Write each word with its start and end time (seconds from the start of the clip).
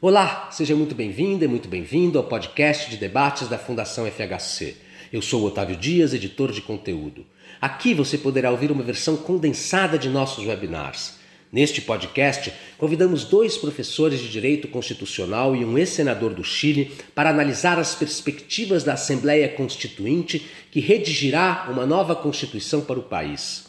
Olá, 0.00 0.48
seja 0.52 0.76
muito 0.76 0.94
bem-vinda 0.94 1.44
e 1.44 1.48
muito 1.48 1.68
bem-vindo 1.68 2.18
ao 2.18 2.24
podcast 2.24 2.88
de 2.88 2.96
debates 2.96 3.48
da 3.48 3.58
Fundação 3.58 4.06
FHC. 4.06 4.76
Eu 5.12 5.20
sou 5.20 5.44
Otávio 5.44 5.74
Dias, 5.74 6.14
editor 6.14 6.52
de 6.52 6.62
conteúdo. 6.62 7.26
Aqui 7.60 7.94
você 7.94 8.16
poderá 8.16 8.52
ouvir 8.52 8.70
uma 8.70 8.84
versão 8.84 9.16
condensada 9.16 9.98
de 9.98 10.08
nossos 10.08 10.46
webinars. 10.46 11.16
Neste 11.50 11.80
podcast, 11.80 12.52
convidamos 12.78 13.24
dois 13.24 13.56
professores 13.56 14.20
de 14.20 14.28
Direito 14.28 14.68
Constitucional 14.68 15.56
e 15.56 15.64
um 15.64 15.76
ex-senador 15.76 16.32
do 16.32 16.44
Chile 16.44 16.92
para 17.12 17.30
analisar 17.30 17.76
as 17.76 17.96
perspectivas 17.96 18.84
da 18.84 18.92
Assembleia 18.92 19.48
Constituinte 19.48 20.46
que 20.70 20.78
redigirá 20.78 21.66
uma 21.72 21.84
nova 21.84 22.14
Constituição 22.14 22.82
para 22.82 23.00
o 23.00 23.02
país. 23.02 23.67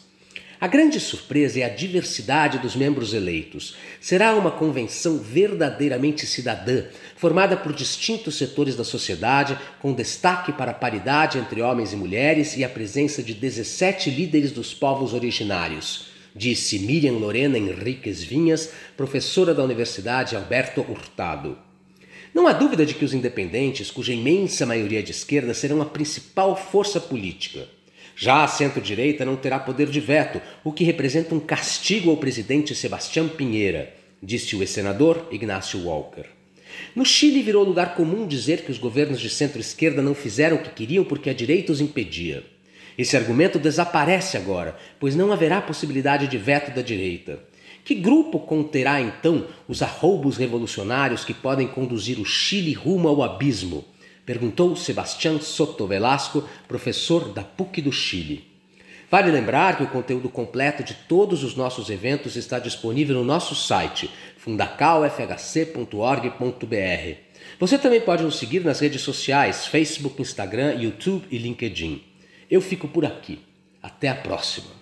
A 0.60 0.66
grande 0.66 1.00
surpresa 1.00 1.58
é 1.60 1.62
a 1.62 1.70
diversidade 1.70 2.58
dos 2.58 2.76
membros 2.76 3.14
eleitos. 3.14 3.76
Será 3.98 4.34
uma 4.34 4.50
convenção 4.50 5.16
verdadeiramente 5.16 6.26
cidadã, 6.26 6.84
formada 7.16 7.56
por 7.56 7.72
distintos 7.72 8.36
setores 8.36 8.76
da 8.76 8.84
sociedade, 8.84 9.58
com 9.80 9.94
destaque 9.94 10.52
para 10.52 10.72
a 10.72 10.74
paridade 10.74 11.38
entre 11.38 11.62
homens 11.62 11.94
e 11.94 11.96
mulheres 11.96 12.58
e 12.58 12.62
a 12.62 12.68
presença 12.68 13.22
de 13.22 13.32
17 13.32 14.10
líderes 14.10 14.52
dos 14.52 14.74
povos 14.74 15.14
originários, 15.14 16.08
disse 16.36 16.78
Miriam 16.78 17.14
Lorena 17.14 17.56
Henriques 17.56 18.22
Vinhas, 18.22 18.70
professora 18.98 19.54
da 19.54 19.64
Universidade 19.64 20.36
Alberto 20.36 20.82
Hurtado. 20.82 21.56
Não 22.34 22.46
há 22.46 22.52
dúvida 22.52 22.84
de 22.84 22.92
que 22.92 23.04
os 23.06 23.14
independentes, 23.14 23.90
cuja 23.90 24.12
imensa 24.12 24.66
maioria 24.66 24.98
é 24.98 25.02
de 25.02 25.10
esquerda, 25.10 25.54
serão 25.54 25.80
a 25.80 25.86
principal 25.86 26.54
força 26.54 27.00
política. 27.00 27.66
Já 28.22 28.44
a 28.44 28.46
centro-direita 28.46 29.24
não 29.24 29.34
terá 29.34 29.58
poder 29.58 29.86
de 29.86 29.98
veto, 29.98 30.42
o 30.62 30.70
que 30.70 30.84
representa 30.84 31.34
um 31.34 31.40
castigo 31.40 32.10
ao 32.10 32.18
presidente 32.18 32.74
Sebastião 32.74 33.26
Pinheira, 33.26 33.94
disse 34.22 34.54
o 34.54 34.60
ex-senador 34.60 35.26
Ignacio 35.32 35.86
Walker. 35.86 36.26
No 36.94 37.02
Chile 37.02 37.40
virou 37.40 37.64
lugar 37.64 37.94
comum 37.94 38.26
dizer 38.26 38.60
que 38.60 38.70
os 38.70 38.76
governos 38.76 39.22
de 39.22 39.30
centro-esquerda 39.30 40.02
não 40.02 40.14
fizeram 40.14 40.58
o 40.58 40.62
que 40.62 40.68
queriam 40.68 41.02
porque 41.02 41.30
a 41.30 41.32
direita 41.32 41.72
os 41.72 41.80
impedia. 41.80 42.44
Esse 42.98 43.16
argumento 43.16 43.58
desaparece 43.58 44.36
agora, 44.36 44.76
pois 44.98 45.16
não 45.16 45.32
haverá 45.32 45.62
possibilidade 45.62 46.26
de 46.26 46.36
veto 46.36 46.74
da 46.74 46.82
direita. 46.82 47.42
Que 47.82 47.94
grupo 47.94 48.40
conterá 48.40 49.00
então 49.00 49.46
os 49.66 49.80
arroubos 49.80 50.36
revolucionários 50.36 51.24
que 51.24 51.32
podem 51.32 51.66
conduzir 51.66 52.20
o 52.20 52.26
Chile 52.26 52.74
rumo 52.74 53.08
ao 53.08 53.22
abismo? 53.22 53.82
Perguntou 54.24 54.76
Sebastián 54.76 55.40
Soto 55.40 55.86
Velasco, 55.86 56.48
professor 56.68 57.32
da 57.32 57.42
PUC 57.42 57.82
do 57.82 57.92
Chile. 57.92 58.50
Vale 59.10 59.32
lembrar 59.32 59.76
que 59.76 59.82
o 59.82 59.88
conteúdo 59.88 60.28
completo 60.28 60.84
de 60.84 60.94
todos 60.94 61.42
os 61.42 61.56
nossos 61.56 61.90
eventos 61.90 62.36
está 62.36 62.60
disponível 62.60 63.16
no 63.16 63.24
nosso 63.24 63.56
site 63.56 64.08
fundacalfhc.org.br. 64.36 67.16
Você 67.58 67.76
também 67.76 68.00
pode 68.00 68.22
nos 68.22 68.38
seguir 68.38 68.64
nas 68.64 68.78
redes 68.78 69.02
sociais 69.02 69.66
Facebook, 69.66 70.22
Instagram, 70.22 70.74
YouTube 70.74 71.26
e 71.28 71.38
LinkedIn. 71.38 72.04
Eu 72.48 72.60
fico 72.60 72.86
por 72.86 73.04
aqui. 73.04 73.40
Até 73.82 74.08
a 74.08 74.14
próxima! 74.14 74.79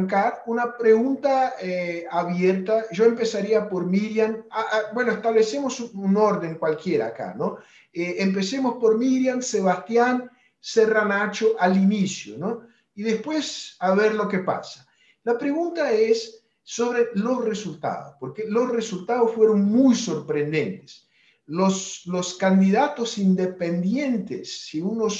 Arrancar 0.00 0.42
una 0.46 0.76
pregunta 0.76 1.54
eh, 1.60 2.06
abierta. 2.10 2.84
Yo 2.92 3.04
empezaría 3.04 3.68
por 3.68 3.86
Miriam. 3.86 4.44
Ah, 4.50 4.66
ah, 4.72 4.80
bueno, 4.94 5.12
establecemos 5.12 5.80
un 5.80 6.16
orden 6.16 6.56
cualquiera 6.56 7.08
acá, 7.08 7.34
¿no? 7.36 7.58
Eh, 7.92 8.16
empecemos 8.18 8.76
por 8.80 8.96
Miriam, 8.96 9.42
Sebastián, 9.42 10.30
Serranacho 10.58 11.54
al 11.58 11.76
inicio, 11.76 12.38
¿no? 12.38 12.62
Y 12.94 13.02
después 13.02 13.76
a 13.78 13.94
ver 13.94 14.14
lo 14.14 14.28
que 14.28 14.38
pasa. 14.38 14.86
La 15.24 15.36
pregunta 15.36 15.92
es 15.92 16.42
sobre 16.62 17.08
los 17.14 17.44
resultados, 17.44 18.14
porque 18.18 18.44
los 18.46 18.70
resultados 18.70 19.32
fueron 19.34 19.64
muy 19.64 19.94
sorprendentes. 19.94 21.08
Los, 21.46 22.02
los 22.06 22.34
candidatos 22.34 23.18
independientes, 23.18 24.66
si 24.66 24.80
uno 24.80 25.10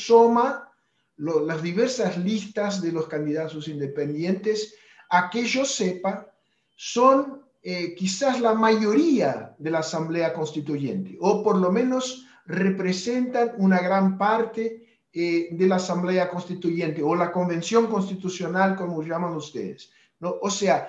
suma 1.21 1.41
las 1.47 1.63
diversas 1.63 2.17
listas 2.17 2.81
de 2.81 2.93
los 2.93 3.07
candidatos 3.07 3.69
independientes, 3.69 4.75
a 5.11 5.29
que 5.29 5.45
yo 5.45 5.65
sepa, 5.65 6.33
son 6.77 7.43
eh, 7.63 7.95
quizás 7.95 8.41
la 8.41 8.55
mayoría 8.55 9.55
de 9.59 9.71
la 9.71 9.81
Asamblea 9.81 10.33
Constituyente, 10.33 11.17
o 11.21 11.43
por 11.43 11.59
lo 11.59 11.71
menos 11.71 12.27
representan 12.47 13.53
una 13.59 13.81
gran 13.81 14.17
parte 14.17 14.87
eh, 15.13 15.49
de 15.53 15.67
la 15.67 15.77
Asamblea 15.77 16.31
Constituyente, 16.31 17.03
o 17.03 17.15
la 17.15 17.31
Convención 17.33 17.87
Constitucional, 17.89 18.77
como 18.77 19.03
llaman 19.03 19.37
ustedes. 19.37 19.91
¿no? 20.21 20.37
O 20.41 20.51
sea, 20.51 20.89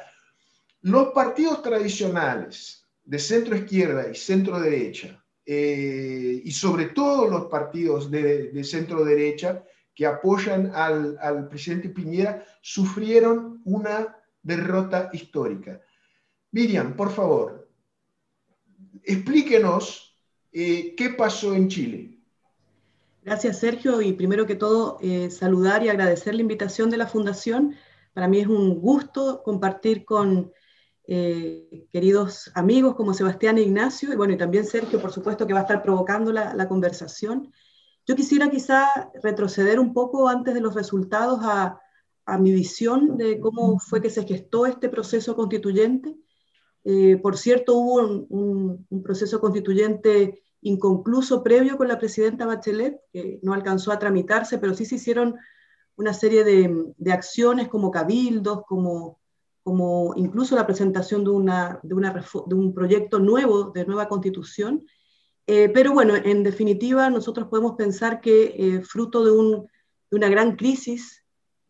los 0.82 1.10
partidos 1.10 1.62
tradicionales 1.62 2.88
de 3.04 3.20
centro 3.20 3.56
izquierda 3.56 4.10
y 4.10 4.16
centro 4.16 4.60
derecha, 4.60 5.24
eh, 5.46 6.42
y 6.44 6.52
sobre 6.52 6.86
todo 6.86 7.28
los 7.28 7.48
partidos 7.48 8.10
de, 8.10 8.52
de 8.52 8.64
centro 8.64 9.04
derecha, 9.04 9.64
que 10.02 10.08
apoyan 10.08 10.72
al, 10.74 11.48
presidente 11.48 11.88
Piñera 11.90 12.44
sufrieron 12.60 13.62
una 13.66 14.18
derrota 14.42 15.12
histórica. 15.14 15.80
Miriam, 16.52 16.96
por 16.96 17.12
favor, 17.12 17.70
explíquenos 19.04 20.18
eh, 20.52 20.96
qué 20.98 21.12
pasó 21.12 21.54
en 21.54 21.68
Chile. 21.68 22.18
Gracias, 23.24 23.60
Sergio. 23.60 24.02
Y 24.02 24.14
primero 24.14 24.48
que 24.48 24.56
todo, 24.56 24.98
eh, 25.04 25.30
saludar 25.30 25.84
y 25.84 25.90
agradecer 25.90 26.34
la 26.34 26.42
invitación 26.42 26.90
de 26.90 26.98
la 26.98 27.06
Fundación. 27.06 27.76
Para 28.14 28.28
mí 28.28 28.40
es 28.40 28.48
un 28.48 28.80
gusto 28.80 29.44
compartir 29.44 30.04
con 30.04 30.52
eh, 31.06 31.86
queridos 31.92 32.50
amigos 32.56 32.96
como 32.96 33.14
Sebastián 33.14 33.60
e 33.60 33.62
Ignacio, 33.62 34.12
y 34.12 34.16
bueno, 34.16 34.34
y 34.34 34.38
también 34.38 34.66
Sergio, 34.66 35.00
por 35.00 35.12
supuesto, 35.12 35.46
que 35.46 35.54
va 35.54 35.60
a 35.60 35.68
estar 35.68 35.84
provocando 35.84 36.32
la, 36.32 36.56
la 36.56 36.68
conversación. 36.68 37.54
Yo 38.08 38.16
quisiera 38.16 38.50
quizá 38.50 39.12
retroceder 39.22 39.80
un 39.80 39.94
poco 39.94 40.28
antes 40.28 40.54
de 40.54 40.62
los 40.62 40.74
resultados 40.74 41.40
a, 41.44 41.80
mi 42.40 42.54
visión 42.54 43.18
de 43.18 43.42
cómo 43.42 43.78
fue 43.78 44.02
que 44.02 44.10
se 44.10 44.24
gestó 44.24 44.66
este 44.66 44.88
proceso 44.88 45.36
constituyente. 45.36 46.16
Eh, 46.86 47.18
por 47.18 47.38
cierto, 47.38 47.76
hubo 47.76 48.26
un, 48.30 49.04
proceso 49.04 49.42
constituyente 49.42 50.42
inconcluso 50.62 51.44
previo 51.44 51.76
con 51.76 51.90
la 51.90 52.00
presidenta 52.00 52.46
Bachelet, 52.46 53.02
que 53.12 53.40
no 53.42 53.54
alcanzó 53.54 53.92
a 53.92 54.00
tramitarse, 54.00 54.60
pero 54.60 54.74
sí 54.74 54.86
se 54.86 54.96
hicieron 54.96 55.36
una 55.98 56.14
serie 56.14 56.46
de, 56.46 57.12
acciones 57.12 57.68
como 57.68 57.92
cabildos, 57.92 58.64
como, 58.66 59.20
como 59.62 60.14
incluso 60.16 60.56
la 60.56 60.66
presentación 60.66 61.26
de, 61.26 61.32
una, 61.32 61.82
de, 61.84 61.96
una, 61.96 62.14
de 62.14 62.56
un 62.56 62.74
proyecto 62.74 63.20
nuevo 63.20 63.72
de 63.72 63.86
nueva 63.86 64.08
constitución, 64.08 64.86
eh, 65.48 65.70
pero 65.70 65.94
bueno, 65.94 66.16
en 66.16 66.44
definitiva, 66.44 67.10
nosotros 67.10 67.48
podemos 67.48 67.74
pensar 67.76 68.22
que 68.22 68.56
eh, 68.58 68.82
fruto 68.82 69.26
de, 69.26 69.68
una 70.12 70.30
gran 70.30 70.56
crisis 70.56 71.26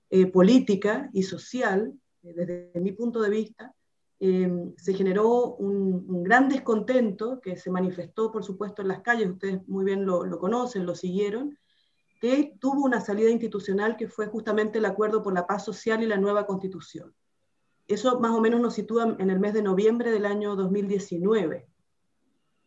eh, 0.10 0.26
política 0.28 1.10
y 1.14 1.24
social, 1.24 1.94
desde 2.22 2.72
mi 2.76 2.92
punto 2.92 3.22
de 3.22 3.30
vista, 3.30 3.74
se 4.20 4.94
generó 4.94 5.56
un, 5.56 6.22
gran 6.22 6.48
descontento 6.48 7.42
que 7.42 7.56
se 7.56 7.72
manifestó, 7.72 8.32
por 8.32 8.44
supuesto, 8.44 8.84
en 8.84 8.90
las 8.90 9.02
calles, 9.02 9.32
ustedes 9.32 9.68
muy 9.68 9.84
bien 9.84 10.06
lo, 10.06 10.26
lo 10.26 10.38
conocen, 10.38 10.86
lo 10.86 10.94
siguieron, 10.94 11.58
que 12.20 12.54
tuvo 12.60 12.84
una 12.84 13.02
salida 13.02 13.32
institucional 13.32 13.98
que 13.98 14.08
fue 14.08 14.28
justamente 14.28 14.78
el 14.78 14.86
acuerdo 14.86 15.24
por 15.24 15.34
la 15.34 15.48
paz 15.48 15.66
social 15.66 16.04
y 16.04 16.06
la 16.06 16.18
nueva 16.18 16.46
constitución. 16.46 17.16
Eso 17.88 18.20
más 18.20 18.30
o 18.32 18.42
menos 18.42 18.62
nos 18.62 18.76
sitúa 18.76 19.16
en 19.18 19.32
el 19.32 19.40
mes 19.40 19.56
de 19.56 19.64
noviembre 19.64 20.12
del 20.12 20.28
año 20.28 20.56
2019 20.56 21.71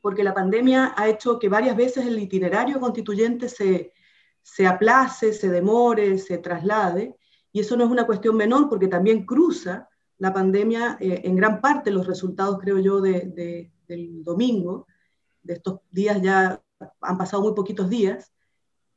porque 0.04 0.22
la 0.22 0.34
pandemia 0.34 0.92
ha 0.98 1.08
hecho 1.08 1.38
que 1.38 1.48
varias 1.48 1.74
veces 1.74 2.04
el 2.04 2.18
itinerario 2.18 2.78
constituyente 2.78 3.48
se, 3.48 3.94
se 4.42 4.66
aplace, 4.66 5.32
se 5.32 5.48
demore, 5.48 6.18
se 6.18 6.36
traslade, 6.36 7.16
y 7.50 7.60
eso 7.60 7.74
no 7.74 7.84
es 7.84 7.90
una 7.90 8.04
cuestión 8.04 8.36
menor 8.36 8.68
porque 8.68 8.86
también 8.86 9.24
cruza 9.24 9.88
la 10.18 10.30
pandemia 10.30 10.98
eh, 11.00 11.22
en 11.24 11.36
gran 11.36 11.62
parte 11.62 11.90
los 11.90 12.06
resultados, 12.06 12.58
creo 12.60 12.78
yo, 12.80 13.00
de, 13.00 13.70
del 13.88 14.22
domingo, 14.22 14.86
de 15.42 15.54
estos 15.54 15.80
días 15.90 16.20
ya 16.20 16.62
han 17.00 17.16
pasado 17.16 17.42
muy 17.42 17.54
poquitos 17.54 17.88
días, 17.88 18.30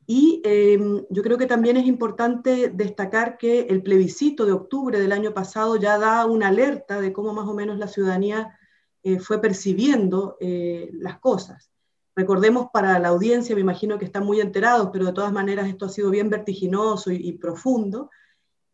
y 0.05 0.41
em, 0.43 1.05
yo 1.09 1.23
creo 1.23 1.37
que 1.37 1.45
también 1.45 1.77
es 1.77 1.85
importante 1.85 2.67
destacar 2.67 3.37
que 3.37 3.61
el 3.61 3.81
plebiscito 3.81 4.45
de 4.45 4.51
octubre 4.51 4.99
del 4.99 5.13
año 5.13 5.33
pasado 5.33 5.77
ya 5.77 5.97
da 5.97 6.25
una 6.25 6.49
alerta 6.49 6.99
de 6.99 7.13
cómo 7.13 7.31
más 7.31 7.47
o 7.47 7.53
menos 7.53 7.77
la 7.77 7.87
ciudadanía 7.87 8.56
eh, 9.07 9.19
fue 9.19 9.39
percibiendo 9.39 10.35
eh, 10.41 10.89
las 10.91 11.17
cosas. 11.19 11.71
Recordemos 12.13 12.67
para 12.73 12.99
la 12.99 13.07
audiencia, 13.07 13.55
me 13.55 13.61
imagino 13.61 13.97
que 13.97 14.03
están 14.03 14.25
muy 14.25 14.41
enterados, 14.41 14.89
pero 14.91 15.05
de 15.05 15.13
todas 15.13 15.31
maneras 15.31 15.69
esto 15.69 15.85
ha 15.85 15.89
sido 15.89 16.09
bien 16.09 16.29
vertiginoso 16.29 17.09
y, 17.13 17.31
profundo. 17.37 18.09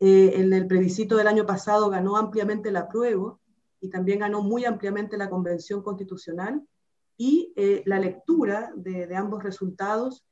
Eh, 0.00 0.32
en 0.34 0.52
el 0.52 0.66
plebiscito 0.66 1.16
del 1.16 1.28
año 1.28 1.46
pasado 1.46 1.88
ganó 1.88 2.16
ampliamente 2.16 2.70
el 2.70 2.76
apruebo 2.76 3.38
y 3.80 3.90
también 3.90 4.18
ganó 4.18 4.42
muy 4.42 4.64
ampliamente 4.64 5.16
la 5.16 5.30
Convención 5.30 5.84
Constitucional 5.84 6.66
y 7.16 7.52
la 7.86 8.00
lectura 8.00 8.72
de, 8.74 9.14
ambos 9.14 9.44
resultados 9.44 10.24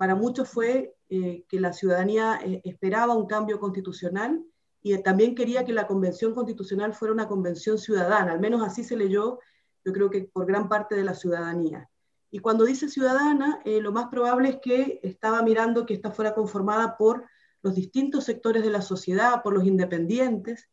para 0.00 0.16
muchos 0.16 0.48
fue 0.48 0.96
que 1.08 1.60
la 1.60 1.72
ciudadanía 1.72 2.40
esperaba 2.64 3.14
un 3.14 3.26
cambio 3.26 3.60
constitucional 3.60 4.44
y 4.84 5.02
también 5.02 5.34
quería 5.34 5.64
que 5.64 5.72
la 5.72 5.86
convención 5.86 6.34
constitucional 6.34 6.92
fuera 6.92 7.14
una 7.14 7.26
convención 7.26 7.78
ciudadana, 7.78 8.32
al 8.32 8.38
menos 8.38 8.62
así 8.62 8.84
se 8.84 8.98
leyó, 8.98 9.40
yo 9.82 9.92
creo 9.94 10.10
que 10.10 10.24
por 10.30 10.44
gran 10.44 10.68
parte 10.68 10.94
de 10.94 11.02
la 11.02 11.14
ciudadanía. 11.14 11.88
Y 12.30 12.40
cuando 12.40 12.66
dice 12.66 12.90
ciudadana, 12.90 13.60
eh, 13.64 13.80
lo 13.80 13.92
más 13.92 14.08
probable 14.08 14.50
es 14.50 14.56
que 14.60 15.00
estaba 15.02 15.40
mirando 15.40 15.86
que 15.86 15.94
esta 15.94 16.10
fuera 16.10 16.34
conformada 16.34 16.98
por 16.98 17.24
los 17.62 17.74
distintos 17.74 18.24
sectores 18.24 18.62
de 18.62 18.68
la 18.68 18.82
sociedad, 18.82 19.42
por 19.42 19.54
los 19.54 19.64
independientes, 19.64 20.68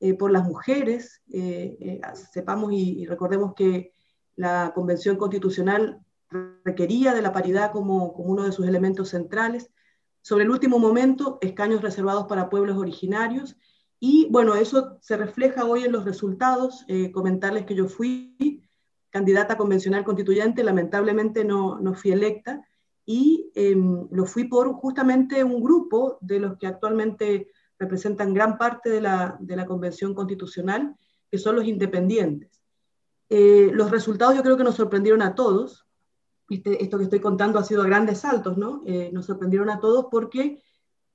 eh, 0.00 0.14
por 0.14 0.30
las 0.30 0.44
mujeres. 0.44 1.20
Eh, 1.30 2.00
sepamos 2.32 2.72
y, 2.72 3.04
recordemos 3.04 3.52
que 3.54 3.92
la 4.36 4.72
Convención 4.74 5.16
Constitucional 5.16 6.00
requería 6.64 7.12
de 7.12 7.20
la 7.20 7.34
paridad 7.34 7.72
como, 7.72 8.14
como 8.14 8.30
uno 8.30 8.44
de 8.44 8.52
sus 8.52 8.66
elementos 8.66 9.10
centrales. 9.10 9.70
Sobre 10.22 10.44
el 10.44 10.50
último 10.50 10.78
momento, 10.78 11.38
escaños 11.40 11.82
reservados 11.82 12.26
para 12.26 12.50
pueblos 12.50 12.76
originarios. 12.76 13.56
Y 13.98 14.28
bueno, 14.30 14.54
eso 14.54 14.98
se 15.00 15.16
refleja 15.16 15.64
hoy 15.64 15.84
en 15.84 15.92
los 15.92 16.04
resultados. 16.04 16.84
Eh, 16.88 17.10
comentarles 17.10 17.66
que 17.66 17.74
yo 17.74 17.88
fui 17.88 18.62
candidata 19.10 19.56
convencional 19.56 20.04
constituyente, 20.04 20.62
lamentablemente 20.62 21.44
no, 21.44 21.78
no 21.80 21.94
fui 21.94 22.12
electa, 22.12 22.64
y 23.04 23.50
em, 23.54 24.06
lo 24.12 24.24
fui 24.24 24.44
por 24.44 24.72
justamente 24.74 25.42
un 25.42 25.60
grupo 25.60 26.18
de 26.20 26.38
los 26.38 26.56
que 26.58 26.68
actualmente 26.68 27.48
representan 27.78 28.32
gran 28.32 28.56
parte 28.56 28.88
de 28.88 29.00
la, 29.00 29.36
de 29.40 29.56
la 29.56 29.66
convención 29.66 30.14
constitucional, 30.14 30.94
que 31.28 31.38
son 31.38 31.56
los 31.56 31.64
independientes. 31.64 32.62
Eh, 33.28 33.70
los 33.72 33.90
resultados 33.90 34.36
yo 34.36 34.42
creo 34.42 34.56
que 34.56 34.64
nos 34.64 34.76
sorprendieron 34.76 35.22
a 35.22 35.34
todos, 35.34 35.86
esto 36.50 36.98
que 36.98 37.04
estoy 37.04 37.20
contando 37.20 37.58
ha 37.58 37.64
sido 37.64 37.82
a 37.82 37.86
grandes 37.86 38.18
saltos, 38.18 38.56
¿no? 38.56 38.82
Eh, 38.84 39.10
nos 39.12 39.26
sorprendieron 39.26 39.70
a 39.70 39.78
todos 39.78 40.06
porque 40.10 40.60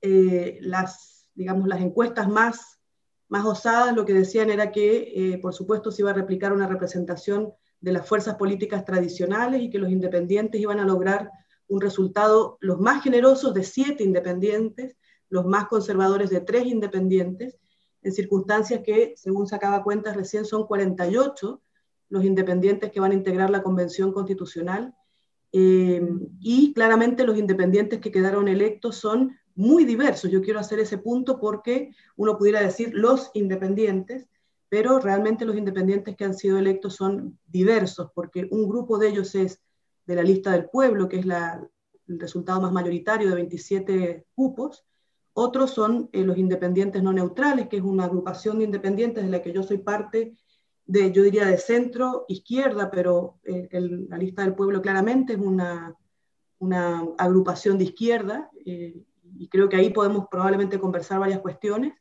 eh, 0.00 0.58
las, 0.62 1.28
digamos, 1.34 1.68
las 1.68 1.80
encuestas 1.80 2.28
más, 2.28 2.80
más 3.28 3.44
osadas 3.44 3.94
lo 3.94 4.06
que 4.06 4.14
decían 4.14 4.48
era 4.50 4.72
que, 4.72 5.12
eh, 5.14 5.38
por 5.38 5.52
supuesto, 5.52 5.90
se 5.90 6.02
iba 6.02 6.10
a 6.10 6.14
replicar 6.14 6.52
una 6.52 6.66
representación 6.66 7.52
de 7.80 7.92
las 7.92 8.08
fuerzas 8.08 8.36
políticas 8.36 8.84
tradicionales 8.84 9.60
y 9.60 9.68
que 9.68 9.78
los 9.78 9.90
independientes 9.90 10.60
iban 10.60 10.80
a 10.80 10.86
lograr 10.86 11.30
un 11.68 11.80
resultado, 11.80 12.56
los 12.60 12.80
más 12.80 13.02
generosos 13.02 13.52
de 13.52 13.64
siete 13.64 14.04
independientes, 14.04 14.96
los 15.28 15.44
más 15.44 15.66
conservadores 15.66 16.30
de 16.30 16.40
tres 16.40 16.66
independientes, 16.66 17.58
en 18.02 18.12
circunstancias 18.12 18.82
que, 18.84 19.14
según 19.16 19.46
sacaba 19.46 19.82
cuentas 19.82 20.16
recién, 20.16 20.44
son 20.44 20.66
48 20.66 21.60
los 22.08 22.24
independientes 22.24 22.90
que 22.92 23.00
van 23.00 23.10
a 23.10 23.16
integrar 23.16 23.50
la 23.50 23.62
Convención 23.62 24.12
Constitucional 24.12 24.94
eh, 25.58 26.06
y 26.38 26.74
claramente 26.74 27.24
los 27.24 27.38
independientes 27.38 27.98
que 28.00 28.12
quedaron 28.12 28.46
electos 28.46 28.96
son 28.96 29.38
muy 29.54 29.86
diversos. 29.86 30.30
Yo 30.30 30.42
quiero 30.42 30.60
hacer 30.60 30.80
ese 30.80 30.98
punto 30.98 31.40
porque 31.40 31.94
uno 32.14 32.36
pudiera 32.36 32.60
decir 32.60 32.90
los 32.92 33.30
independientes, 33.32 34.28
pero 34.68 34.98
realmente 34.98 35.46
los 35.46 35.56
independientes 35.56 36.14
que 36.14 36.26
han 36.26 36.34
sido 36.34 36.58
electos 36.58 36.96
son 36.96 37.38
diversos, 37.46 38.10
porque 38.14 38.46
un 38.50 38.68
grupo 38.68 38.98
de 38.98 39.08
ellos 39.08 39.34
es 39.34 39.62
de 40.04 40.16
la 40.16 40.22
lista 40.22 40.52
del 40.52 40.68
pueblo, 40.68 41.08
que 41.08 41.20
es 41.20 41.24
la, 41.24 41.66
el 42.06 42.20
resultado 42.20 42.60
más 42.60 42.72
mayoritario 42.72 43.30
de 43.30 43.36
27 43.36 44.26
cupos, 44.34 44.84
otros 45.32 45.70
son 45.70 46.10
eh, 46.12 46.22
los 46.22 46.36
independientes 46.36 47.02
no 47.02 47.14
neutrales, 47.14 47.68
que 47.68 47.78
es 47.78 47.82
una 47.82 48.04
agrupación 48.04 48.58
de 48.58 48.64
independientes 48.64 49.24
de 49.24 49.30
la 49.30 49.40
que 49.40 49.54
yo 49.54 49.62
soy 49.62 49.78
parte 49.78 50.36
de, 50.86 51.12
yo 51.12 51.22
diría, 51.22 51.46
de 51.46 51.58
centro 51.58 52.24
izquierda, 52.28 52.90
pero 52.90 53.38
eh, 53.44 53.68
la 54.08 54.16
lista 54.16 54.42
del 54.42 54.54
pueblo 54.54 54.80
claramente 54.80 55.34
es 55.34 55.38
una, 55.38 55.94
una 56.58 57.04
agrupación 57.18 57.76
de 57.76 57.84
izquierda, 57.84 58.50
eh, 58.64 59.02
y 59.38 59.48
creo 59.48 59.68
que 59.68 59.76
ahí 59.76 59.90
podemos 59.90 60.26
probablemente 60.30 60.78
conversar 60.78 61.18
varias 61.18 61.40
cuestiones. 61.40 61.94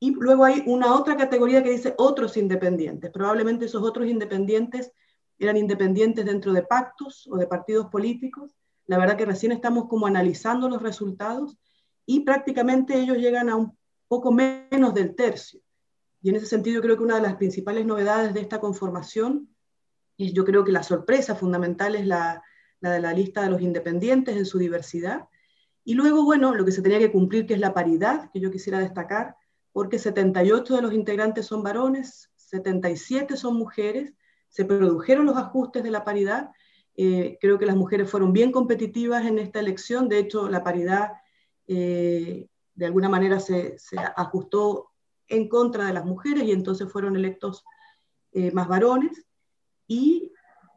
Y 0.00 0.10
luego 0.12 0.44
hay 0.44 0.64
una 0.66 0.94
otra 0.94 1.16
categoría 1.16 1.62
que 1.62 1.70
dice 1.70 1.94
otros 1.96 2.36
independientes. 2.36 3.10
Probablemente 3.12 3.66
esos 3.66 3.82
otros 3.82 4.08
independientes 4.08 4.90
eran 5.38 5.56
independientes 5.56 6.24
dentro 6.24 6.52
de 6.52 6.62
pactos 6.62 7.28
o 7.30 7.36
de 7.36 7.46
partidos 7.46 7.86
políticos. 7.86 8.56
La 8.86 8.98
verdad 8.98 9.16
que 9.16 9.26
recién 9.26 9.52
estamos 9.52 9.86
como 9.88 10.06
analizando 10.06 10.68
los 10.68 10.82
resultados 10.82 11.56
y 12.04 12.20
prácticamente 12.20 12.98
ellos 12.98 13.18
llegan 13.18 13.48
a 13.48 13.56
un 13.56 13.76
poco 14.08 14.32
menos 14.32 14.92
del 14.92 15.14
tercio. 15.14 15.60
Y 16.22 16.30
en 16.30 16.36
ese 16.36 16.46
sentido 16.46 16.80
creo 16.80 16.96
que 16.96 17.02
una 17.02 17.16
de 17.16 17.22
las 17.22 17.34
principales 17.34 17.84
novedades 17.84 18.32
de 18.32 18.40
esta 18.40 18.60
conformación, 18.60 19.48
y 20.16 20.32
yo 20.32 20.44
creo 20.44 20.64
que 20.64 20.70
la 20.70 20.84
sorpresa 20.84 21.34
fundamental 21.34 21.96
es 21.96 22.06
la, 22.06 22.42
de 22.80 23.00
la 23.00 23.12
lista 23.12 23.42
de 23.42 23.50
los 23.50 23.60
independientes 23.60 24.36
en 24.36 24.46
su 24.46 24.58
diversidad. 24.58 25.28
Y 25.84 25.94
luego, 25.94 26.24
bueno, 26.24 26.54
lo 26.54 26.64
que 26.64 26.70
se 26.70 26.80
tenía 26.80 27.00
que 27.00 27.10
cumplir, 27.10 27.44
que 27.44 27.54
es 27.54 27.60
la 27.60 27.74
paridad, 27.74 28.30
que 28.32 28.38
yo 28.38 28.52
quisiera 28.52 28.78
destacar, 28.78 29.34
porque 29.72 29.98
78 29.98 30.76
de 30.76 30.82
los 30.82 30.92
integrantes 30.92 31.46
son 31.46 31.64
varones, 31.64 32.30
77 32.36 33.36
son 33.36 33.56
mujeres, 33.56 34.14
se 34.48 34.64
produjeron 34.64 35.26
los 35.26 35.36
ajustes 35.36 35.82
de 35.82 35.90
la 35.90 36.04
paridad. 36.04 36.50
Eh, 36.94 37.36
creo 37.40 37.58
que 37.58 37.66
las 37.66 37.74
mujeres 37.74 38.08
fueron 38.08 38.32
bien 38.32 38.52
competitivas 38.52 39.26
en 39.26 39.40
esta 39.40 39.58
elección, 39.58 40.08
de 40.08 40.18
hecho 40.18 40.48
la 40.48 40.62
paridad 40.62 41.12
eh, 41.66 42.48
de 42.74 42.86
alguna 42.86 43.08
manera 43.08 43.40
se, 43.40 43.78
se 43.78 43.96
ajustó 43.98 44.91
en 45.32 45.48
contra 45.48 45.86
de 45.86 45.92
las 45.92 46.04
mujeres 46.04 46.44
y 46.44 46.52
entonces 46.52 46.90
fueron 46.92 47.16
electos 47.16 47.64
eh, 48.32 48.52
más 48.52 48.68
varones. 48.68 49.24
Y 49.86 50.32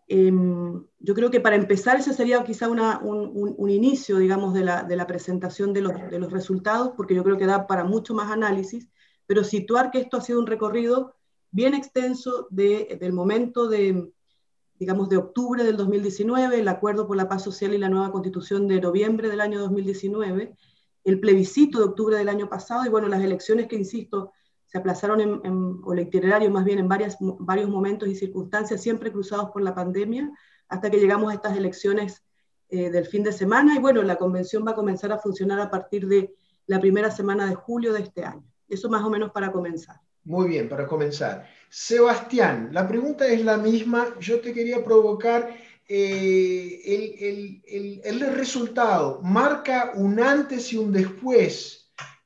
em, 0.07 0.86
yo 1.00 1.13
creo 1.13 1.30
que 1.30 1.42
para 1.42 1.56
empezar 1.56 1.98
ese 1.98 2.13
sería 2.13 2.44
quizá 2.44 2.69
una, 2.69 3.00
un, 3.00 3.69
inicio, 3.69 4.18
digamos, 4.18 4.54
de 4.54 4.63
la, 4.63 4.84
de 4.84 4.96
la 4.96 5.07
presentación 5.07 5.74
de 5.74 5.81
los, 5.81 5.94
de 6.10 6.19
los, 6.19 6.31
resultados, 6.31 6.94
porque 6.96 7.16
yo 7.16 7.24
creo 7.24 7.38
que 7.38 7.46
da 7.46 7.68
para 7.68 7.84
mucho 7.84 8.13
más 8.13 8.31
análisis, 8.31 8.90
pero 9.25 9.44
situar 9.44 9.92
que 9.92 10.00
esto 10.00 10.18
ha 10.18 10.22
sido 10.22 10.40
un 10.40 10.48
recorrido 10.48 11.16
bien 11.51 11.74
extenso 11.74 12.48
de, 12.50 12.98
del 13.00 13.13
momento 13.13 13.68
de, 13.68 14.12
digamos, 14.80 15.10
de 15.10 15.18
octubre 15.18 15.63
del 15.63 15.78
2019, 15.78 16.60
el 16.60 16.68
acuerdo 16.68 17.08
por 17.08 17.18
la 17.18 17.30
paz 17.30 17.44
social 17.44 17.74
y 17.74 17.78
la 17.78 17.90
nueva 17.90 18.12
constitución 18.12 18.68
de 18.68 18.81
noviembre 18.81 19.30
del 19.30 19.42
año 19.42 19.60
2019, 19.60 20.56
el 21.06 21.19
plebiscito 21.19 21.80
de 21.80 21.86
octubre 21.86 22.18
del 22.18 22.30
año 22.30 22.50
pasado 22.50 22.86
y 22.86 22.90
bueno, 22.90 23.08
las 23.08 23.24
elecciones 23.24 23.68
que, 23.68 23.75
insisto, 23.75 24.34
se 24.75 24.80
aplazaron 24.80 25.22
en, 25.22 25.81
el 25.89 26.00
itinerario 26.00 26.51
más 26.51 26.66
bien 26.66 26.80
en 26.80 26.89
varias, 26.89 27.16
varios 27.22 27.69
momentos 27.69 28.10
y 28.10 28.16
circunstancias, 28.16 28.81
siempre 28.81 29.10
cruzados 29.10 29.51
por 29.51 29.62
la 29.62 29.74
pandemia, 29.74 30.30
hasta 30.68 30.92
que 30.92 31.00
llegamos 31.00 31.31
a 31.31 31.36
estas 31.36 31.56
elecciones 31.56 32.25
eh, 32.68 32.89
del 32.89 33.06
fin 33.06 33.24
de 33.24 33.31
semana 33.31 33.74
y 33.74 33.80
bueno, 33.80 34.04
la 34.04 34.18
convención 34.18 34.68
va 34.68 34.72
a 34.72 34.75
comenzar 34.75 35.13
a 35.13 35.18
funcionar 35.18 35.62
a 35.62 35.69
partir 35.69 36.10
de 36.10 36.36
la 36.68 36.81
primera 36.81 37.10
semana 37.10 37.48
de 37.48 37.56
julio 37.56 37.94
de 37.94 38.01
este 38.01 38.25
año. 38.25 38.44
Eso 38.68 38.89
más 38.89 39.01
o 39.01 39.10
menos 39.10 39.31
para 39.31 39.50
comenzar. 39.50 39.95
Muy 40.25 40.50
bien, 40.50 40.68
para 40.68 40.86
comenzar. 40.88 41.48
Sebastián, 41.70 42.72
la 42.74 42.86
pregunta 42.86 43.25
es 43.27 43.46
la 43.46 43.55
misma. 43.55 44.08
Yo 44.20 44.41
te 44.41 44.51
quería 44.51 44.84
provocar 44.84 45.55
eh, 45.88 46.82
el, 47.65 48.01
el, 48.03 48.36
resultado 48.36 49.22
marca 49.24 49.94
un 49.96 50.20
antes 50.20 50.74
y 50.74 50.77
un 50.77 50.91
después 50.91 51.85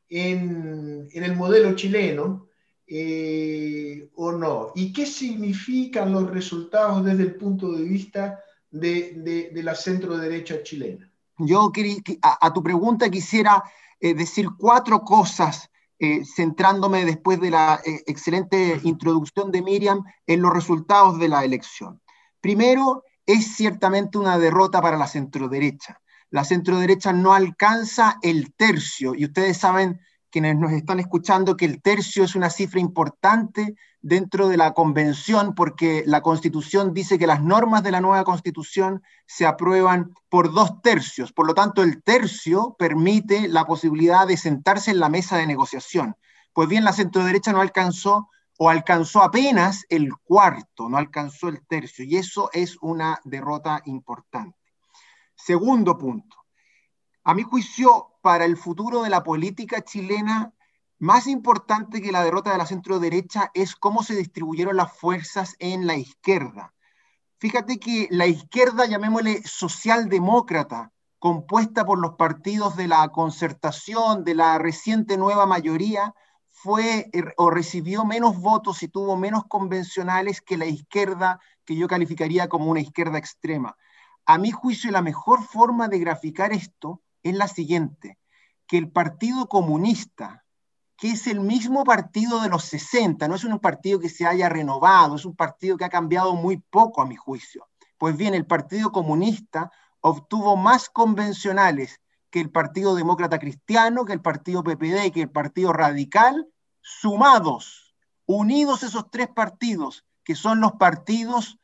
en, 0.10 1.08
en 1.12 1.24
el 1.24 1.36
modelo 1.36 1.76
chileno 1.76 2.48
eh, 2.88 4.10
o 4.16 4.32
no? 4.32 4.72
¿Y 4.76 4.92
qué 4.92 5.06
significan 5.06 6.12
los 6.12 6.30
resultados 6.30 7.06
desde 7.06 7.24
el 7.24 7.36
punto 7.36 7.72
de 7.72 7.84
vista 7.84 8.40
de, 8.72 9.50
de, 9.54 9.64
la 9.64 9.76
centro 9.76 10.18
derecha 10.18 10.64
chilena? 10.64 11.12
Yo 11.38 11.72
a, 12.22 12.54
tu 12.54 12.64
pregunta 12.64 13.10
quisiera 13.10 13.64
eh, 14.00 14.14
decir 14.14 14.48
cuatro 14.58 15.02
cosas 15.02 15.70
centrándome 16.34 17.04
después 17.04 17.42
de 17.42 17.52
la 17.52 17.82
excelente 17.84 18.80
introducción 18.84 19.52
de 19.52 19.62
Miriam 19.62 20.02
en 20.26 20.42
los 20.42 20.54
resultados 20.54 21.20
de 21.20 21.28
la 21.28 21.44
elección. 21.44 22.00
Primero, 22.40 23.04
es 23.26 23.56
ciertamente 23.56 24.18
una 24.18 24.40
derrota 24.40 24.82
para 24.82 24.98
la 24.98 25.06
centroderecha. 25.06 26.02
La 26.32 26.44
centroderecha 26.44 27.12
no 27.12 27.34
alcanza 27.34 28.18
el 28.22 28.54
tercio, 28.54 29.16
y 29.16 29.26
ustedes 29.26 29.58
saben, 29.58 30.00
quienes 30.30 30.58
nos 30.58 30.72
están 30.72 31.00
escuchando, 31.00 31.58
que 31.58 31.66
el 31.66 31.82
tercio 31.82 32.24
es 32.24 32.36
una 32.36 32.50
cifra 32.52 32.80
importante 32.80 33.76
dentro 34.02 34.48
de 34.48 34.58
la 34.58 34.74
convención, 34.74 35.56
porque 35.56 36.04
la 36.06 36.22
constitución 36.22 36.94
dice 36.94 37.18
que 37.18 37.26
las 37.26 37.42
normas 37.42 37.82
de 37.84 37.92
la 37.92 38.02
nueva 38.02 38.24
constitución 38.24 39.02
se 39.26 39.48
aprueban 39.48 40.14
por 40.30 40.54
dos 40.54 40.82
tercios. 40.82 41.34
Por 41.34 41.48
lo 41.48 41.56
tanto, 41.56 41.82
el 41.82 42.04
tercio 42.04 42.76
permite 42.78 43.48
la 43.48 43.66
posibilidad 43.66 44.28
de 44.28 44.38
sentarse 44.38 44.92
en 44.92 45.00
la 45.00 45.10
mesa 45.10 45.38
de 45.38 45.48
negociación. 45.48 46.16
Pues 46.54 46.70
bien, 46.70 46.84
la 46.84 46.94
centroderecha 46.94 47.52
no 47.52 47.62
alcanzó 47.62 48.30
o 48.58 48.70
alcanzó 48.70 49.24
apenas 49.24 49.86
el 49.90 50.10
cuarto, 50.24 50.90
no 50.90 50.98
alcanzó 50.98 51.48
el 51.48 51.66
tercio, 51.66 52.06
y 52.06 52.18
eso 52.18 52.50
es 52.54 52.78
una 52.82 53.20
derrota 53.24 53.82
importante. 53.86 54.59
Segundo 55.46 55.98
punto, 55.98 56.36
a 57.24 57.34
mi 57.34 57.44
juicio, 57.44 58.18
para 58.22 58.44
el 58.44 58.58
futuro 58.58 59.04
de 59.04 59.10
la 59.10 59.24
política 59.24 59.82
chilena, 59.82 60.54
más 60.98 61.28
importante 61.28 62.02
que 62.02 62.12
la 62.12 62.26
derrota 62.26 62.52
de 62.52 62.58
la 62.58 62.66
centro 62.66 63.00
derecha 63.00 63.50
es 63.54 63.76
cómo 63.78 64.04
se 64.04 64.16
distribuyeron 64.16 64.76
las 64.76 64.92
fuerzas 64.92 65.56
en 65.60 65.88
la 65.88 65.96
izquierda. 65.96 66.74
Fíjate 67.38 67.80
que 67.80 68.10
la 68.12 68.28
izquierda, 68.28 68.86
llamémosle 68.86 69.42
socialdemócrata, 69.46 70.92
compuesta 71.20 71.86
por 71.86 72.00
los 72.00 72.16
partidos 72.16 72.76
de 72.76 72.90
la 72.90 73.08
concertación, 73.08 74.26
de 74.26 74.36
la 74.36 74.58
reciente 74.58 75.18
nueva 75.18 75.46
mayoría, 75.46 76.14
fue 76.50 77.10
er, 77.14 77.34
o 77.38 77.50
recibió 77.50 78.04
menos 78.04 78.38
votos 78.42 78.84
y 78.84 78.90
tuvo 78.90 79.16
menos 79.16 79.46
convencionales 79.46 80.42
que 80.42 80.58
la 80.58 80.66
izquierda, 80.66 81.40
que 81.64 81.78
yo 81.78 81.88
calificaría 81.88 82.50
como 82.50 82.70
una 82.70 82.82
izquierda 82.82 83.18
extrema. 83.18 83.78
A 84.30 84.38
mi 84.38 84.52
juicio, 84.52 84.92
la 84.92 85.02
mejor 85.02 85.44
forma 85.44 85.88
de 85.88 85.98
graficar 85.98 86.54
esto 86.54 87.02
es 87.24 87.34
la 87.34 87.48
siguiente, 87.48 88.20
que 88.68 88.78
el 88.78 88.92
Partido 88.92 89.48
Comunista, 89.50 90.46
que 90.96 91.10
es 91.10 91.26
el 91.26 91.40
mismo 91.40 91.84
partido 91.84 92.40
de 92.40 92.50
los 92.50 92.64
60, 92.66 93.28
no 93.28 93.34
es 93.34 93.44
un 93.44 93.58
partido 93.58 94.00
que 94.00 94.08
se 94.08 94.28
haya 94.28 94.48
renovado, 94.48 95.16
es 95.16 95.26
un 95.26 95.36
partido 95.36 95.78
que 95.78 95.86
ha 95.86 95.90
cambiado 95.90 96.36
muy 96.36 96.58
poco 96.58 97.02
a 97.02 97.08
mi 97.08 97.16
juicio. 97.16 97.70
Pues 97.98 98.16
bien, 98.16 98.36
el 98.36 98.46
Partido 98.46 98.92
Comunista 98.92 99.72
obtuvo 100.00 100.56
más 100.56 100.92
convencionales 100.92 102.00
que 102.30 102.40
el 102.40 102.52
Partido 102.52 102.94
Demócrata 102.94 103.40
Cristiano, 103.40 104.06
que 104.06 104.14
el 104.14 104.22
Partido 104.22 104.64
PPD 104.64 105.12
que 105.12 105.24
el 105.24 105.32
Partido 105.32 105.74
Radical, 105.74 106.48
sumados, 106.82 107.96
unidos 108.28 108.84
esos 108.84 109.10
tres 109.10 109.30
partidos, 109.30 110.06
que 110.24 110.36
son 110.36 110.60
los 110.60 110.74
partidos 110.74 111.58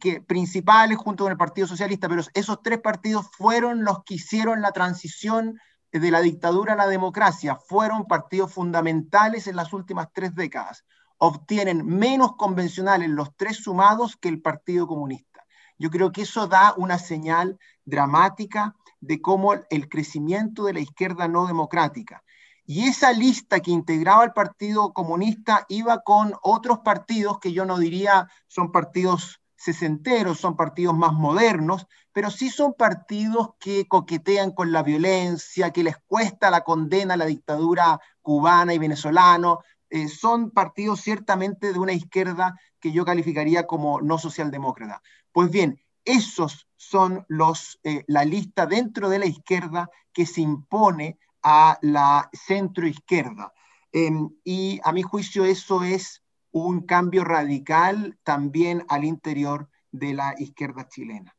que, 0.00 0.20
principales 0.20 0.98
junto 0.98 1.24
con 1.24 1.32
el 1.32 1.38
Partido 1.38 1.66
Socialista, 1.66 2.08
pero 2.08 2.22
esos 2.34 2.62
tres 2.62 2.80
partidos 2.80 3.26
fueron 3.32 3.84
los 3.84 4.04
que 4.04 4.14
hicieron 4.14 4.60
la 4.60 4.72
transición 4.72 5.58
de 5.92 6.10
la 6.10 6.20
dictadura 6.20 6.74
a 6.74 6.76
la 6.76 6.86
democracia, 6.86 7.56
fueron 7.56 8.06
partidos 8.06 8.52
fundamentales 8.52 9.46
en 9.46 9.56
las 9.56 9.72
últimas 9.72 10.08
tres 10.12 10.34
décadas. 10.34 10.84
Obtienen 11.18 11.84
menos 11.84 12.36
convencionales 12.36 13.08
los 13.08 13.34
tres 13.36 13.56
sumados 13.56 14.16
que 14.16 14.28
el 14.28 14.40
Partido 14.40 14.86
Comunista. 14.86 15.44
Yo 15.78 15.90
creo 15.90 16.12
que 16.12 16.22
eso 16.22 16.46
da 16.46 16.74
una 16.76 16.98
señal 16.98 17.58
dramática 17.84 18.76
de 19.00 19.20
cómo 19.20 19.54
el 19.54 19.88
crecimiento 19.88 20.64
de 20.64 20.74
la 20.74 20.80
izquierda 20.80 21.26
no 21.26 21.46
democrática. 21.46 22.22
Y 22.64 22.86
esa 22.86 23.12
lista 23.12 23.60
que 23.60 23.72
integraba 23.72 24.22
el 24.22 24.32
Partido 24.32 24.92
Comunista 24.92 25.66
iba 25.68 26.02
con 26.02 26.34
otros 26.42 26.80
partidos 26.80 27.40
que 27.40 27.52
yo 27.52 27.64
no 27.64 27.78
diría 27.78 28.28
son 28.46 28.70
partidos 28.70 29.39
sesenteros, 29.60 30.40
son 30.40 30.56
partidos 30.56 30.96
más 30.96 31.12
modernos, 31.12 31.86
pero 32.12 32.30
sí 32.30 32.48
son 32.48 32.72
partidos 32.72 33.50
que 33.60 33.86
coquetean 33.86 34.52
con 34.52 34.72
la 34.72 34.82
violencia, 34.82 35.70
que 35.70 35.82
les 35.84 35.98
cuesta 36.06 36.50
la 36.50 36.62
condena 36.62 37.12
a 37.12 37.16
la 37.18 37.26
dictadura 37.26 38.00
cubana 38.22 38.72
y 38.72 38.78
venezolana. 38.78 39.56
Eh, 39.90 40.08
son 40.08 40.50
partidos 40.50 41.02
ciertamente 41.02 41.74
de 41.74 41.78
una 41.78 41.92
izquierda 41.92 42.58
que 42.80 42.90
yo 42.90 43.04
calificaría 43.04 43.66
como 43.66 44.00
no 44.00 44.16
socialdemócrata. 44.16 45.02
Pues 45.30 45.50
bien, 45.50 45.78
esos 46.06 46.66
son 46.76 47.26
los, 47.28 47.80
eh, 47.84 48.04
la 48.06 48.24
lista 48.24 48.64
dentro 48.64 49.10
de 49.10 49.18
la 49.18 49.26
izquierda 49.26 49.90
que 50.14 50.24
se 50.24 50.40
impone 50.40 51.18
a 51.42 51.78
la 51.82 52.30
centroizquierda. 52.32 53.52
Em, 53.92 54.30
y 54.42 54.80
a 54.84 54.92
mi 54.92 55.02
juicio 55.02 55.44
eso 55.44 55.82
es 55.82 56.22
un 56.52 56.82
cambio 56.82 57.24
radical 57.24 58.18
también 58.22 58.84
al 58.88 59.04
interior 59.04 59.68
de 59.92 60.14
la 60.14 60.34
izquierda 60.38 60.88
chilena. 60.88 61.36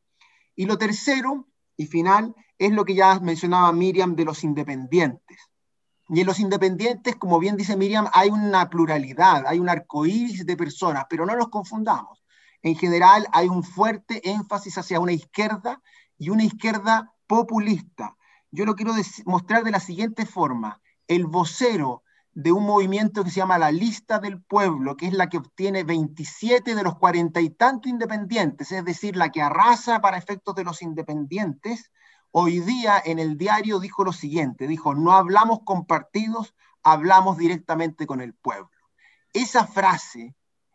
Y 0.54 0.66
lo 0.66 0.78
tercero 0.78 1.48
y 1.76 1.86
final 1.86 2.34
es 2.58 2.72
lo 2.72 2.84
que 2.84 2.94
ya 2.94 3.18
mencionaba 3.20 3.72
Miriam 3.72 4.14
de 4.14 4.24
los 4.24 4.44
independientes. 4.44 5.50
Y 6.08 6.20
en 6.20 6.26
los 6.26 6.40
independientes, 6.40 7.16
como 7.16 7.38
bien 7.38 7.56
dice 7.56 7.76
Miriam, 7.76 8.06
hay 8.12 8.28
una 8.28 8.68
pluralidad, 8.68 9.46
hay 9.46 9.58
un 9.58 9.68
arcoíris 9.68 10.44
de 10.44 10.56
personas, 10.56 11.06
pero 11.08 11.24
no 11.24 11.34
nos 11.36 11.48
confundamos. 11.48 12.22
En 12.62 12.76
general 12.76 13.26
hay 13.32 13.48
un 13.48 13.64
fuerte 13.64 14.28
énfasis 14.28 14.78
hacia 14.78 15.00
una 15.00 15.12
izquierda 15.12 15.80
y 16.18 16.28
una 16.28 16.44
izquierda 16.44 17.12
populista. 17.26 18.16
Yo 18.50 18.64
lo 18.64 18.76
quiero 18.76 18.92
mostrar 19.24 19.64
de 19.64 19.70
la 19.70 19.80
siguiente 19.80 20.26
forma. 20.26 20.80
El 21.08 21.26
vocero 21.26 22.02
de 22.34 22.52
un 22.52 22.64
movimiento 22.64 23.24
que 23.24 23.30
se 23.30 23.40
llama 23.40 23.58
la 23.58 23.70
Lista 23.70 24.18
del 24.18 24.40
Pueblo, 24.40 24.96
que 24.96 25.06
es 25.06 25.12
la 25.12 25.28
que 25.28 25.36
obtiene 25.36 25.84
27 25.84 26.74
de 26.74 26.82
los 26.82 26.98
cuarenta 26.98 27.40
y 27.40 27.50
tantos 27.50 27.90
independientes, 27.90 28.72
es 28.72 28.84
decir, 28.84 29.16
la 29.16 29.30
que 29.30 29.42
arrasa 29.42 30.00
para 30.00 30.16
efectos 30.16 30.54
de 30.54 30.64
los 30.64 30.80
independientes, 30.80 31.90
hoy 32.30 32.60
día 32.60 33.00
en 33.04 33.18
el 33.18 33.36
diario 33.36 33.78
dijo 33.78 34.04
lo 34.04 34.12
siguiente, 34.12 34.66
dijo, 34.66 34.94
no 34.94 35.12
hablamos 35.12 35.60
con 35.64 35.84
partidos, 35.84 36.54
hablamos 36.82 37.36
directamente 37.36 38.06
con 38.06 38.22
el 38.22 38.34
pueblo. 38.34 38.70
Esa 39.34 39.66
frase 39.66 40.34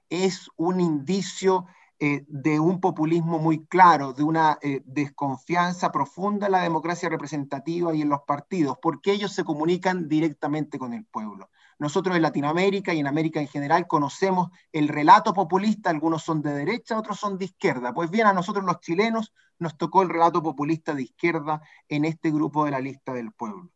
es 0.09 0.49
un 0.55 0.79
indicio 0.79 1.65
eh, 1.99 2.25
de 2.27 2.59
un 2.59 2.79
populismo 2.79 3.39
muy 3.39 3.65
claro, 3.65 4.13
de 4.13 4.23
una 4.23 4.59
eh, 4.61 4.81
desconfianza 4.85 5.91
profunda 5.91 6.45
en 6.45 6.51
la 6.51 6.61
democracia 6.61 7.09
representativa 7.09 7.95
y 7.95 8.03
en 8.03 8.09
los 8.09 8.21
partidos, 8.21 8.77
porque 8.81 9.11
ellos 9.11 9.33
se 9.33 9.43
comunican 9.43 10.07
directamente 10.07 10.77
con 10.77 10.93
el 10.93 11.05
pueblo. 11.05 11.49
Nosotros 11.79 12.15
en 12.15 12.21
Latinoamérica 12.21 12.93
y 12.93 12.99
en 12.99 13.07
América 13.07 13.39
en 13.39 13.47
general 13.47 13.87
conocemos 13.87 14.49
el 14.71 14.87
relato 14.87 15.33
populista, 15.33 15.89
algunos 15.89 16.23
son 16.23 16.41
de 16.41 16.53
derecha, 16.53 16.99
otros 16.99 17.19
son 17.19 17.37
de 17.37 17.45
izquierda. 17.45 17.93
Pues 17.93 18.11
bien, 18.11 18.27
a 18.27 18.33
nosotros 18.33 18.63
los 18.63 18.79
chilenos 18.79 19.33
nos 19.57 19.75
tocó 19.75 20.03
el 20.03 20.09
relato 20.09 20.43
populista 20.43 20.93
de 20.93 21.03
izquierda 21.03 21.61
en 21.89 22.05
este 22.05 22.29
grupo 22.31 22.65
de 22.65 22.71
la 22.71 22.79
lista 22.79 23.13
del 23.13 23.31
pueblo. 23.31 23.71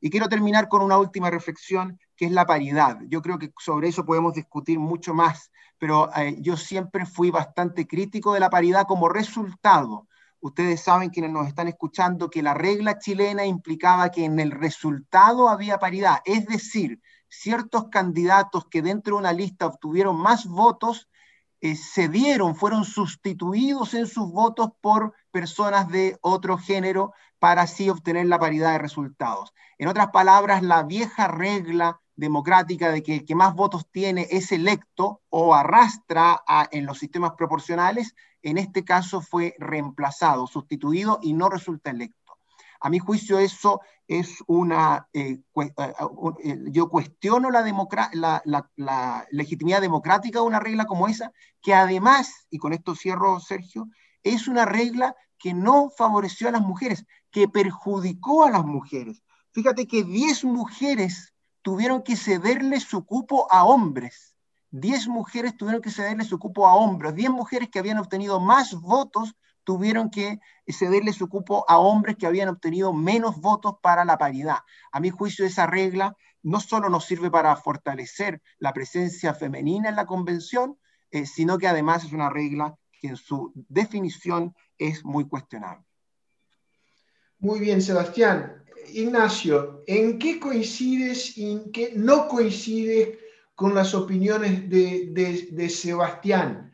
Y 0.00 0.10
quiero 0.10 0.28
terminar 0.28 0.68
con 0.68 0.82
una 0.82 0.98
última 0.98 1.30
reflexión, 1.30 1.98
que 2.16 2.26
es 2.26 2.32
la 2.32 2.46
paridad. 2.46 2.98
Yo 3.08 3.22
creo 3.22 3.38
que 3.38 3.52
sobre 3.58 3.88
eso 3.88 4.04
podemos 4.04 4.32
discutir 4.32 4.78
mucho 4.78 5.14
más, 5.14 5.50
pero 5.78 6.10
eh, 6.16 6.36
yo 6.40 6.56
siempre 6.56 7.06
fui 7.06 7.30
bastante 7.30 7.86
crítico 7.86 8.32
de 8.32 8.40
la 8.40 8.50
paridad 8.50 8.86
como 8.86 9.08
resultado. 9.08 10.08
Ustedes 10.40 10.80
saben, 10.80 11.10
quienes 11.10 11.32
nos 11.32 11.46
están 11.46 11.68
escuchando, 11.68 12.30
que 12.30 12.42
la 12.42 12.54
regla 12.54 12.98
chilena 12.98 13.44
implicaba 13.44 14.10
que 14.10 14.24
en 14.24 14.38
el 14.38 14.50
resultado 14.50 15.48
había 15.48 15.78
paridad, 15.78 16.18
es 16.24 16.46
decir, 16.46 17.00
ciertos 17.28 17.88
candidatos 17.88 18.66
que 18.66 18.82
dentro 18.82 19.16
de 19.16 19.20
una 19.20 19.32
lista 19.32 19.66
obtuvieron 19.66 20.16
más 20.16 20.46
votos, 20.46 21.08
eh, 21.60 21.74
se 21.74 22.08
dieron, 22.08 22.54
fueron 22.54 22.84
sustituidos 22.84 23.94
en 23.94 24.06
sus 24.06 24.30
votos 24.30 24.70
por 24.80 25.14
personas 25.30 25.88
de 25.88 26.18
otro 26.20 26.58
género 26.58 27.12
para 27.38 27.62
así 27.62 27.88
obtener 27.90 28.26
la 28.26 28.38
paridad 28.38 28.72
de 28.72 28.78
resultados. 28.78 29.52
En 29.78 29.88
otras 29.88 30.08
palabras, 30.08 30.62
la 30.62 30.82
vieja 30.82 31.28
regla 31.28 32.00
democrática 32.16 32.90
de 32.90 33.02
que 33.02 33.14
el 33.16 33.24
que 33.24 33.34
más 33.34 33.54
votos 33.54 33.86
tiene 33.90 34.26
es 34.30 34.50
electo 34.50 35.22
o 35.28 35.54
arrastra 35.54 36.42
en 36.70 36.86
los 36.86 36.98
sistemas 36.98 37.32
proporcionales, 37.36 38.14
en 38.42 38.58
este 38.58 38.84
caso 38.84 39.20
fue 39.20 39.54
reemplazado, 39.58 40.46
sustituido 40.46 41.18
y 41.22 41.34
no 41.34 41.48
resulta 41.48 41.90
electo. 41.90 42.38
A 42.80 42.90
mi 42.90 42.98
juicio 42.98 43.38
eso 43.38 43.80
es 44.06 44.42
una... 44.46 45.08
Eh, 45.12 45.40
eh, 45.56 45.72
eh, 46.44 46.58
yo 46.70 46.88
cuestiono 46.88 47.50
la, 47.50 48.42
la, 48.76 49.26
legitimidad 49.30 49.80
democrática 49.80 50.38
de 50.40 50.44
una 50.44 50.60
regla 50.60 50.84
como 50.86 51.08
esa, 51.08 51.32
que 51.60 51.74
además, 51.74 52.46
y 52.50 52.58
con 52.58 52.72
esto 52.72 52.94
cierro, 52.94 53.40
Sergio, 53.40 53.88
es 54.22 54.48
una 54.48 54.64
regla 54.64 55.14
que 55.38 55.54
no 55.54 55.90
favoreció 55.90 56.48
a 56.48 56.52
las 56.52 56.62
mujeres, 56.62 57.04
que 57.30 57.48
perjudicó 57.48 58.44
a 58.44 58.50
las 58.50 58.64
mujeres. 58.64 59.22
Fíjate 59.52 59.86
que 59.86 60.04
10 60.04 60.44
mujeres 60.44 61.34
tuvieron 61.66 62.04
que 62.04 62.14
cederle 62.14 62.78
su 62.78 63.04
cupo 63.04 63.48
a 63.50 63.64
hombres. 63.64 64.36
10 64.70 65.08
mujeres 65.08 65.56
tuvieron 65.56 65.82
que 65.82 65.90
cederle 65.90 66.22
su 66.22 66.38
cupo 66.38 66.64
a 66.68 66.76
hombres. 66.76 67.12
10 67.16 67.30
mujeres 67.30 67.68
que 67.70 67.80
habían 67.80 67.98
obtenido 67.98 68.38
más 68.38 68.72
votos 68.74 69.34
tuvieron 69.64 70.08
que 70.08 70.38
cederle 70.68 71.12
su 71.12 71.28
cupo 71.28 71.64
a 71.66 71.78
hombres 71.78 72.14
que 72.18 72.28
habían 72.28 72.50
obtenido 72.50 72.92
menos 72.92 73.40
votos 73.40 73.78
para 73.82 74.04
la 74.04 74.16
paridad. 74.16 74.58
A 74.92 75.00
mi 75.00 75.10
juicio, 75.10 75.44
esa 75.44 75.66
regla 75.66 76.16
no 76.40 76.60
solo 76.60 76.88
nos 76.88 77.04
sirve 77.04 77.32
para 77.32 77.56
fortalecer 77.56 78.40
la 78.58 78.72
presencia 78.72 79.34
femenina 79.34 79.88
en 79.88 79.96
la 79.96 80.06
convención, 80.06 80.78
eh, 81.10 81.26
sino 81.26 81.58
que 81.58 81.66
además 81.66 82.04
es 82.04 82.12
una 82.12 82.30
regla 82.30 82.76
que 82.92 83.08
en 83.08 83.16
su 83.16 83.50
definición 83.56 84.54
es 84.78 85.04
muy 85.04 85.26
cuestionable. 85.26 85.84
Muy 87.40 87.58
bien, 87.58 87.82
Sebastián. 87.82 88.65
Ignacio, 88.92 89.82
¿en 89.86 90.18
qué 90.18 90.38
coincides 90.38 91.36
y 91.36 91.52
en 91.52 91.72
qué 91.72 91.92
no 91.94 92.28
coincides 92.28 93.18
con 93.54 93.74
las 93.74 93.94
opiniones 93.94 94.68
de 94.68 95.68
Sebastián? 95.70 96.66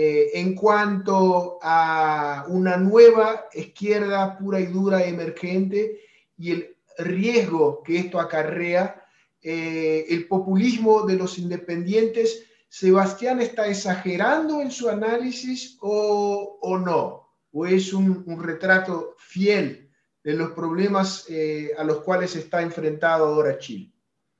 Eh, 0.00 0.38
en 0.38 0.54
cuanto 0.54 1.58
a 1.60 2.44
una 2.48 2.76
nueva 2.76 3.46
izquierda 3.52 4.38
pura 4.38 4.60
y 4.60 4.66
dura 4.66 5.04
emergente 5.04 6.02
y 6.36 6.52
el 6.52 6.76
riesgo 6.98 7.82
que 7.82 7.98
esto 7.98 8.20
acarrea, 8.20 9.02
eh, 9.42 10.04
el 10.10 10.28
populismo 10.28 11.06
de 11.06 11.16
los 11.16 11.38
independientes, 11.38 12.44
¿Sebastián 12.68 13.40
está 13.40 13.66
exagerando 13.66 14.60
en 14.60 14.70
su 14.70 14.88
análisis 14.90 15.78
o, 15.80 16.78
no? 16.84 17.30
¿O 17.50 17.66
es 17.66 17.92
un, 17.92 18.24
retrato 18.40 19.16
fiel 19.18 19.87
de 20.28 20.34
los 20.34 20.50
problemas 20.50 21.24
eh, 21.30 21.70
a 21.78 21.82
los 21.84 22.02
cuales 22.02 22.36
está 22.36 22.60
enfrentado 22.60 23.24
ahora 23.24 23.58
Chile? 23.58 23.90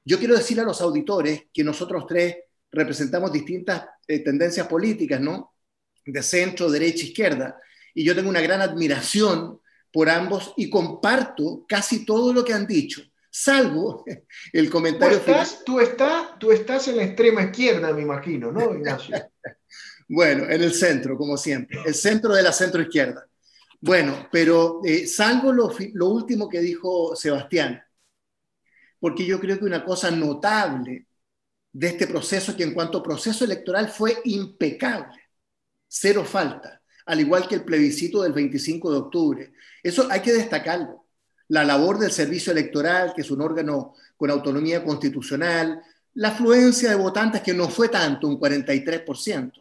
Yo 0.05 0.19
quiero 0.19 0.37
decir 0.37 0.61
a 0.61 0.63
los 0.63 0.83
auditores 0.83 1.45
que 1.51 1.65
nosotros 1.65 2.07
tres 2.07 2.37
representamos 2.71 3.33
distintas 3.33 3.87
eh, 4.07 4.19
tendencias 4.19 4.67
políticas, 4.67 5.19
¿no? 5.19 5.55
De 6.05 6.23
centro, 6.23 6.71
derecha, 6.71 7.07
izquierda. 7.07 7.59
Y 7.95 8.05
yo 8.05 8.15
tengo 8.15 8.29
una 8.29 8.43
gran 8.43 8.61
admiración 8.61 9.63
por 9.91 10.11
ambos 10.11 10.53
y 10.59 10.69
comparto 10.69 11.65
casi 11.67 12.05
todo 12.05 12.35
lo 12.35 12.45
que 12.45 12.53
han 12.53 12.67
dicho, 12.67 13.01
salvo 13.31 14.05
el 14.53 14.69
comentario 14.69 15.19
tú 15.21 15.31
estás, 15.31 15.65
Tú, 15.65 15.81
estás, 15.81 16.39
tú 16.39 16.53
estás 16.53 16.87
en 16.89 16.99
la 16.99 17.05
extrema 17.05 17.45
izquierda, 17.45 17.95
me 17.95 18.03
imagino, 18.03 18.53
¿no, 18.53 18.75
Ignacio? 18.75 19.17
bueno, 20.07 20.51
en 20.51 20.63
el 20.63 20.75
centro, 20.75 21.17
como 21.17 21.39
siempre, 21.39 21.79
el 21.87 21.95
centro 21.95 22.35
de 22.35 22.43
la 22.43 22.53
centro 22.53 22.83
izquierda. 22.83 23.27
Bueno, 23.81 24.29
pero 24.33 24.81
eh, 24.85 25.07
salvo 25.07 25.53
lo, 25.53 25.71
último 26.09 26.49
que 26.49 26.61
dijo 26.61 27.15
Sebastián, 27.15 27.81
porque 28.99 29.25
yo 29.25 29.39
creo 29.39 29.59
que 29.59 29.65
una 29.65 29.85
cosa 29.85 30.11
notable 30.11 31.07
de 31.73 31.87
este 31.89 32.07
proceso, 32.09 32.57
que 32.57 32.65
en 32.65 32.75
cuanto 32.75 32.99
a 32.99 33.03
proceso 33.03 33.45
electoral 33.45 33.89
fue 33.89 34.21
impecable, 34.25 35.15
cero 35.87 36.25
falta, 36.25 36.83
al 37.07 37.21
igual 37.21 37.47
que 37.49 37.57
el 37.57 37.65
plebiscito 37.65 38.23
del 38.23 38.33
25 38.33 38.91
de 38.91 38.99
octubre. 38.99 39.53
Eso 39.83 40.09
hay 40.11 40.21
que 40.21 40.33
destacarlo. 40.33 41.07
La 41.49 41.65
labor 41.65 41.99
del 41.99 42.11
servicio 42.11 42.53
electoral, 42.53 43.13
que 43.15 43.23
es 43.23 43.31
un 43.31 43.41
órgano 43.41 43.95
con 44.17 44.31
autonomía 44.31 44.85
constitucional, 44.85 45.83
la 46.15 46.29
afluencia 46.31 46.91
de 46.91 46.97
votantes, 46.97 47.43
que 47.43 47.55
no 47.55 47.69
fue 47.69 47.89
tanto, 47.89 48.27
un 48.27 48.41
43%, 48.41 49.53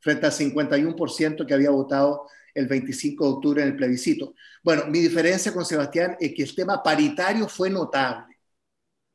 frente 0.00 0.26
al 0.26 0.32
51% 0.32 1.46
que 1.46 1.54
había 1.54 1.70
votado 1.70 2.26
el 2.56 2.66
25 2.66 3.24
de 3.24 3.30
octubre 3.30 3.62
en 3.62 3.68
el 3.68 3.76
plebiscito. 3.76 4.34
Bueno, 4.64 4.86
mi 4.86 5.00
diferencia 5.00 5.52
con 5.52 5.64
Sebastián 5.64 6.16
es 6.18 6.32
que 6.34 6.42
el 6.42 6.54
tema 6.54 6.82
paritario 6.82 7.46
fue 7.48 7.68
notable. 7.68 8.38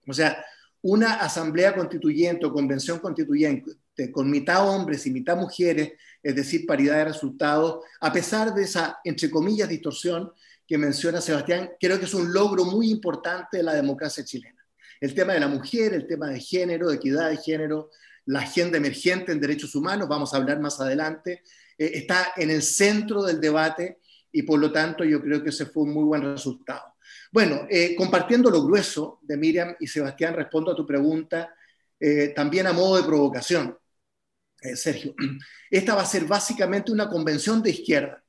O 0.08 0.14
sea, 0.14 0.46
una 0.82 1.16
asamblea 1.16 1.76
constituyente 1.76 2.46
o 2.46 2.54
convención 2.54 3.00
constituyente 3.00 3.72
con 4.12 4.30
mitad 4.30 4.68
hombres 4.68 5.06
y 5.06 5.12
mitad 5.12 5.36
mujeres, 5.36 5.94
es 6.22 6.36
decir, 6.36 6.66
paridad 6.66 6.98
de 6.98 7.06
resultados, 7.06 7.84
a 8.00 8.14
pesar 8.14 8.54
de 8.54 8.64
esa, 8.64 9.00
entre 9.04 9.30
comillas, 9.30 9.70
distorsión 9.70 10.32
que 10.68 10.78
menciona 10.78 11.20
Sebastián, 11.20 11.72
creo 11.80 12.00
que 12.00 12.06
es 12.06 12.14
un 12.14 12.32
logro 12.32 12.66
muy 12.66 12.90
importante 12.90 13.58
de 13.58 13.64
la 13.64 13.74
democracia 13.74 14.24
chilena. 14.24 14.64
El 15.00 15.14
tema 15.16 15.34
de 15.34 15.40
la 15.40 15.48
mujer, 15.48 15.94
el 15.94 16.08
tema 16.08 16.28
de 16.28 16.40
género, 16.40 16.90
de 16.90 16.96
equidad 16.96 17.30
de 17.30 17.38
género, 17.38 17.90
la 18.26 18.42
agenda 18.42 18.78
emergente 18.78 19.32
en 19.32 19.42
derechos 19.42 19.74
humanos, 19.76 20.08
vamos 20.08 20.34
a 20.34 20.38
hablar 20.38 20.60
más 20.60 20.80
adelante, 20.80 21.42
eh, 21.82 21.98
está 21.98 22.34
en 22.38 22.52
el 22.52 22.62
centro 22.62 23.24
del 23.24 23.42
debate 23.42 24.02
y 24.32 24.44
por 24.44 24.60
lo 24.60 24.72
tanto 24.72 25.04
yo 25.04 25.20
creo 25.20 25.42
que 25.42 25.50
ese 25.50 25.66
fue 25.66 25.82
un 25.84 25.94
muy 25.94 26.04
buen 26.04 26.22
resultado. 26.22 26.94
Bueno, 27.32 27.66
eh, 27.72 27.96
compartiendo 27.96 28.52
lo 28.52 28.64
grueso 28.64 29.18
de 29.24 29.36
Miriam 29.36 29.76
y 29.80 29.88
Sebastián, 29.88 30.36
respondo 30.36 30.72
a 30.72 30.76
tu 30.76 30.86
pregunta 30.86 31.56
eh, 32.00 32.34
también 32.36 32.68
a 32.68 32.74
modo 32.74 32.98
de 32.98 33.04
provocación. 33.04 33.76
Sergio, 34.76 35.16
esta 35.72 35.96
va 35.96 36.04
a 36.04 36.06
ser 36.06 36.26
básicamente 36.26 36.92
una 36.92 37.10
convención 37.10 37.64
de 37.64 37.72
izquierda. 37.72 38.24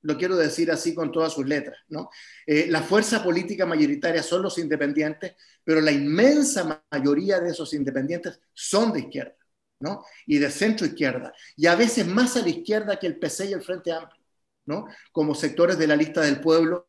Lo 0.00 0.16
quiero 0.16 0.34
decir 0.36 0.70
así 0.70 0.94
con 0.94 1.12
todas 1.12 1.34
sus 1.34 1.46
letras. 1.46 1.78
¿no? 1.88 2.08
la 2.46 2.80
fuerza 2.80 3.22
política 3.22 3.66
mayoritaria 3.66 4.22
son 4.22 4.40
los 4.40 4.56
independientes, 4.56 5.34
pero 5.62 5.82
la 5.82 5.92
inmensa 5.92 6.82
mayoría 6.90 7.40
de 7.40 7.50
esos 7.50 7.74
independientes 7.74 8.40
son 8.54 8.94
de 8.94 9.00
izquierda. 9.00 9.36
¿No? 9.80 10.04
y 10.26 10.38
de 10.38 10.50
centro 10.50 10.86
izquierda, 10.86 11.32
y 11.56 11.66
a 11.66 11.76
veces 11.76 12.06
más 12.06 12.36
a 12.36 12.42
la 12.42 12.48
izquierda 12.48 12.98
que 12.98 13.06
el 13.06 13.18
PC 13.18 13.46
y 13.46 13.52
el 13.52 13.62
Frente 13.62 13.92
Amplio, 13.92 14.22
¿no? 14.66 14.86
como 15.12 15.34
sectores 15.34 15.78
de 15.78 15.86
la 15.86 15.96
lista 15.96 16.22
del 16.22 16.40
pueblo 16.40 16.88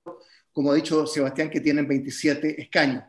como 0.58 0.72
ha 0.72 0.76
dicho 0.76 1.06
Sebastián, 1.06 1.52
que 1.52 1.62
tienen 1.62 1.88
27 1.88 2.60
escaños. 2.60 3.04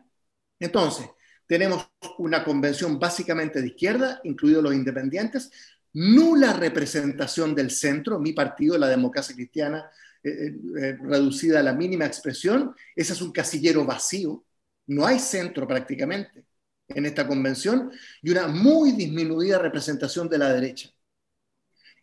Entonces, 0.59 1.09
tenemos 1.47 1.89
una 2.19 2.43
convención 2.43 2.99
básicamente 2.99 3.59
de 3.59 3.69
izquierda, 3.69 4.21
incluidos 4.23 4.61
los 4.61 4.75
independientes, 4.75 5.49
nula 5.93 6.53
representación 6.53 7.55
del 7.55 7.71
centro, 7.71 8.19
mi 8.19 8.33
partido, 8.33 8.77
la 8.77 8.87
democracia 8.87 9.33
cristiana, 9.33 9.89
eh, 10.21 10.29
eh, 10.29 10.59
eh, 10.79 10.97
reducida 11.01 11.61
a 11.61 11.63
la 11.63 11.73
mínima 11.73 12.05
expresión, 12.05 12.75
ese 12.95 13.13
es 13.13 13.21
un 13.23 13.31
casillero 13.31 13.83
vacío, 13.83 14.45
no 14.85 15.07
hay 15.07 15.17
centro 15.17 15.67
prácticamente 15.67 16.45
en 16.89 17.05
esta 17.05 17.27
convención, 17.27 17.91
y 18.21 18.31
una 18.31 18.47
muy 18.47 18.91
disminuida 18.93 19.59
representación 19.59 20.27
de 20.27 20.37
la 20.37 20.53
derecha, 20.53 20.89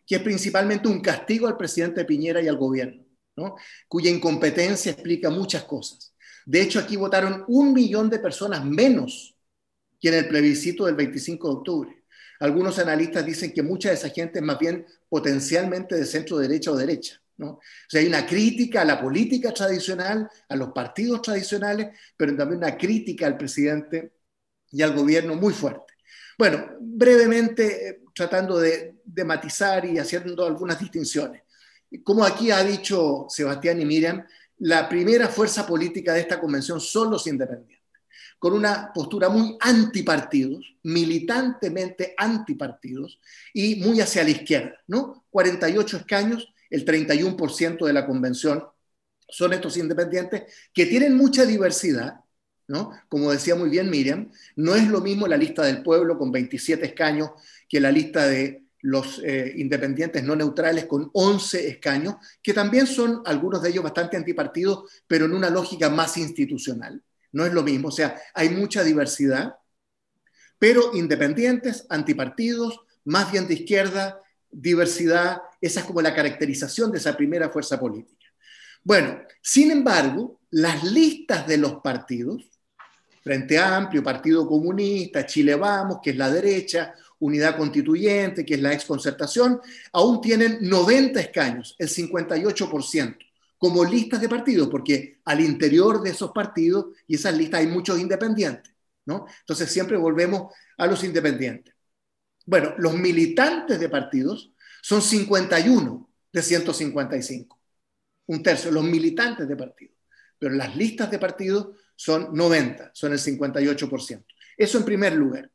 que 0.05 0.15
es 0.15 0.21
principalmente 0.21 0.87
un 0.87 1.01
castigo 1.01 1.47
al 1.47 1.57
presidente 1.57 2.05
Piñera 2.05 2.41
y 2.41 2.47
al 2.47 2.57
gobierno 2.57 3.07
cuya 3.87 4.09
incompetencia 4.09 4.91
explica 4.91 5.29
muchas 5.29 5.63
cosas. 5.63 6.13
De 6.45 6.61
hecho, 6.61 6.79
aquí 6.79 6.95
votaron 6.95 7.43
un 7.47 7.73
millón 7.73 8.09
de 8.09 8.19
personas 8.19 8.63
menos 8.63 9.35
que 9.99 10.09
en 10.09 10.15
el 10.15 10.27
plebiscito 10.27 10.85
del 10.85 10.95
25 10.95 11.47
de 11.47 11.55
octubre. 11.55 12.03
Algunos 12.39 12.77
analistas 12.79 13.25
dicen 13.25 13.51
que 13.51 13.63
mucha 13.63 13.89
de 13.89 13.95
esa 13.95 14.09
gente 14.09 14.39
es 14.39 14.45
más 14.45 14.59
bien 14.59 14.85
potencialmente 15.09 15.95
de 15.95 16.05
centro 16.05 16.37
derecha 16.37 16.71
o 16.71 16.75
derecha. 16.75 17.19
¿no? 17.37 17.49
O 17.49 17.61
sea, 17.87 18.01
hay 18.01 18.07
una 18.07 18.25
crítica 18.25 18.81
a 18.81 18.85
la 18.85 19.01
política 19.01 19.53
tradicional, 19.53 20.29
a 20.47 20.55
los 20.55 20.69
partidos 20.69 21.21
tradicionales, 21.21 21.89
pero 22.15 22.35
también 22.35 22.59
una 22.59 22.77
crítica 22.77 23.25
al 23.25 23.37
presidente 23.37 24.13
y 24.71 24.81
al 24.81 24.95
gobierno 24.95 25.35
muy 25.35 25.53
fuerte. 25.53 25.93
Bueno, 26.37 26.67
brevemente, 26.79 27.89
eh, 27.89 27.99
tratando 28.13 28.59
de 28.59 29.23
matizar 29.25 29.85
y 29.85 29.97
haciendo 29.97 30.45
algunas 30.45 30.79
distinciones 30.79 31.41
como 32.03 32.25
aquí 32.25 32.51
ha 32.51 32.63
dicho 32.63 33.27
Sebastián 33.29 33.81
y 33.81 33.85
Miriam, 33.85 34.25
la 34.59 34.89
primera 34.89 35.27
fuerza 35.27 35.65
política 35.65 36.13
de 36.13 36.21
esta 36.21 36.39
convención 36.39 36.81
son 36.81 37.11
los 37.11 37.27
independientes, 37.27 37.79
con 38.39 38.53
una 38.53 38.91
postura 38.93 39.29
muy 39.29 39.57
antipartidos, 39.59 40.75
militantemente 40.83 42.13
antipartidos 42.17 43.19
y 43.53 43.75
muy 43.75 44.01
hacia 44.01 44.23
la 44.23 44.31
izquierda, 44.31 44.75
¿no? 44.87 45.25
48 45.29 45.97
escaños, 45.97 46.53
el 46.69 46.83
31% 46.83 47.85
de 47.85 47.93
la 47.93 48.05
convención 48.05 48.63
son 49.29 49.53
estos 49.53 49.77
independientes 49.77 50.43
que 50.73 50.85
tienen 50.85 51.15
mucha 51.15 51.45
diversidad, 51.45 52.21
¿no? 52.67 52.91
Como 53.09 53.31
decía 53.31 53.55
muy 53.55 53.69
bien 53.69 53.89
Miriam, 53.89 54.31
no 54.55 54.75
es 54.75 54.87
lo 54.87 55.01
mismo 55.01 55.27
la 55.27 55.37
lista 55.37 55.63
del 55.63 55.83
pueblo 55.83 56.17
con 56.17 56.31
27 56.31 56.85
escaños 56.85 57.31
que 57.67 57.79
la 57.79 57.91
lista 57.91 58.27
de 58.27 58.67
los 58.81 59.19
eh, 59.23 59.53
independientes 59.57 60.23
no 60.23 60.35
neutrales 60.35 60.85
con 60.85 61.09
11 61.11 61.67
escaños, 61.67 62.15
que 62.41 62.53
también 62.53 62.87
son 62.87 63.21
algunos 63.25 63.61
de 63.61 63.69
ellos 63.69 63.83
bastante 63.83 64.17
antipartidos, 64.17 65.03
pero 65.07 65.25
en 65.25 65.33
una 65.33 65.49
lógica 65.49 65.89
más 65.89 66.17
institucional. 66.17 67.01
No 67.31 67.45
es 67.45 67.53
lo 67.53 67.63
mismo, 67.63 67.89
o 67.89 67.91
sea, 67.91 68.19
hay 68.33 68.49
mucha 68.49 68.83
diversidad, 68.83 69.55
pero 70.59 70.91
independientes, 70.93 71.85
antipartidos, 71.89 72.79
más 73.03 73.31
bien 73.31 73.47
de 73.47 73.55
izquierda, 73.55 74.21
diversidad, 74.49 75.41
esa 75.59 75.81
es 75.81 75.85
como 75.85 76.01
la 76.01 76.15
caracterización 76.15 76.91
de 76.91 76.99
esa 76.99 77.15
primera 77.17 77.49
fuerza 77.49 77.79
política. 77.79 78.25
Bueno, 78.83 79.21
sin 79.41 79.71
embargo, 79.71 80.39
las 80.49 80.83
listas 80.83 81.45
de 81.47 81.57
los 81.57 81.81
partidos, 81.81 82.56
Frente 83.27 83.59
Amplio, 83.59 84.01
Partido 84.01 84.47
Comunista, 84.47 85.25
Chile 85.25 85.55
Vamos, 85.55 85.99
que 86.01 86.11
es 86.11 86.15
la 86.15 86.31
derecha, 86.31 86.93
unidad 87.19 87.57
constituyente, 87.57 88.45
que 88.45 88.53
es 88.53 88.61
la 88.61 88.71
exconcertación, 88.71 89.59
aún 89.91 90.21
tienen 90.21 90.59
90 90.61 91.19
escaños, 91.19 91.75
el 91.77 91.89
58%, 91.89 93.17
como 93.57 93.83
listas 93.83 94.21
de 94.21 94.29
partidos, 94.29 94.69
porque 94.69 95.19
al 95.25 95.41
interior 95.41 96.01
de 96.01 96.11
esos 96.11 96.31
partidos 96.31 96.85
y 97.05 97.15
esas 97.15 97.35
listas 97.37 97.59
hay 97.59 97.67
muchos 97.67 97.99
independientes, 97.99 98.71
¿no? 99.03 99.25
Entonces 99.41 99.69
siempre 99.69 99.97
volvemos 99.97 100.53
a 100.77 100.87
los 100.87 101.03
independientes. 101.03 101.73
Bueno, 102.45 102.75
los 102.77 102.93
militantes 102.93 103.77
de 103.77 103.89
partidos 103.89 104.53
son 104.81 105.01
51 105.01 106.09
de 106.31 106.41
155, 106.41 107.59
un 108.27 108.41
tercio, 108.41 108.71
los 108.71 108.85
militantes 108.85 109.49
de 109.49 109.57
partidos, 109.57 109.97
pero 110.39 110.53
las 110.53 110.73
listas 110.77 111.11
de 111.11 111.19
partidos 111.19 111.75
son 111.97 112.29
90, 112.33 112.91
son 112.93 113.11
el 113.11 113.19
58%. 113.19 114.23
Eso 114.55 114.77
en 114.77 114.85
primer 114.85 115.13
lugar. 115.13 115.51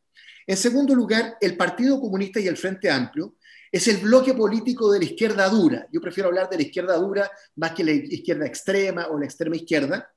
En 0.46 0.56
segundo 0.56 0.94
lugar, 0.94 1.36
el 1.40 1.56
Partido 1.56 2.00
Comunista 2.00 2.40
y 2.40 2.48
el 2.48 2.56
Frente 2.56 2.90
Amplio 2.90 3.36
es 3.70 3.86
el 3.88 3.98
bloque 3.98 4.34
político 4.34 4.92
de 4.92 4.98
la 4.98 5.04
izquierda 5.04 5.48
dura. 5.48 5.86
Yo 5.90 6.00
prefiero 6.00 6.28
hablar 6.28 6.50
de 6.50 6.56
la 6.56 6.62
izquierda 6.62 6.96
dura 6.96 7.30
más 7.56 7.72
que 7.72 7.84
la 7.84 7.92
izquierda 7.92 8.44
extrema 8.44 9.06
o 9.06 9.18
la 9.18 9.24
extrema 9.24 9.56
izquierda. 9.56 10.12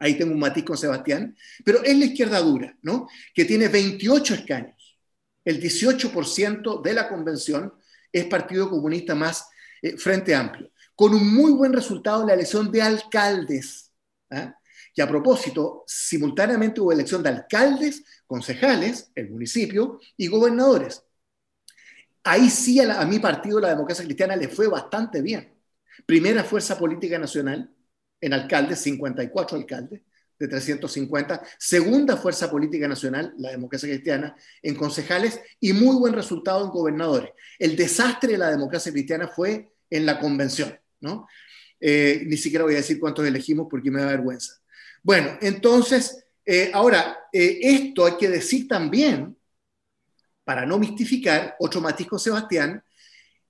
Ahí 0.00 0.18
tengo 0.18 0.32
un 0.32 0.40
matiz 0.40 0.64
con 0.64 0.76
Sebastián. 0.76 1.36
Pero 1.64 1.82
es 1.82 1.96
la 1.96 2.04
izquierda 2.04 2.40
dura, 2.40 2.76
¿no? 2.82 3.08
Que 3.32 3.44
tiene 3.44 3.68
28 3.68 4.34
escaños. 4.34 4.98
El 5.44 5.62
18% 5.62 6.82
de 6.82 6.92
la 6.92 7.08
convención 7.08 7.72
es 8.12 8.24
Partido 8.26 8.68
Comunista 8.68 9.14
más 9.14 9.46
eh, 9.80 9.96
Frente 9.96 10.34
Amplio. 10.34 10.70
Con 10.94 11.14
un 11.14 11.32
muy 11.32 11.52
buen 11.52 11.72
resultado 11.72 12.22
en 12.22 12.28
la 12.28 12.34
elección 12.34 12.70
de 12.72 12.82
alcaldes. 12.82 13.92
¿ah? 14.30 14.54
Que 14.94 15.02
a 15.02 15.08
propósito, 15.08 15.82
simultáneamente 15.86 16.80
hubo 16.80 16.92
elección 16.92 17.22
de 17.22 17.30
alcaldes, 17.30 18.04
concejales, 18.26 19.10
el 19.14 19.30
municipio, 19.30 19.98
y 20.16 20.28
gobernadores. 20.28 21.02
Ahí 22.22 22.48
sí 22.48 22.80
a, 22.80 23.04
mi 23.04 23.18
partido, 23.18 23.60
la 23.60 23.70
democracia 23.70 24.04
cristiana, 24.04 24.36
le 24.36 24.48
fue 24.48 24.68
bastante 24.68 25.20
bien. 25.20 25.52
Primera 26.06 26.44
fuerza 26.44 26.78
política 26.78 27.18
nacional 27.18 27.70
en 28.20 28.32
alcaldes, 28.32 28.78
54 28.80 29.58
alcaldes 29.58 30.00
de 30.38 30.48
350. 30.48 31.42
Segunda 31.58 32.16
fuerza 32.16 32.50
política 32.50 32.88
nacional, 32.88 33.34
la 33.38 33.50
democracia 33.50 33.88
cristiana, 33.88 34.36
en 34.62 34.74
concejales 34.74 35.40
y 35.60 35.72
muy 35.72 35.96
buen 35.96 36.14
resultado 36.14 36.64
en 36.64 36.70
gobernadores. 36.70 37.30
El 37.58 37.76
desastre 37.76 38.32
de 38.32 38.38
la 38.38 38.50
democracia 38.50 38.92
cristiana 38.92 39.28
fue 39.28 39.72
en 39.90 40.06
la 40.06 40.18
convención, 40.18 40.78
¿no? 41.00 41.26
Eh, 41.80 42.22
ni 42.26 42.36
siquiera 42.36 42.64
voy 42.64 42.74
a 42.74 42.78
decir 42.78 42.98
cuántos 42.98 43.26
elegimos 43.26 43.66
porque 43.68 43.90
me 43.90 44.00
da 44.00 44.06
vergüenza. 44.06 44.63
Bueno, 45.04 45.38
entonces, 45.40 46.24
Eh, 46.46 46.70
ahora, 46.74 47.26
eh, 47.32 47.58
esto 47.62 48.04
hay 48.04 48.18
que 48.18 48.28
decir 48.28 48.68
también, 48.68 49.34
para 50.44 50.66
no 50.66 50.78
mistificar, 50.78 51.56
otro 51.58 51.80
matiz 51.80 52.06
con 52.06 52.18
Sebastián, 52.18 52.84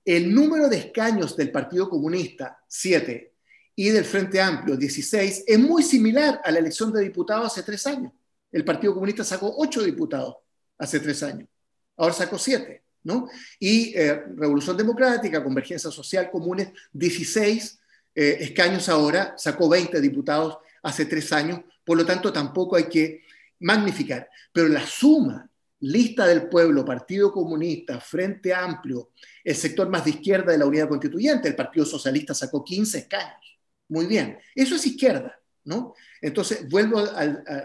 el 0.05 0.33
número 0.33 0.69
de 0.69 0.77
escaños 0.77 1.35
del 1.35 1.51
Partido 1.51 1.89
Comunista, 1.89 2.57
7, 2.67 3.33
y 3.75 3.89
del 3.89 4.05
Frente 4.05 4.39
Amplio, 4.39 4.77
16, 4.77 5.43
es 5.45 5.59
muy 5.59 5.83
similar 5.83 6.39
a 6.41 6.51
la 6.51 6.59
elección 6.59 6.93
de 6.93 7.01
diputados 7.01 7.47
hace 7.47 7.63
tres 7.63 7.85
años. 7.85 8.13
El 8.49 8.63
Partido 8.63 8.93
Comunista 8.93 9.25
sacó 9.25 9.53
8 9.57 9.83
diputados 9.83 10.37
hace 10.77 11.01
tres 11.01 11.21
años, 11.21 11.49
ahora 11.97 12.13
sacó 12.13 12.37
7, 12.37 12.81
¿no? 13.03 13.27
Y 13.59 13.93
eh, 13.93 14.23
Revolución 14.37 14.77
Democrática, 14.77 15.43
Convergencia 15.43 15.91
Social 15.91 16.31
Comunes, 16.31 16.69
16 16.93 17.79
escaños 18.17 18.87
ahora, 18.87 19.33
sacó 19.37 19.67
20 19.67 19.99
diputados 19.99 20.59
hace 20.85 21.05
tres 21.05 21.33
años, 21.33 21.61
por 21.83 21.97
lo 21.97 22.05
tanto 22.05 22.31
tampoco 22.31 22.75
hay 22.75 22.85
que 22.85 23.23
magnificar. 23.59 24.29
Pero 24.53 24.67
la 24.67 24.85
suma, 24.85 25.49
lista 25.79 26.27
del 26.27 26.47
pueblo, 26.47 26.85
Partido 26.85 27.31
Comunista, 27.31 27.99
Frente 27.99 28.53
Amplio, 28.53 29.11
el 29.43 29.55
sector 29.55 29.89
más 29.89 30.05
de 30.05 30.11
izquierda 30.11 30.51
de 30.51 30.59
la 30.59 30.65
unidad 30.67 30.87
constituyente, 30.87 31.47
el 31.47 31.55
Partido 31.55 31.85
Socialista 31.85 32.33
sacó 32.33 32.63
15 32.63 32.99
escaños. 32.99 33.59
Muy 33.89 34.05
bien, 34.05 34.37
eso 34.53 34.75
es 34.75 34.85
izquierda, 34.85 35.39
¿no? 35.63 35.95
Entonces, 36.21 36.69
vuelvo 36.69 36.99
a, 36.99 37.21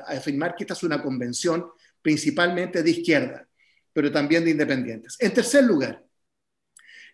afirmar 0.06 0.54
que 0.54 0.64
esta 0.64 0.74
es 0.74 0.83
una 0.83 1.02
convención 1.02 1.66
principalmente 2.00 2.83
de 2.83 2.90
izquierda, 2.90 3.46
pero 3.92 4.11
también 4.11 4.44
de 4.44 4.50
independientes. 4.50 5.16
En 5.18 5.35
tercer 5.35 5.64
lugar, 5.64 6.02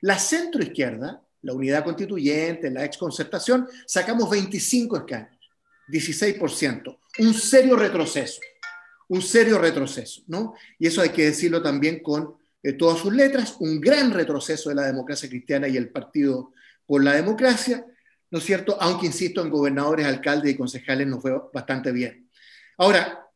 la 0.03 0.19
centroizquierda, 0.19 1.21
la 1.43 1.53
unidad 1.53 1.85
constituyente, 1.85 2.71
la 2.71 2.85
exconcertación, 2.85 3.69
sacamos 3.87 4.31
25 4.31 4.97
escaños. 4.99 5.36
16%. 5.89 6.99
Un 7.19 7.35
serio 7.35 7.77
retroceso, 7.77 8.41
un 9.09 9.23
serio 9.23 9.59
retroceso, 9.59 10.23
¿no? 10.27 10.55
Y 10.79 10.87
eso 10.87 11.01
hay 11.01 11.11
que 11.11 11.27
decirlo 11.27 11.63
también 11.63 12.03
con 12.03 12.35
eh, 12.63 12.73
todas 12.73 12.99
sus 12.99 13.15
letras, 13.15 13.57
un 13.61 13.81
gran 13.81 14.13
retroceso 14.13 14.69
de 14.69 14.75
la 14.75 14.87
democracia 14.87 15.29
cristiana 15.29 15.69
y 15.69 15.77
el 15.77 15.91
Partido 15.91 16.53
por 16.85 17.03
la 17.03 17.15
Democracia, 17.15 17.85
¿no 18.31 18.39
es 18.39 18.45
cierto? 18.45 18.77
Aunque, 18.81 19.07
insisto, 19.07 19.43
en 19.43 19.51
gobernadores, 19.51 20.07
alcaldes 20.07 20.53
y 20.53 20.57
concejales 20.57 21.07
nos 21.07 21.23
fue 21.23 21.33
bastante 21.53 21.93
bien. 21.93 22.29
Ahora, 22.79 23.27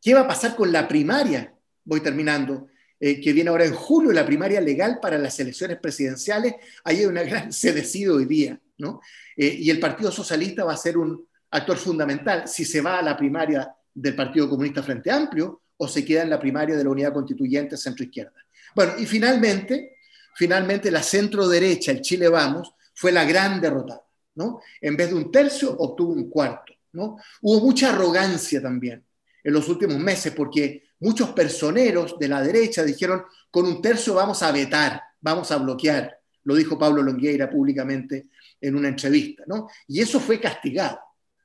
¿qué 0.00 0.14
va 0.14 0.20
a 0.20 0.28
pasar 0.28 0.56
con 0.56 0.72
la 0.72 0.86
primaria? 0.86 1.54
Voy 1.84 2.00
terminando. 2.00 2.68
Eh, 3.02 3.18
que 3.18 3.32
viene 3.32 3.48
ahora 3.48 3.64
en 3.64 3.72
julio, 3.72 4.12
la 4.12 4.26
primaria 4.26 4.60
legal 4.60 4.98
para 5.00 5.16
las 5.16 5.40
elecciones 5.40 5.78
presidenciales. 5.78 6.56
Ahí 6.84 6.98
hay 6.98 7.06
una 7.06 7.22
gran, 7.22 7.50
se 7.52 7.72
decide 7.72 8.10
hoy 8.10 8.26
día, 8.26 8.60
¿no? 8.76 9.00
Eh, 9.36 9.56
y 9.58 9.70
el 9.70 9.80
Partido 9.80 10.12
Socialista 10.12 10.64
va 10.64 10.74
a 10.74 10.76
ser 10.76 10.98
un, 10.98 11.26
actor 11.50 11.76
fundamental 11.76 12.46
si 12.46 12.64
se 12.64 12.80
va 12.80 12.98
a 12.98 13.02
la 13.02 13.16
primaria 13.16 13.74
del 13.92 14.14
Partido 14.14 14.48
Comunista 14.48 14.82
Frente 14.82 15.10
Amplio 15.10 15.62
o 15.76 15.88
se 15.88 16.04
queda 16.04 16.22
en 16.22 16.30
la 16.30 16.38
primaria 16.38 16.76
de 16.76 16.84
la 16.84 16.90
Unidad 16.90 17.12
Constituyente 17.12 17.76
centro-izquierda. 17.76 18.34
Bueno, 18.74 18.92
y 18.98 19.06
finalmente, 19.06 19.96
finalmente 20.34 20.90
la 20.90 21.02
centro-derecha, 21.02 21.90
el 21.92 22.02
Chile 22.02 22.28
Vamos, 22.28 22.74
fue 22.94 23.12
la 23.12 23.24
gran 23.24 23.60
derrotada. 23.60 24.02
¿no? 24.34 24.60
En 24.80 24.96
vez 24.96 25.08
de 25.08 25.14
un 25.14 25.32
tercio, 25.32 25.76
obtuvo 25.78 26.12
un 26.12 26.28
cuarto. 26.28 26.74
¿no? 26.92 27.16
Hubo 27.42 27.60
mucha 27.60 27.90
arrogancia 27.90 28.60
también 28.60 29.04
en 29.42 29.52
los 29.52 29.68
últimos 29.68 29.98
meses 29.98 30.32
porque 30.34 30.84
muchos 31.00 31.30
personeros 31.30 32.18
de 32.18 32.28
la 32.28 32.42
derecha 32.42 32.84
dijeron, 32.84 33.24
con 33.50 33.66
un 33.66 33.80
tercio 33.80 34.14
vamos 34.14 34.42
a 34.42 34.52
vetar, 34.52 35.02
vamos 35.20 35.50
a 35.50 35.56
bloquear. 35.56 36.18
Lo 36.44 36.54
dijo 36.54 36.78
Pablo 36.78 37.02
Longueira 37.02 37.48
públicamente 37.48 38.28
en 38.60 38.76
una 38.76 38.88
entrevista. 38.88 39.44
¿no? 39.46 39.68
Y 39.88 40.00
eso 40.00 40.20
fue 40.20 40.38
castigado. 40.38 40.98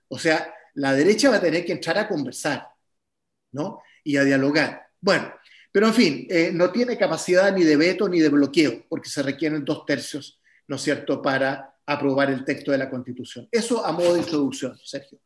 O 0.08 0.20
sea, 0.20 0.54
la 0.76 0.94
derecha 0.94 1.30
va 1.30 1.38
a 1.38 1.42
tener 1.42 1.66
que 1.66 1.72
entrar 1.72 1.98
a 1.98 2.08
conversar, 2.08 2.68
¿no? 3.52 3.82
Y 4.04 4.18
a 4.18 4.24
dialogar. 4.24 4.88
Bueno, 5.00 5.34
pero 5.72 5.88
en 5.88 5.94
fin, 5.94 6.28
eh, 6.30 6.52
no 6.54 6.72
tiene 6.72 6.98
capacidad 6.98 7.54
ni 7.54 7.64
de 7.64 7.78
veto 7.78 8.08
ni 8.08 8.20
de 8.20 8.30
bloqueo, 8.30 8.86
porque 8.88 9.10
se 9.10 9.24
requieren 9.24 9.66
dos 9.66 9.86
tercios, 9.86 10.40
¿no 10.68 10.78
es 10.78 10.82
cierto?, 10.82 11.22
para 11.22 11.76
aprobar 11.86 12.30
el 12.30 12.44
texto 12.44 12.72
de 12.72 12.78
la 12.78 12.90
Constitución. 12.90 13.48
Eso 13.52 13.86
a 13.86 13.92
modo 13.92 14.14
de 14.14 14.22
introducción, 14.22 14.78
Sergio. 14.84 15.20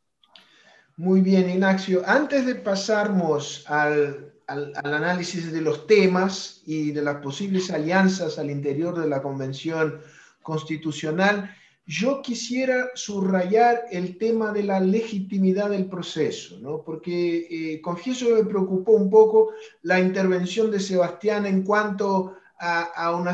Muy 0.98 1.22
bien, 1.22 1.50
Ignacio. 1.50 2.04
Antes 2.06 2.46
de 2.46 2.56
pasarnos 2.56 3.63
al, 3.68 4.34
al, 4.48 4.74
análisis 4.76 5.52
de 5.52 5.62
los 5.62 5.88
temas 5.88 6.62
y 6.65 6.92
de 6.92 7.02
las 7.02 7.18
posibles 7.18 7.72
alianzas 7.72 8.38
al 8.38 8.50
interior 8.50 9.00
de 9.00 9.08
la 9.08 9.22
Convención 9.22 10.02
Constitucional, 10.42 11.56
yo 11.89 12.21
quisiera 12.21 12.91
subrayar 12.93 13.86
el 13.89 14.19
tema 14.19 14.52
de 14.54 14.62
la 14.62 14.80
legitimidad 14.80 15.71
del 15.71 15.88
proceso, 15.89 16.60
¿no? 16.60 16.84
porque 16.84 17.47
eh, 17.49 17.82
confieso 17.82 18.28
que 18.28 18.36
me 18.36 18.45
preocupó 18.45 18.91
un 18.91 19.10
poco 19.10 19.54
la 19.82 19.99
intervención 19.99 20.69
de 20.69 20.80
Sebastián 20.80 21.47
en 21.47 21.63
cuanto 21.63 22.36
a, 22.60 23.15
una 23.15 23.34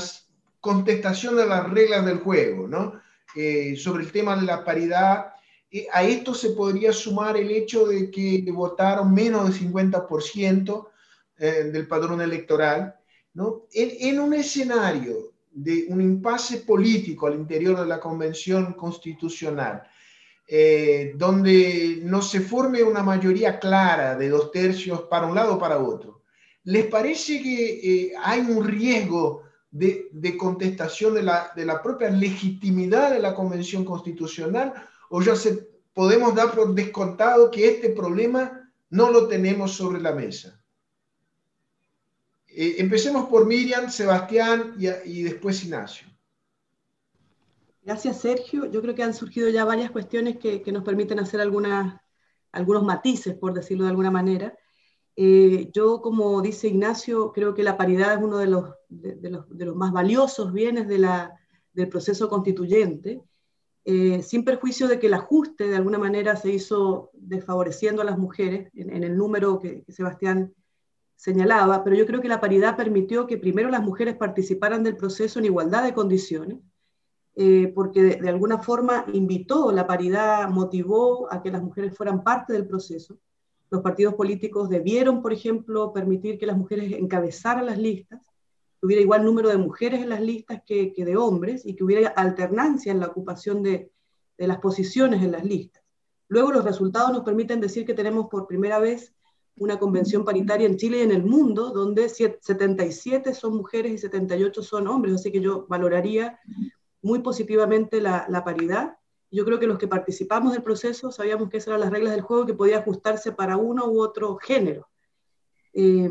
contestación 0.62 1.36
de 1.36 1.48
las 1.48 1.70
reglas 1.70 2.06
del 2.06 2.20
juego, 2.20 2.66
¿no? 2.66 3.02
Eh, 3.36 3.76
sobre 3.76 4.04
el 4.04 4.12
tema 4.14 4.38
de 4.38 4.44
la 4.44 4.64
paridad. 4.64 5.34
Eh, 5.70 5.88
a 5.92 6.04
esto 6.04 6.34
se 6.34 6.52
podría 6.52 6.94
sumar 6.94 7.36
el 7.36 7.52
hecho 7.52 7.86
de 7.86 8.10
que 8.10 8.46
votaron 8.54 9.14
menos 9.14 9.44
del 9.44 9.70
50% 9.74 10.88
del 11.38 11.88
padrón 11.88 12.22
electoral. 12.22 12.96
¿no? 13.34 13.66
En 13.74 14.20
un 14.22 14.34
escenario 14.34 15.35
de 15.56 15.86
un 15.88 16.02
impasse 16.02 16.58
político 16.58 17.28
al 17.28 17.36
interior 17.36 17.80
de 17.80 17.86
la 17.86 18.00
Convención 18.00 18.74
Constitucional, 18.74 19.84
eh, 20.48 21.14
donde 21.16 22.02
no 22.04 22.22
se 22.22 22.42
forme 22.42 22.84
una 22.84 23.02
mayoría 23.02 23.58
clara 23.58 24.16
de 24.16 24.30
dos 24.30 24.52
tercios 24.52 25.04
para 25.04 25.26
un 25.26 25.34
lado 25.34 25.56
o 25.56 25.60
para 25.60 25.80
otro. 25.80 26.24
¿Les 26.66 26.88
parece 26.88 27.42
que 27.42 27.80
eh, 27.84 28.14
hay 28.22 28.42
un 28.42 28.66
riesgo 28.66 29.44
de, 29.72 30.38
contestación 30.38 31.14
de 31.14 31.24
la, 31.24 31.52
de 31.56 31.66
la, 31.66 31.82
propia 31.82 32.10
legitimidad 32.10 33.12
de 33.12 33.20
la 33.20 33.34
Convención 33.34 33.86
Constitucional 33.86 34.74
o 35.10 35.22
ya 35.22 35.36
se, 35.36 35.70
podemos 35.94 36.36
dar 36.36 36.54
por 36.54 36.76
descontado 36.76 37.50
que 37.50 37.68
este 37.68 37.90
problema 37.90 38.72
no 38.90 39.10
lo 39.10 39.28
tenemos 39.28 39.72
sobre 39.72 40.02
la 40.02 40.12
mesa? 40.12 40.62
Eh, 42.58 42.78
empecemos 42.80 43.28
por 43.28 43.46
Miriam, 43.46 43.90
Sebastián 43.90 44.76
y, 44.78 45.24
después 45.24 45.62
Ignacio. 45.66 46.08
Gracias, 47.82 48.22
Sergio. 48.22 48.72
Yo 48.72 48.82
creo 48.82 48.96
que 48.96 49.04
han 49.04 49.14
surgido 49.14 49.50
ya 49.50 49.66
varias 49.66 49.92
cuestiones 49.92 50.38
que, 50.38 50.64
nos 50.72 50.84
permiten 50.84 51.20
hacer 51.20 51.42
algunas, 51.42 52.00
algunos 52.54 52.84
matices, 52.84 53.36
por 53.36 53.54
decirlo 53.54 53.84
de 53.84 53.90
alguna 53.90 54.10
manera. 54.10 54.58
Eh, 55.18 55.70
yo, 55.74 56.02
como 56.02 56.42
dice 56.42 56.70
Ignacio, 56.70 57.34
creo 57.34 57.54
que 57.54 57.62
la 57.62 57.76
paridad 57.76 58.14
es 58.14 58.24
uno 58.24 58.38
de 58.38 58.48
los, 58.48 58.74
más 59.76 59.92
valiosos 59.92 60.54
bienes 60.54 60.88
del 60.88 61.90
proceso 61.90 62.30
constituyente, 62.30 63.22
eh, 63.84 64.24
sin 64.24 64.46
perjuicio 64.46 64.88
de 64.88 64.98
que 64.98 65.08
el 65.08 65.14
ajuste 65.14 65.68
de 65.68 65.76
alguna 65.76 65.98
manera 65.98 66.38
se 66.38 66.54
hizo 66.54 67.12
desfavoreciendo 67.14 68.02
a 68.02 68.06
las 68.06 68.18
mujeres 68.18 68.72
en, 68.76 69.04
el 69.04 69.18
número 69.18 69.60
que, 69.60 69.84
que 69.84 69.92
Sebastián 69.92 70.54
señalaba, 71.16 71.84
pero 71.84 71.96
yo 71.96 72.06
creo 72.06 72.22
que 72.22 72.28
la 72.28 72.42
paridad 72.42 72.76
permitió 72.76 73.26
que 73.28 73.38
primero 73.38 73.70
las 73.70 73.82
mujeres 73.82 74.16
participaran 74.16 74.84
del 74.84 74.98
proceso 74.98 75.40
en 75.40 75.46
igualdad 75.46 75.84
de 75.84 75.94
condiciones, 75.94 76.60
eh, 77.36 77.72
porque 77.74 78.02
de, 78.04 78.30
alguna 78.30 78.60
forma 78.60 79.06
invitó, 79.14 79.72
la 79.72 79.88
paridad 79.88 80.50
motivó 80.50 81.32
a 81.32 81.42
que 81.42 81.52
las 81.52 81.62
mujeres 81.62 81.96
fueran 81.96 82.24
parte 82.24 82.54
del 82.54 82.68
proceso. 82.68 83.18
Los 83.70 83.82
partidos 83.82 84.14
políticos 84.14 84.70
debieron, 84.70 85.22
por 85.22 85.34
ejemplo, 85.34 85.92
permitir 85.92 86.38
que 86.38 86.46
las 86.46 86.58
mujeres 86.58 86.94
encabezaran 86.94 87.66
las 87.66 87.78
listas, 87.78 88.22
que 88.80 88.86
hubiera 88.86 89.02
igual 89.02 89.26
número 89.26 89.50
de 89.50 89.58
mujeres 89.58 90.02
en 90.02 90.10
las 90.10 90.22
listas 90.22 90.62
que, 90.66 90.94
de 90.96 91.18
hombres 91.18 91.66
y 91.66 91.76
que 91.76 91.84
hubiera 91.84 92.10
alternancia 92.10 92.92
en 92.92 93.00
la 93.00 93.08
ocupación 93.08 93.64
de, 93.64 93.92
de 94.38 94.48
las 94.48 94.60
posiciones 94.60 95.24
en 95.24 95.32
las 95.32 95.44
listas. 95.44 95.84
Luego 96.28 96.52
los 96.52 96.64
resultados 96.64 97.12
nos 97.12 97.24
permiten 97.24 97.60
decir 97.60 97.86
que 97.86 97.94
tenemos 97.94 98.28
por 98.30 98.48
primera 98.48 98.80
vez 98.80 99.15
una 99.58 99.80
convención 99.80 100.26
paritaria 100.26 100.68
en 100.68 100.78
Chile 100.78 101.00
y 101.00 101.02
en 101.02 101.12
el 101.12 101.24
mundo, 101.24 101.72
donde 101.72 102.10
77 102.10 103.34
son 103.34 103.56
mujeres 103.56 103.94
y 103.94 103.98
78 103.98 104.62
son 104.64 104.88
hombres, 104.88 105.16
así 105.16 105.32
que 105.32 105.40
yo 105.40 105.66
valoraría 105.68 106.40
muy 107.02 107.20
positivamente 107.20 108.02
la, 108.02 108.44
paridad. 108.44 108.98
Yo 109.32 109.46
creo 109.46 109.60
que 109.60 109.68
los 109.68 109.78
que 109.78 109.88
participamos 109.88 110.54
del 110.54 110.64
proceso 110.64 111.12
sabíamos 111.12 111.50
que 111.50 111.58
esas 111.58 111.70
eran 111.70 111.82
las 111.82 111.92
reglas 111.92 112.14
del 112.14 112.22
juego, 112.22 112.46
que 112.46 112.54
podía 112.54 112.80
ajustarse 112.80 113.32
para 113.32 113.58
uno 113.58 113.88
u 113.88 114.02
otro 114.02 114.38
género. 114.38 114.90
Eh, 115.74 116.10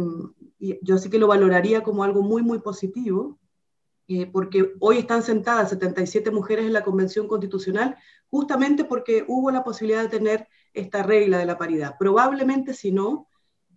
y 0.59 0.79
yo 0.83 0.99
sí 0.99 1.11
que 1.11 1.19
lo 1.19 1.27
valoraría 1.27 1.83
como 1.83 2.05
algo 2.05 2.23
muy, 2.23 2.43
muy 2.43 2.61
positivo, 2.61 3.39
eh, 4.07 4.27
porque 4.27 4.75
hoy 4.81 4.99
están 4.99 5.23
sentadas 5.23 5.71
77 5.71 6.31
mujeres 6.31 6.67
en 6.67 6.75
la 6.75 6.85
Convención 6.85 7.27
Constitucional, 7.27 7.97
justamente 8.29 8.85
porque 8.85 9.25
hubo 9.27 9.51
la 9.51 9.65
posibilidad 9.65 10.03
de 10.03 10.09
tener 10.09 10.49
esta 10.75 11.03
regla 11.03 11.39
de 11.39 11.47
la 11.47 11.57
paridad. 11.57 11.97
Probablemente 11.99 12.75
si 12.75 12.93
no, 12.93 13.29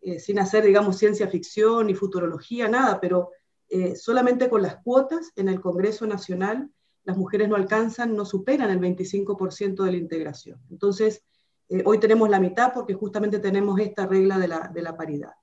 eh, 0.08 0.20
sin 0.20 0.38
hacer, 0.39 0.63
digamos, 0.63 0.98
ciencia 0.98 1.28
ficción 1.28 1.88
ni 1.88 1.93
futurología, 1.93 2.67
nada, 2.67 3.00
pero 3.00 3.32
eh, 3.70 3.96
solamente 3.96 4.50
con 4.50 4.62
las 4.62 4.76
cuotas 4.84 5.32
en 5.36 5.48
el 5.50 5.60
Congreso 5.60 6.06
Nacional 6.08 6.70
las 7.04 7.17
mujeres 7.17 7.48
no 7.50 7.56
alcanzan, 7.56 8.15
no 8.15 8.26
superan 8.26 8.70
el 8.70 8.80
25% 8.80 9.84
de 9.84 9.91
la 9.91 9.98
integración. 9.98 10.60
Entonces, 10.70 11.24
Eh, 11.70 11.84
hoy 11.86 12.00
tenemos 12.00 12.30
la 12.30 12.39
mitad 12.39 12.72
porque 12.74 12.93
justamente 12.93 13.39
tenemos 13.39 13.78
esta 13.80 14.06
regla 14.08 14.38
de 14.39 14.48
la, 14.48 14.72
de 14.74 14.82
la 14.82 14.93
paridad. 14.96 15.34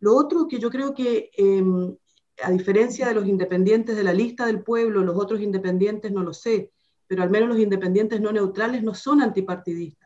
Lo 0.00 0.16
otro 0.16 0.48
que 0.48 0.58
yo 0.58 0.68
creo 0.68 0.92
que, 0.92 1.30
em, 1.36 1.96
a 2.42 2.50
diferencia 2.50 3.06
de 3.06 3.14
los 3.14 3.26
independientes 3.26 3.96
de 3.96 4.02
la 4.02 4.12
lista 4.12 4.46
del 4.46 4.62
pueblo, 4.62 5.04
los 5.04 5.16
otros 5.16 5.40
independientes 5.40 6.10
no 6.10 6.22
lo 6.22 6.32
sé, 6.32 6.72
pero 7.06 7.22
al 7.22 7.30
menos 7.30 7.48
los 7.48 7.58
independientes 7.58 8.20
no 8.20 8.32
neutrales 8.32 8.82
no 8.82 8.94
son 8.94 9.20
antipartidistas. 9.22 10.03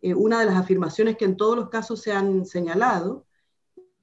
Eh, 0.00 0.14
una 0.14 0.40
de 0.40 0.46
las 0.46 0.56
afirmaciones 0.56 1.16
que 1.16 1.24
en 1.24 1.36
todos 1.36 1.56
los 1.56 1.68
casos 1.68 2.00
se 2.00 2.12
han 2.12 2.46
señalado, 2.46 3.26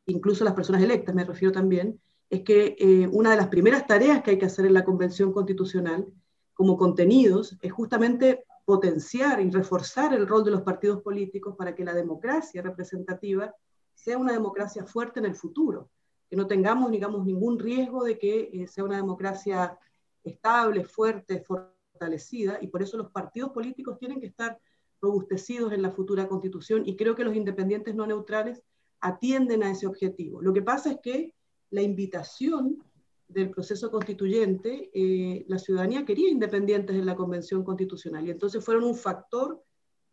incluso 0.05 0.43
las 0.43 0.53
personas 0.53 0.81
electas 0.81 1.15
me 1.15 1.23
refiero 1.23 1.51
también, 1.51 1.99
es 2.29 2.41
que 2.41 2.75
eh, 2.79 3.07
una 3.11 3.31
de 3.31 3.37
las 3.37 3.47
primeras 3.47 3.85
tareas 3.87 4.21
que 4.21 4.31
hay 4.31 4.37
que 4.37 4.45
hacer 4.45 4.65
en 4.65 4.73
la 4.73 4.83
Convención 4.83 5.31
Constitucional 5.31 6.05
como 6.53 6.77
contenidos 6.77 7.57
es 7.61 7.71
justamente 7.71 8.45
potenciar 8.65 9.39
y 9.39 9.49
reforzar 9.51 10.13
el 10.13 10.27
rol 10.27 10.43
de 10.43 10.51
los 10.51 10.63
partidos 10.63 11.01
políticos 11.01 11.55
para 11.55 11.75
que 11.75 11.85
la 11.85 11.93
democracia 11.93 12.61
representativa 12.61 13.53
sea 13.93 14.17
una 14.17 14.33
democracia 14.33 14.85
fuerte 14.85 15.19
en 15.19 15.25
el 15.25 15.35
futuro, 15.35 15.89
que 16.29 16.35
no 16.35 16.47
tengamos, 16.47 16.91
digamos, 16.91 17.25
ningún 17.25 17.59
riesgo 17.59 18.03
de 18.03 18.17
que 18.17 18.49
eh, 18.51 18.67
sea 18.67 18.83
una 18.83 18.97
democracia 18.97 19.77
estable, 20.23 20.83
fuerte, 20.83 21.41
fortalecida, 21.41 22.57
y 22.59 22.67
por 22.67 22.81
eso 22.81 22.97
los 22.97 23.11
partidos 23.11 23.51
políticos 23.51 23.97
tienen 23.99 24.19
que 24.19 24.27
estar 24.27 24.59
robustecidos 25.05 25.71
en 25.71 25.81
la 25.81 25.91
futura 25.91 26.27
constitución, 26.27 26.83
y 26.85 26.95
creo 26.97 27.15
que 27.15 27.23
los 27.23 27.35
independientes 27.35 27.95
no 27.95 28.05
neutrales 28.05 28.61
atienden 28.99 29.63
a 29.63 29.71
ese 29.71 29.87
objetivo. 29.87 30.41
Lo 30.41 30.51
que 30.51 30.61
pasa 30.61 30.91
es 30.91 30.97
que 31.01 31.33
la 31.69 31.81
invitación 31.81 32.83
del 33.27 33.49
proceso 33.49 33.89
constituyente, 33.91 34.89
eh, 34.93 35.45
la 35.47 35.59
ciudadanía 35.59 36.05
quería 36.05 36.29
independientes 36.29 36.95
en 36.95 37.05
la 37.05 37.15
Convención 37.15 37.63
Constitucional 37.63 38.25
y 38.27 38.31
entonces 38.31 38.63
fueron 38.63 38.83
un 38.83 38.95
factor 38.95 39.63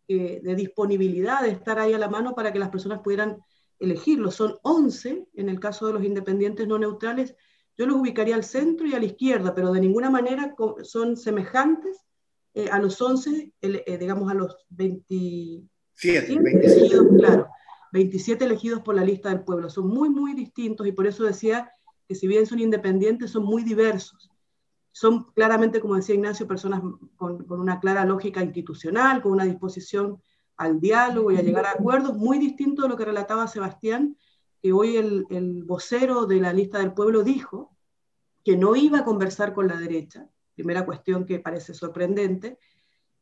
eh, 0.09 0.41
de 0.43 0.55
disponibilidad 0.55 1.43
de 1.43 1.51
estar 1.51 1.79
ahí 1.79 1.93
a 1.93 1.99
la 1.99 2.09
mano 2.09 2.35
para 2.35 2.53
que 2.53 2.59
las 2.59 2.71
personas 2.71 3.01
pudieran 3.01 3.39
elegirlo. 3.79 4.31
Son 4.31 4.59
11 4.63 5.29
en 5.35 5.49
el 5.49 5.61
caso 5.61 5.87
de 5.87 5.93
los 5.95 6.05
independientes 6.05 6.67
no 6.67 6.79
neutrales. 6.79 7.35
Yo 7.77 7.87
los 7.87 7.97
ubicaría 7.97 8.35
al 8.35 8.45
centro 8.45 8.87
y 8.87 8.95
a 8.95 8.99
la 8.99 9.07
izquierda, 9.07 9.55
pero 9.55 9.73
de 9.73 9.81
ninguna 9.81 10.11
manera 10.11 10.55
son 10.83 11.17
semejantes 11.17 11.99
eh, 12.55 12.69
a 12.71 12.79
los 12.79 13.01
11, 13.01 13.53
digamos 13.99 14.31
a 14.31 14.35
los 14.35 14.57
27 14.71 16.33
elegidos, 16.33 17.07
claro, 17.17 17.49
27 17.93 18.45
elegidos 18.45 18.81
por 18.83 18.95
la 18.95 19.05
lista 19.05 19.29
del 19.29 19.45
pueblo. 19.45 19.71
Son 19.71 19.87
muy, 19.87 20.09
muy 20.11 20.35
distintos 20.35 20.87
y 20.87 20.93
por 20.93 21.07
eso 21.07 21.25
decía 21.25 21.73
que 22.09 22.15
si 22.15 22.27
bien 22.27 22.47
son 22.47 22.59
independientes, 22.59 23.31
son 23.31 23.45
muy 23.45 23.63
diversos. 23.63 24.31
Son 24.91 25.33
claramente, 25.33 25.81
como 25.81 25.97
decía 25.97 26.15
Ignacio, 26.15 26.47
personas 26.47 26.83
con, 27.17 27.47
una 27.51 27.81
clara 27.81 28.05
lógica 28.05 28.43
institucional, 28.43 29.23
con 29.23 29.33
una 29.33 29.45
disposición 29.45 30.21
al 30.57 30.81
diálogo 30.81 31.33
y 31.33 31.37
a 31.37 31.43
llegar 31.43 31.65
a 31.65 31.73
acuerdos, 31.73 32.17
muy 32.17 32.39
distinto 32.39 32.83
de 32.83 32.89
lo 32.89 32.97
que 32.97 33.07
relataba 33.07 33.49
Sebastián, 33.49 34.17
que 34.61 34.73
hoy 34.73 34.97
el, 34.97 35.27
el 35.31 35.65
vocero 35.65 36.27
de 36.27 36.37
la 36.37 36.53
lista 36.53 36.79
del 36.79 36.93
pueblo 36.93 37.23
dijo 37.23 37.75
que 38.45 38.57
no 38.57 38.77
iba 38.77 38.99
a 38.99 39.05
conversar 39.05 39.55
con 39.55 39.69
la 39.69 39.77
derecha, 39.77 40.29
primera 40.55 40.85
cuestión 40.85 41.25
que 41.25 41.41
parece 41.41 41.75
sorprendente, 41.75 42.59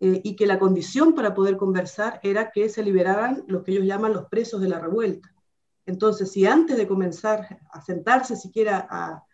eh, 0.03 0.23
y 0.25 0.35
que 0.35 0.47
la 0.47 0.59
condición 0.59 1.15
para 1.15 1.35
poder 1.35 1.59
conversar 1.59 2.21
era 2.23 2.51
que 2.51 2.71
se 2.71 2.83
liberaran 2.83 3.45
los 3.49 3.63
que 3.63 3.73
ellos 3.73 3.85
llaman 3.85 4.15
los 4.15 4.29
presos 4.29 4.63
de 4.63 4.69
la 4.69 4.79
revuelta. 4.79 5.31
Entonces, 5.85 6.33
si 6.33 6.47
antes 6.47 6.79
de 6.79 6.89
comenzar 6.89 7.61
a 7.71 7.83
sentarse 7.83 8.35
siquiera 8.35 8.87
a, 8.91 9.25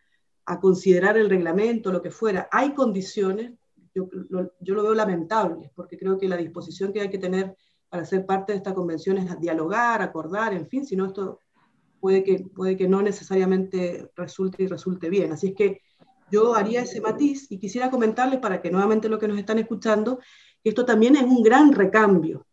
considerar 0.61 1.17
el 1.17 1.29
reglamento, 1.29 1.93
lo 1.93 2.03
que 2.03 2.11
fuera, 2.11 2.49
hay 2.53 2.73
condiciones, 2.73 3.53
yo 3.95 4.09
lo, 4.29 4.83
veo 4.83 4.95
lamentable, 4.95 5.73
porque 5.75 5.99
creo 5.99 6.19
que 6.19 6.29
la 6.29 6.37
disposición 6.37 6.93
que 6.93 7.01
hay 7.01 7.11
que 7.11 7.19
tener 7.19 7.57
para 7.89 8.05
ser 8.05 8.27
parte 8.27 8.53
de 8.53 8.59
esta 8.59 8.75
convención 8.75 9.19
es 9.19 9.41
dialogar, 9.41 10.03
acordar, 10.03 10.53
en 10.53 10.69
fin, 10.69 10.87
si 10.87 10.95
no 10.95 11.07
esto 11.07 11.41
puede 12.01 12.23
que, 12.23 12.45
puede 12.55 12.77
que 12.77 12.89
no 12.89 13.03
necesariamente 13.03 14.11
resulte 14.17 14.63
y 14.63 14.67
resulte 14.67 15.09
bien. 15.11 15.33
Así 15.33 15.49
es 15.49 15.55
que 15.55 15.81
yo 16.31 16.55
haría 16.55 16.83
ese 16.83 17.01
matiz 17.01 17.51
y 17.51 17.59
quisiera 17.59 17.91
comentarles 17.91 18.41
para 18.41 18.61
que 18.61 18.71
nuevamente 18.71 19.09
lo 19.09 19.19
que 19.19 19.29
nos 19.29 19.39
están 19.39 19.59
escuchando, 19.59 20.21
esto 20.65 20.85
también 20.85 21.17
es 21.17 21.23
un 21.23 21.43
gran 21.43 21.73
recambio 21.73 22.47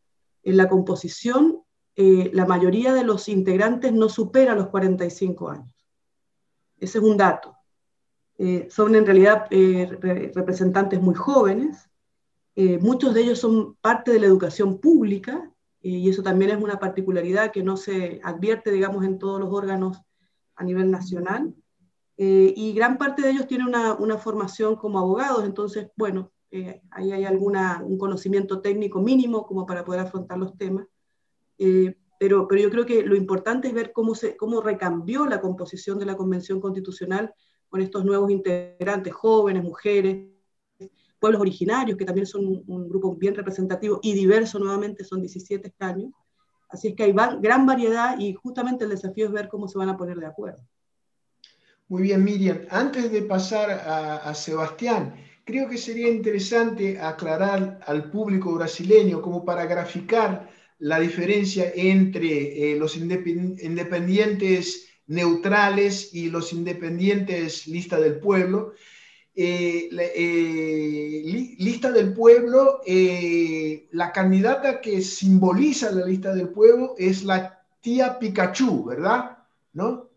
en 0.43 0.57
la 0.57 0.69
composición 0.69 1.63
eh, 1.95 2.31
la 2.33 2.45
mayoría 2.45 2.91
de 2.93 3.03
los 3.03 3.29
integrantes 3.29 3.93
no 3.93 4.09
supera 4.09 4.55
los 4.55 4.69
45 4.69 5.49
años. 5.49 5.73
Ese 6.79 6.97
es 6.97 7.03
un 7.03 7.17
dato. 7.17 7.55
Eh, 8.37 8.67
son 8.71 8.95
en 8.95 9.05
realidad 9.05 9.45
eh, 9.51 9.85
representantes 10.33 10.99
muy 11.01 11.15
jóvenes, 11.15 11.89
muchos 12.55 13.15
de 13.15 13.21
ellos 13.21 13.39
son 13.39 13.75
parte 13.77 14.11
de 14.11 14.19
la 14.19 14.27
educación 14.27 14.79
pública, 14.79 15.51
y 15.81 16.07
eso 16.07 16.21
también 16.21 16.51
es 16.51 16.61
una 16.61 16.77
particularidad 16.77 17.51
que 17.51 17.63
no 17.63 17.77
se 17.77 18.21
advierte, 18.23 18.69
digamos, 18.69 19.03
en 19.03 19.17
todos 19.17 19.39
los 19.39 19.51
órganos 19.51 19.97
a 20.55 20.63
nivel 20.63 20.91
nacional. 20.91 21.55
Y 22.55 22.73
gran 22.73 22.97
parte 22.97 23.21
de 23.21 23.31
ellos 23.31 23.47
tienen 23.47 23.67
una, 23.67 23.93
una 23.93 24.17
formación 24.17 24.75
como 24.75 24.99
abogados, 24.99 25.45
entonces, 25.45 25.87
bueno, 25.95 26.31
ahí 26.91 27.11
hay 27.11 27.25
alguna, 27.25 27.81
un 27.83 27.97
conocimiento 27.97 28.61
técnico 28.61 29.01
mínimo 29.01 29.45
como 29.45 29.65
para 29.65 29.83
poder 29.83 30.01
afrontar 30.01 30.37
los 30.37 30.55
temas. 30.57 30.87
Eh, 31.57 31.95
pero, 32.19 32.47
pero 32.47 32.61
yo 32.61 32.69
creo 32.69 32.85
que 32.85 33.03
lo 33.03 33.15
importante 33.15 33.67
es 33.67 33.73
ver 33.73 33.91
cómo, 33.91 34.15
se, 34.15 34.37
cómo 34.37 34.61
recambió 34.61 35.25
la 35.25 35.41
composición 35.41 35.99
de 35.99 36.05
la 36.05 36.15
Convención 36.15 36.61
Constitucional 36.61 37.33
con 37.69 37.81
estos 37.81 38.05
nuevos 38.05 38.29
integrantes, 38.29 39.13
jóvenes, 39.13 39.63
mujeres, 39.63 40.29
pueblos 41.19 41.41
originarios, 41.41 41.97
que 41.97 42.05
también 42.05 42.27
son 42.27 42.63
un, 42.67 42.87
grupo 42.87 43.15
bien 43.15 43.33
representativo 43.33 43.99
y 44.03 44.13
diverso 44.13 44.59
nuevamente, 44.59 45.03
son 45.03 45.21
17 45.21 45.67
escaños. 45.67 46.11
Así 46.69 46.89
es 46.89 46.95
que 46.95 47.03
hay 47.03 47.13
gran 47.13 47.65
variedad 47.65 48.17
y 48.19 48.33
justamente 48.33 48.83
el 48.83 48.91
desafío 48.91 49.25
es 49.25 49.31
ver 49.31 49.47
cómo 49.47 49.67
se 49.67 49.77
van 49.77 49.89
a 49.89 49.97
poner 49.97 50.17
de 50.17 50.25
acuerdo. 50.25 50.61
Muy 51.93 52.01
bien, 52.01 52.23
Miriam. 52.23 52.61
Antes 52.71 53.11
de 53.11 53.21
pasar 53.21 53.69
a, 53.69 54.33
Sebastián, 54.33 55.13
creo 55.45 55.69
que 55.69 55.77
sería 55.77 56.09
interesante 56.09 56.99
aclarar 56.99 57.81
al 57.85 58.09
público 58.09 58.51
brasileño, 58.55 59.21
como 59.21 59.45
para 59.45 59.67
graficar 59.67 60.49
la 60.79 60.99
diferencia 60.99 61.71
entre 61.75 62.71
eh, 62.71 62.75
los 62.79 62.97
independientes 62.97 64.87
neutrales 65.05 66.15
y 66.15 66.31
los 66.31 66.51
independientes 66.51 67.67
lista 67.67 67.99
del 67.99 68.19
pueblo. 68.19 68.73
Eh, 69.35 69.87
eh, 69.91 71.55
lista 71.59 71.91
del 71.91 72.11
pueblo, 72.15 72.81
la 73.91 74.11
candidata 74.11 74.81
que 74.81 74.99
simboliza 75.01 75.91
la 75.91 76.07
lista 76.07 76.33
del 76.33 76.49
pueblo 76.49 76.95
es 76.97 77.23
la 77.23 77.63
tía 77.81 78.17
Pikachu, 78.17 78.83
¿verdad? 78.83 79.37
¿No? 79.73 80.12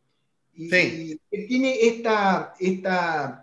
Y, 0.56 0.70
sí. 0.70 1.20
tiene 1.48 1.78
esta, 1.80 2.54
esta 2.58 3.42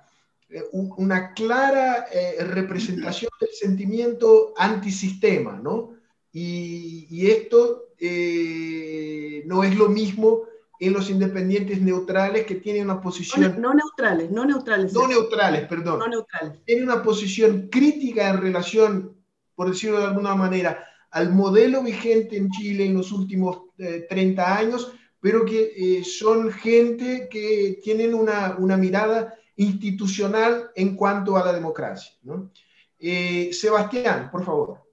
una 0.71 1.33
clara 1.33 2.05
representación 2.39 3.31
del 3.39 3.49
sentimiento 3.49 4.53
antisistema, 4.57 5.59
¿no? 5.59 5.93
Y, 6.33 7.27
esto 7.27 7.89
eh, 7.99 9.43
no 9.45 9.63
es 9.63 9.75
lo 9.75 9.87
mismo 9.87 10.41
en 10.79 10.93
los 10.93 11.09
independientes 11.09 11.79
neutrales 11.79 12.45
que 12.45 12.55
tienen 12.55 12.85
una 12.85 12.99
posición... 12.99 13.61
No, 13.61 13.73
neutrales, 13.73 14.31
no 14.31 14.43
neutrales. 14.43 14.91
No 14.91 15.07
neutrales, 15.07 15.67
perdón. 15.67 15.99
No 15.99 16.07
neutrales. 16.07 16.59
Tienen 16.65 16.85
una 16.85 17.03
posición 17.03 17.69
crítica 17.69 18.29
en 18.29 18.41
relación, 18.41 19.15
por 19.55 19.69
decirlo 19.69 19.99
de 19.99 20.05
alguna 20.05 20.35
manera, 20.35 20.83
al 21.11 21.31
modelo 21.31 21.83
vigente 21.83 22.35
en 22.35 22.49
Chile 22.49 22.87
en 22.87 22.95
los 22.95 23.11
últimos 23.11 23.61
30 23.77 24.41
eh, 24.41 24.45
años, 24.45 24.91
pero 25.23 25.43
que 25.43 25.71
eh, 25.75 26.03
son 26.03 26.51
gente 26.51 27.27
que 27.31 27.79
tienen 27.81 28.13
una, 28.13 28.57
una, 28.59 28.77
mirada 28.77 29.33
institucional 29.55 30.69
en 30.75 30.95
cuanto 30.95 31.35
a 31.35 31.43
la 31.43 31.53
democracia. 31.53 32.13
¿no? 32.21 32.51
Sebastián, 32.99 34.29
por 34.31 34.45
favor 34.45 34.83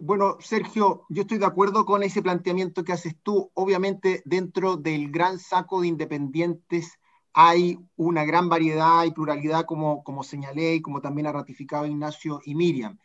bueno, 0.00 0.36
Sergio, 0.40 1.06
yo 1.08 1.22
estoy 1.22 1.38
de 1.38 1.46
acuerdo 1.46 1.86
con 1.86 2.02
ese 2.02 2.22
planteamiento 2.22 2.84
que 2.84 2.92
haces 2.92 3.16
tú. 3.22 3.50
Obviamente, 3.54 4.22
dentro 4.24 4.76
del 4.76 5.10
gran 5.10 5.38
saco 5.38 5.80
de 5.80 5.88
independientes 5.88 6.98
hay 7.32 7.78
una 7.96 8.24
gran 8.24 8.48
variedad 8.48 9.04
y 9.04 9.12
pluralidad, 9.12 9.64
como, 9.64 10.02
como 10.02 10.24
señalé 10.24 10.74
y 10.74 10.82
como 10.82 11.00
también 11.00 11.28
ha 11.28 11.32
ratificado 11.32 11.86
Ignacio 11.86 12.40
y 12.44 12.54
Miriam. 12.54 12.98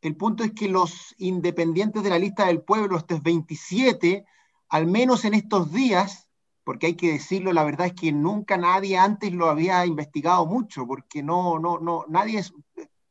El 0.00 0.16
punto 0.16 0.44
es 0.44 0.52
que 0.52 0.68
los 0.68 1.14
independientes 1.18 2.02
de 2.02 2.10
la 2.10 2.18
lista 2.18 2.46
del 2.46 2.62
pueblo, 2.62 2.98
estos 2.98 3.22
27, 3.22 4.24
al 4.68 4.86
menos 4.86 5.24
en 5.24 5.34
estos 5.34 5.72
días, 5.72 6.28
porque 6.64 6.86
hay 6.86 6.94
que 6.94 7.12
decirlo, 7.12 7.52
la 7.52 7.64
verdad 7.64 7.88
es 7.88 7.94
que 7.94 8.12
nunca 8.12 8.56
nadie 8.56 8.98
antes 8.98 9.32
lo 9.32 9.48
había 9.48 9.86
investigado 9.86 10.46
mucho, 10.46 10.86
porque 10.86 11.22
no, 11.22 11.58
no, 11.58 11.78
no, 11.78 12.04
nadie 12.08 12.44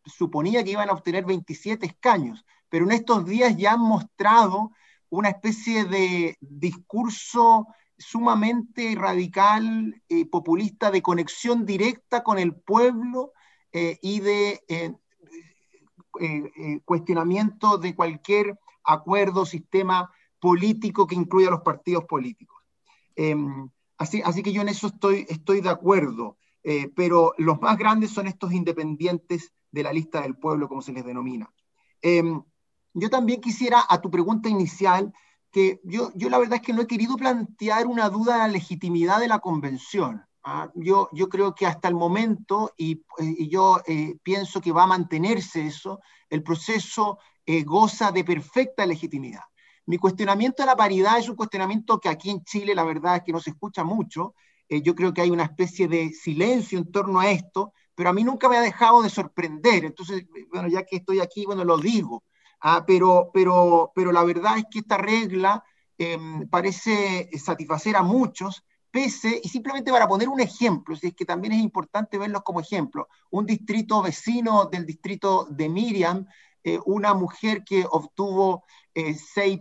suponía 0.05 0.63
que 0.63 0.71
iban 0.71 0.89
a 0.89 0.93
obtener 0.93 1.25
27 1.25 1.85
escaños 1.85 2.45
pero 2.69 2.85
en 2.85 2.91
estos 2.91 3.25
días 3.25 3.55
ya 3.57 3.73
han 3.73 3.81
mostrado 3.81 4.71
una 5.09 5.29
especie 5.29 5.85
de 5.85 6.37
discurso 6.41 7.67
sumamente 7.97 8.93
radical, 8.95 10.01
y 10.07 10.21
eh, 10.21 10.25
populista, 10.25 10.91
de 10.91 11.01
conexión 11.01 11.65
directa 11.65 12.23
con 12.23 12.37
el 12.37 12.53
pueblo 12.53 13.31
eh, 13.71 13.97
y 14.01 14.19
de 14.19 14.63
eh, 14.67 14.93
cuestionamiento 16.85 17.77
de 17.77 17.95
cualquier 17.95 18.59
acuerdo, 18.83 19.45
sistema 19.45 20.11
político 20.39 21.07
que 21.07 21.15
incluya 21.15 21.47
a 21.47 21.51
los 21.51 21.61
partidos 21.61 22.05
políticos. 22.05 22.61
Em, 23.15 23.69
así, 23.97 24.21
así 24.23 24.43
que 24.43 24.53
yo 24.53 24.61
en 24.61 24.69
eso 24.69 24.87
estoy, 24.87 25.25
estoy 25.29 25.61
de 25.61 25.69
acuerdo, 25.69 26.37
eh, 26.63 26.91
pero 26.95 27.33
los 27.37 27.59
más 27.61 27.77
grandes 27.77 28.11
son 28.11 28.27
estos 28.27 28.53
independientes 28.53 29.53
de 29.71 29.83
la 29.83 29.93
lista 29.93 30.21
del 30.21 30.37
pueblo, 30.37 30.67
como 30.67 30.81
se 30.81 30.93
les 30.93 31.05
denomina. 31.05 31.51
Em, 32.01 32.41
yo 32.93 33.09
también 33.09 33.41
quisiera, 33.41 33.83
a 33.87 34.01
tu 34.01 34.09
pregunta 34.09 34.49
inicial, 34.49 35.13
que 35.51 35.79
yo, 35.83 36.11
yo 36.15 36.29
la 36.29 36.37
verdad 36.37 36.55
es 36.55 36.61
que 36.61 36.73
no 36.73 36.81
he 36.81 36.87
querido 36.87 37.15
plantear 37.15 37.87
una 37.87 38.09
duda 38.09 38.33
de 38.33 38.39
la 38.39 38.47
legitimidad 38.47 39.19
de 39.19 39.27
la 39.27 39.39
convención. 39.39 40.23
¿ah? 40.43 40.69
Yo, 40.75 41.09
yo 41.13 41.29
creo 41.29 41.55
que 41.55 41.65
hasta 41.65 41.87
el 41.87 41.95
momento, 41.95 42.73
y, 42.77 43.03
yo 43.49 43.81
eh, 43.87 44.17
pienso 44.23 44.61
que 44.61 44.71
va 44.71 44.83
a 44.83 44.87
mantenerse 44.87 45.65
eso, 45.65 45.99
el 46.29 46.43
proceso 46.43 47.19
eh, 47.45 47.63
goza 47.63 48.11
de 48.11 48.23
perfecta 48.23 48.85
legitimidad. 48.85 49.43
Mi 49.87 49.97
cuestionamiento 49.97 50.63
a 50.63 50.65
la 50.65 50.75
paridad 50.75 51.17
es 51.17 51.29
un 51.29 51.37
cuestionamiento 51.37 51.99
que 51.99 52.09
aquí 52.09 52.29
en 52.29 52.43
Chile 52.43 52.75
la 52.75 52.83
verdad 52.83 53.15
es 53.17 53.23
que 53.23 53.31
no 53.31 53.39
se 53.39 53.51
escucha 53.51 53.85
mucho. 53.85 54.35
Eh, 54.67 54.81
yo 54.81 54.93
creo 54.93 55.13
que 55.13 55.21
hay 55.21 55.31
una 55.31 55.43
especie 55.45 55.87
de 55.87 56.11
silencio 56.11 56.77
en 56.77 56.91
torno 56.91 57.21
a 57.21 57.31
esto, 57.31 57.71
pero 57.95 58.09
a 58.09 58.13
mí 58.13 58.21
nunca 58.25 58.49
me 58.49 58.57
ha 58.57 58.61
dejado 58.61 59.01
de 59.01 59.09
sorprender. 59.09 59.85
Entonces, 59.85 60.25
bueno, 60.51 60.67
ya 60.67 60.83
que 60.83 60.97
estoy 60.97 61.21
aquí, 61.21 61.45
bueno, 61.45 61.63
lo 61.63 61.77
digo. 61.77 62.25
Ah, 62.59 62.83
pero, 62.85 63.31
pero, 63.33 63.93
pero 63.95 64.11
la 64.11 64.25
verdad 64.25 64.57
es 64.57 64.65
que 64.69 64.79
esta 64.79 64.97
regla 64.97 65.63
em, 65.97 66.49
parece 66.49 67.29
satisfacer 67.37 67.95
a 67.95 68.03
muchos, 68.03 68.65
pese, 68.91 69.39
y 69.41 69.47
simplemente 69.47 69.91
para 69.91 70.07
poner 70.07 70.27
un 70.27 70.41
ejemplo, 70.41 70.95
es 71.01 71.13
que 71.13 71.25
también 71.25 71.53
es 71.53 71.61
importante 71.61 72.17
verlos 72.17 72.43
como 72.43 72.59
ejemplo, 72.59 73.07
un 73.31 73.45
distrito 73.45 74.01
vecino 74.01 74.65
del 74.65 74.85
distrito 74.85 75.47
de 75.49 75.69
Miriam, 75.69 76.25
eh, 76.67 76.79
una 76.85 77.13
mujer 77.13 77.63
que 77.63 77.85
obtuvo 77.89 78.63
6 78.93 79.59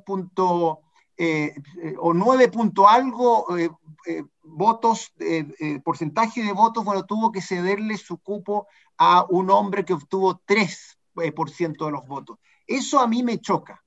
eh, 1.18 1.54
eh, 1.82 1.94
o 1.98 2.12
9 2.12 2.48
punto 2.48 2.88
algo 2.88 3.46
votos, 4.42 5.12
porcentaje 5.84 6.42
de 6.42 6.52
votos, 6.52 6.84
bueno, 6.84 7.04
tuvo 7.04 7.32
que 7.32 7.40
cederle 7.40 7.96
su 7.96 8.18
cupo 8.18 8.66
a 8.98 9.24
un 9.28 9.50
hombre 9.50 9.84
que 9.84 9.94
obtuvo 9.94 10.40
3% 10.46 11.84
de 11.84 11.90
los 11.90 12.06
votos. 12.06 12.38
Eso 12.66 13.00
a 13.00 13.06
mí 13.06 13.22
me 13.22 13.40
choca. 13.40 13.82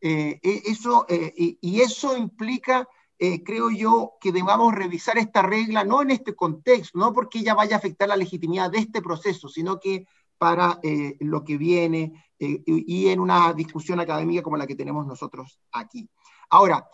Eh, 0.00 0.40
e, 0.42 0.62
eso, 0.66 1.04
eh, 1.08 1.58
y, 1.60 1.80
eso 1.80 2.16
implica, 2.16 2.88
eh, 3.18 3.42
creo 3.44 3.70
yo, 3.70 4.14
que 4.20 4.32
debamos 4.32 4.74
revisar 4.74 5.18
esta 5.18 5.42
regla, 5.42 5.84
no 5.84 6.00
en 6.00 6.10
este 6.10 6.34
contexto, 6.34 6.98
no 6.98 7.12
porque 7.12 7.40
ella 7.40 7.54
vaya 7.54 7.76
a 7.76 7.78
afectar 7.78 8.08
la 8.08 8.16
legitimidad 8.16 8.70
de 8.70 8.78
este 8.78 9.02
proceso, 9.02 9.48
sino 9.48 9.78
que 9.78 10.06
para 10.40 10.80
lo 11.20 11.44
que 11.44 11.58
viene 11.58 12.24
y 12.38 13.08
en 13.08 13.20
una 13.20 13.52
discusión 13.52 14.00
académica 14.00 14.42
como 14.42 14.56
la 14.56 14.66
que 14.66 14.74
tenemos 14.74 15.06
nosotros 15.06 15.60
aquí. 15.70 16.08
Ahora, 16.48 16.88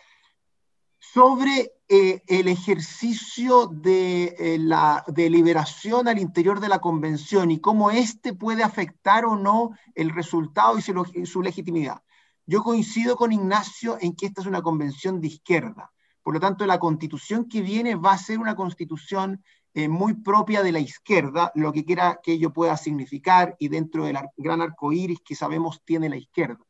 sobre 0.98 1.70
el 1.86 2.48
ejercicio 2.48 3.68
de 3.68 4.56
la 4.58 5.04
deliberación 5.06 6.08
al 6.08 6.18
interior 6.18 6.58
de 6.58 6.68
la 6.68 6.80
convención 6.80 7.52
y 7.52 7.60
cómo 7.60 7.92
éste 7.92 8.34
puede 8.34 8.64
afectar 8.64 9.24
o 9.24 9.36
no 9.36 9.70
el 9.94 10.10
resultado 10.10 10.76
y 10.78 10.82
su, 11.26 11.42
legitimidad. 11.42 12.02
Yo 12.46 12.64
coincido 12.64 13.14
con 13.14 13.30
Ignacio 13.30 13.96
en 14.00 14.16
que 14.16 14.26
esta 14.26 14.40
es 14.40 14.48
una 14.48 14.62
convención 14.62 15.20
de 15.20 15.28
izquierda. 15.28 15.92
Por 16.24 16.34
lo 16.34 16.40
tanto, 16.40 16.66
la 16.66 16.80
constitución 16.80 17.48
que 17.48 17.62
viene 17.62 17.94
va 17.94 18.14
a 18.14 18.18
ser 18.18 18.40
una 18.40 18.56
constitución 18.56 19.44
eh, 19.76 19.90
muy 19.90 20.14
propia 20.14 20.62
de 20.62 20.72
la 20.72 20.78
izquierda, 20.78 21.52
lo 21.54 21.70
que 21.70 21.84
quiera 21.84 22.18
que 22.22 22.32
ello 22.32 22.50
pueda 22.50 22.78
significar 22.78 23.56
y 23.58 23.68
dentro 23.68 24.06
del 24.06 24.16
gran 24.38 24.62
arco 24.62 24.90
iris 24.90 25.20
que 25.20 25.34
sabemos 25.34 25.82
tiene 25.84 26.08
la 26.08 26.16
izquierda. 26.16 26.64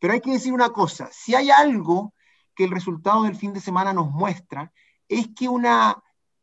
Pero 0.00 0.12
hay 0.12 0.20
que 0.20 0.32
decir 0.32 0.52
una 0.52 0.70
cosa: 0.70 1.08
si 1.12 1.36
hay 1.36 1.52
algo 1.52 2.14
que 2.56 2.64
el 2.64 2.72
resultado 2.72 3.22
del 3.22 3.36
fin 3.36 3.52
de 3.52 3.60
semana 3.60 3.92
nos 3.92 4.10
muestra 4.10 4.72
es 5.06 5.28
que 5.36 5.48
una 5.48 6.02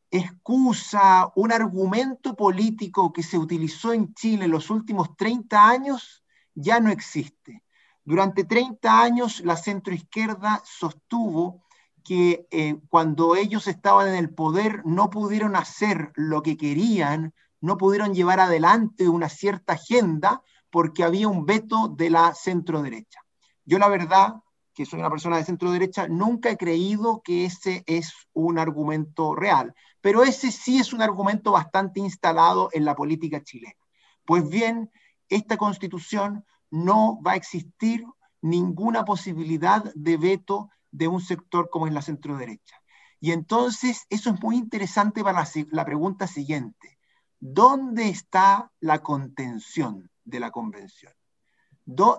excusa, 0.10 1.34
un 1.36 1.52
argumento 1.52 2.34
político 2.34 3.12
que 3.12 3.22
se 3.22 3.38
utilizó 3.38 3.92
en 3.92 4.14
Chile 4.14 4.46
en 4.46 4.52
los 4.52 4.70
últimos 4.70 5.18
30 5.18 5.68
años 5.68 6.24
ya 6.54 6.80
no 6.80 6.92
existe. 6.92 7.62
Durante 8.06 8.46
30 8.46 9.02
años 9.02 9.42
la 9.42 9.58
centroizquierda 9.58 10.62
sostuvo 10.64 11.65
que 12.06 12.48
eh, 12.52 12.78
cuando 12.88 13.36
ellos 13.36 13.68
estaban 13.68 14.08
en 14.08 14.16
el 14.16 14.30
poder 14.30 14.86
no 14.86 15.10
pudieron 15.10 15.56
hacer 15.56 16.12
lo 16.16 16.44
que 16.44 16.56
querían, 16.56 17.34
no 17.60 17.78
pudieron 17.78 18.14
llevar 18.14 18.40
adelante 18.40 19.10
una 19.10 19.28
cierta 19.28 19.74
agenda 19.74 20.42
porque 20.70 21.04
había 21.04 21.28
un 21.28 21.46
veto 21.46 21.90
de 21.90 22.12
la 22.12 22.34
centroderecha. 22.36 23.20
Yo 23.66 23.80
la 23.80 23.90
verdad 23.90 24.36
que 24.76 24.86
soy 24.86 25.00
una 25.00 25.10
persona 25.10 25.38
de 25.38 25.46
centro 25.46 25.72
derecha, 25.72 26.08
nunca 26.08 26.50
he 26.50 26.58
creído 26.58 27.22
que 27.24 27.46
ese 27.46 27.84
es 27.88 28.14
un 28.34 28.60
argumento 28.60 29.34
real, 29.34 29.74
pero 30.02 30.24
ese 30.24 30.52
sí 30.52 30.80
es 30.80 30.92
un 30.92 31.02
argumento 31.02 31.54
bastante 31.54 32.02
instalado 32.02 32.70
en 32.74 32.84
la 32.84 32.94
política 32.94 33.42
chilena. 33.42 33.80
Pues 34.26 34.48
bien, 34.48 34.92
esta 35.30 35.56
constitución 35.56 36.46
no 36.70 37.20
va 37.26 37.32
a 37.32 37.36
existir 37.38 38.06
ninguna 38.42 39.06
posibilidad 39.06 39.92
de 39.96 40.18
veto 40.18 40.70
de 40.98 41.08
un 41.08 41.22
sector 41.22 41.70
como 41.70 41.88
es 41.88 41.94
la 41.94 42.02
centro 42.02 42.38
derecha. 42.38 42.76
Y 43.20 43.32
entonces 43.32 44.06
eso 44.10 44.30
es 44.30 44.42
muy 44.42 44.56
interesante 44.56 45.24
para 45.24 45.42
la, 45.42 45.50
la 45.72 45.86
pregunta 45.86 46.28
siguiente. 46.28 46.98
¿Dónde 47.40 48.10
está 48.10 48.72
la 48.80 49.02
contención 49.04 50.10
de 50.24 50.40
la 50.40 50.52
convención? 50.52 51.14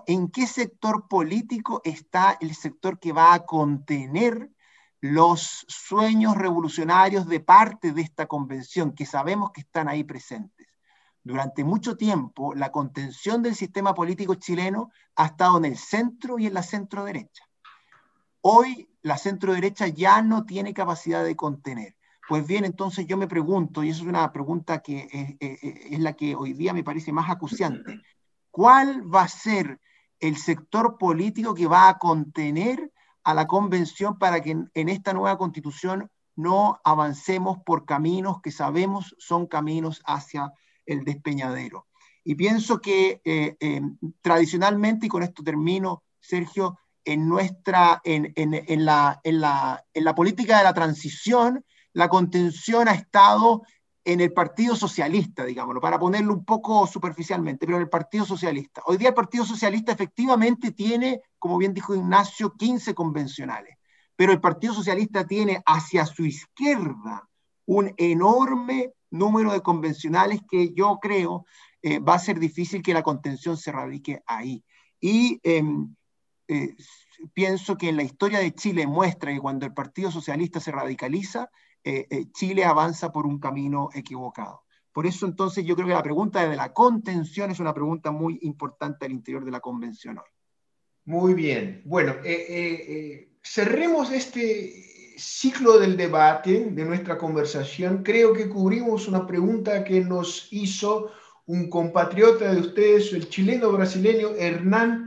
¿en 0.05 0.29
qué 0.29 0.47
sector 0.47 1.07
político 1.07 1.81
está 1.83 2.37
el 2.39 2.55
sector 2.55 2.99
que 2.99 3.11
va 3.11 3.33
a 3.33 3.45
contener 3.45 4.49
los 5.01 5.65
sueños 5.67 6.37
revolucionarios 6.37 7.27
de 7.27 7.41
parte 7.41 7.91
de 7.91 8.01
esta 8.01 8.27
convención, 8.27 8.93
que 8.93 9.05
sabemos 9.05 9.51
que 9.51 9.61
están 9.61 9.89
ahí 9.89 10.03
presentes? 10.03 10.67
Durante 11.21 11.65
mucho 11.65 11.97
tiempo, 11.97 12.53
la 12.53 12.71
contención 12.71 13.43
del 13.43 13.55
sistema 13.55 13.93
político 13.93 14.35
chileno 14.35 14.91
ha 15.17 15.25
estado 15.25 15.57
en 15.57 15.65
el 15.65 15.77
centro 15.77 16.39
y 16.39 16.47
en 16.47 16.53
la 16.53 16.63
centro 16.63 17.03
derecha. 17.03 17.46
Hoy 18.49 18.89
la 19.01 19.17
centro 19.17 19.51
derecha 19.53 19.87
ya 19.87 20.21
no 20.21 20.45
tiene 20.45 20.73
capacidad 20.73 21.21
de 21.21 21.35
contener. 21.35 21.97
Pues 22.29 22.47
bien, 22.47 22.63
entonces 22.63 23.05
yo 23.05 23.17
me 23.17 23.27
pregunto, 23.27 23.83
y 23.83 23.89
eso 23.89 24.03
es 24.03 24.07
una 24.07 24.31
pregunta 24.31 24.79
que 24.79 25.05
es, 25.11 25.59
es 25.91 25.99
la 25.99 26.13
que 26.13 26.33
hoy 26.33 26.53
día 26.53 26.71
me 26.71 26.81
parece 26.81 27.11
más 27.11 27.29
acuciante, 27.29 27.99
cuál 28.49 29.03
va 29.13 29.23
a 29.23 29.27
ser 29.27 29.81
el 30.21 30.37
sector 30.37 30.97
político 30.97 31.53
que 31.53 31.67
va 31.67 31.89
a 31.89 31.97
contener 31.97 32.93
a 33.25 33.33
la 33.33 33.47
convención 33.47 34.17
para 34.17 34.39
que 34.39 34.51
en, 34.51 34.89
esta 34.89 35.11
nueva 35.11 35.37
constitución 35.37 36.09
no 36.37 36.79
avancemos 36.85 37.57
por 37.65 37.83
caminos 37.83 38.41
que 38.41 38.51
sabemos 38.51 39.13
son 39.19 39.47
caminos 39.47 40.01
hacia 40.05 40.53
el 40.85 41.03
despeñadero. 41.03 41.85
Y 42.23 42.35
pienso 42.35 42.79
que 42.79 43.19
eh, 43.25 43.57
eh, 43.59 43.81
tradicionalmente, 44.21 45.07
y 45.07 45.09
con 45.09 45.23
esto 45.23 45.43
termino, 45.43 46.03
Sergio, 46.21 46.79
en, 47.07 47.29
nuestra, 47.29 48.01
en, 48.03 48.33
la, 48.83 49.19
en, 49.23 49.39
la, 49.39 49.83
en 49.93 50.03
la 50.03 50.13
política 50.13 50.57
de 50.57 50.65
la 50.65 50.73
transición, 50.73 51.63
la 51.93 52.09
contención 52.09 52.89
ha 52.89 52.93
estado 52.93 53.63
en 54.03 54.19
el 54.19 54.33
Partido 54.33 54.75
Socialista, 54.75 55.45
digámoslo, 55.45 55.79
para 55.79 55.97
ponerlo 55.97 56.33
un 56.33 56.43
poco 56.43 56.85
superficialmente, 56.85 57.65
pero 57.65 57.77
en 57.77 57.83
el 57.83 57.89
Partido 57.89 58.25
Socialista. 58.25 58.81
Hoy 58.85 58.97
día 58.97 59.09
el 59.09 59.13
Partido 59.13 59.45
Socialista 59.45 59.93
efectivamente 59.93 60.71
tiene, 60.71 61.21
como 61.39 61.57
bien 61.57 61.73
dijo 61.73 61.95
Ignacio, 61.95 62.53
15 62.53 62.93
convencionales, 62.93 63.77
pero 64.17 64.33
el 64.33 64.41
Partido 64.41 64.73
Socialista 64.73 65.25
tiene 65.25 65.61
hacia 65.65 66.05
su 66.05 66.25
izquierda 66.25 67.27
un 67.65 67.93
enorme 67.95 68.91
número 69.11 69.53
de 69.53 69.61
convencionales 69.61 70.41
que 70.49 70.73
yo 70.73 70.99
creo 71.01 71.45
eh, 71.81 71.99
va 71.99 72.15
a 72.15 72.19
ser 72.19 72.37
difícil 72.37 72.81
que 72.81 72.93
la 72.93 73.03
contención 73.03 73.55
se 73.55 73.71
radique 73.71 74.21
ahí. 74.25 74.61
Y 74.99 75.39
em, 75.43 75.95
eh, 76.47 76.75
pienso 77.33 77.77
que 77.77 77.89
en 77.89 77.97
la 77.97 78.03
historia 78.03 78.39
de 78.39 78.53
Chile 78.53 78.87
muestra 78.87 79.33
que 79.33 79.39
cuando 79.39 79.65
el 79.65 79.73
Partido 79.73 80.11
Socialista 80.11 80.59
se 80.59 80.71
radicaliza, 80.71 81.49
eh, 81.83 82.07
eh, 82.09 82.25
Chile 82.31 82.65
avanza 82.65 83.11
por 83.11 83.25
un 83.25 83.39
camino 83.39 83.89
equivocado. 83.93 84.63
Por 84.91 85.05
eso 85.05 85.25
entonces 85.25 85.65
yo 85.65 85.75
creo 85.75 85.87
que 85.87 85.93
la 85.93 86.03
pregunta 86.03 86.47
de 86.47 86.55
la 86.55 86.73
contención 86.73 87.51
es 87.51 87.59
una 87.59 87.73
pregunta 87.73 88.11
muy 88.11 88.39
importante 88.41 89.05
al 89.05 89.11
interior 89.11 89.45
de 89.45 89.51
la 89.51 89.59
convención 89.59 90.17
hoy. 90.17 90.29
Muy 91.05 91.33
bien. 91.33 91.81
Bueno, 91.85 92.15
eh, 92.23 93.29
cerremos 93.41 94.11
este 94.11 95.13
ciclo 95.17 95.79
del 95.79 95.95
debate, 95.95 96.65
de 96.71 96.85
nuestra 96.85 97.17
conversación. 97.17 98.03
Creo 98.03 98.33
que 98.33 98.49
cubrimos 98.49 99.07
una 99.07 99.25
pregunta 99.25 99.83
que 99.83 100.01
nos 100.01 100.47
hizo 100.51 101.11
un 101.45 101.69
compatriota 101.69 102.53
de 102.53 102.59
ustedes, 102.59 103.13
el 103.13 103.29
chileno 103.29 103.71
brasileño 103.71 104.29
Hernán 104.37 105.06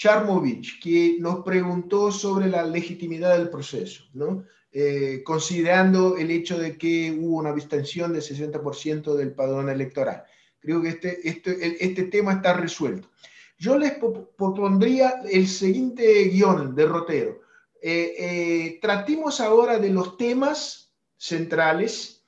Charmovich, 0.00 0.80
que 0.80 1.16
nos 1.20 1.44
preguntó 1.44 2.10
sobre 2.10 2.48
la 2.48 2.64
legitimidad 2.64 3.36
del 3.36 3.50
proceso, 3.50 4.04
¿no? 4.14 4.46
Eh, 4.72 5.20
considerando 5.22 6.16
el 6.16 6.30
hecho 6.30 6.58
de 6.58 6.78
que 6.78 7.14
hubo 7.20 7.36
una 7.36 7.50
abstención 7.50 8.14
del 8.14 8.22
60% 8.22 9.14
del 9.14 9.34
padrón 9.34 9.68
electoral. 9.68 10.24
Creo 10.58 10.80
que 10.80 10.88
este, 10.88 11.28
este, 11.28 11.84
este 11.84 12.04
tema 12.04 12.32
está 12.32 12.54
resuelto. 12.54 13.10
yo 13.58 13.76
les 13.76 13.92
propondría 13.92 15.20
el 15.30 15.46
siguiente 15.46 16.24
guion 16.30 16.74
derrotero. 16.74 17.42
Eh, 17.82 18.14
eh, 18.18 18.78
tratemos 18.80 19.38
ahora 19.38 19.78
de 19.78 19.90
los 19.90 20.16
temas 20.16 20.94
centrales 21.18 22.24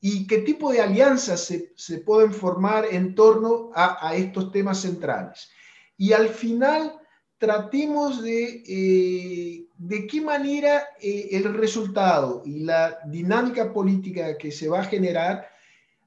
y 0.00 0.28
qué 0.28 0.38
tipo 0.38 0.70
de 0.70 0.80
alianzas 0.80 1.52
se, 1.74 1.98
pueden 1.98 2.32
formar 2.32 2.86
en 2.88 3.16
torno 3.16 3.72
a, 3.74 4.14
estos 4.14 4.52
temas 4.52 4.80
centrales. 4.82 5.48
Y 5.96 6.12
al 6.12 6.28
final 6.28 7.00
tratemos 7.38 8.22
de 8.22 8.62
eh, 8.66 9.66
de 9.78 10.06
qué 10.06 10.20
manera 10.20 10.88
el 11.00 11.52
resultado 11.54 12.42
y 12.44 12.60
la 12.60 12.98
dinámica 13.06 13.72
política 13.72 14.38
que 14.38 14.50
se 14.50 14.68
va 14.68 14.80
a 14.80 14.84
generar 14.84 15.48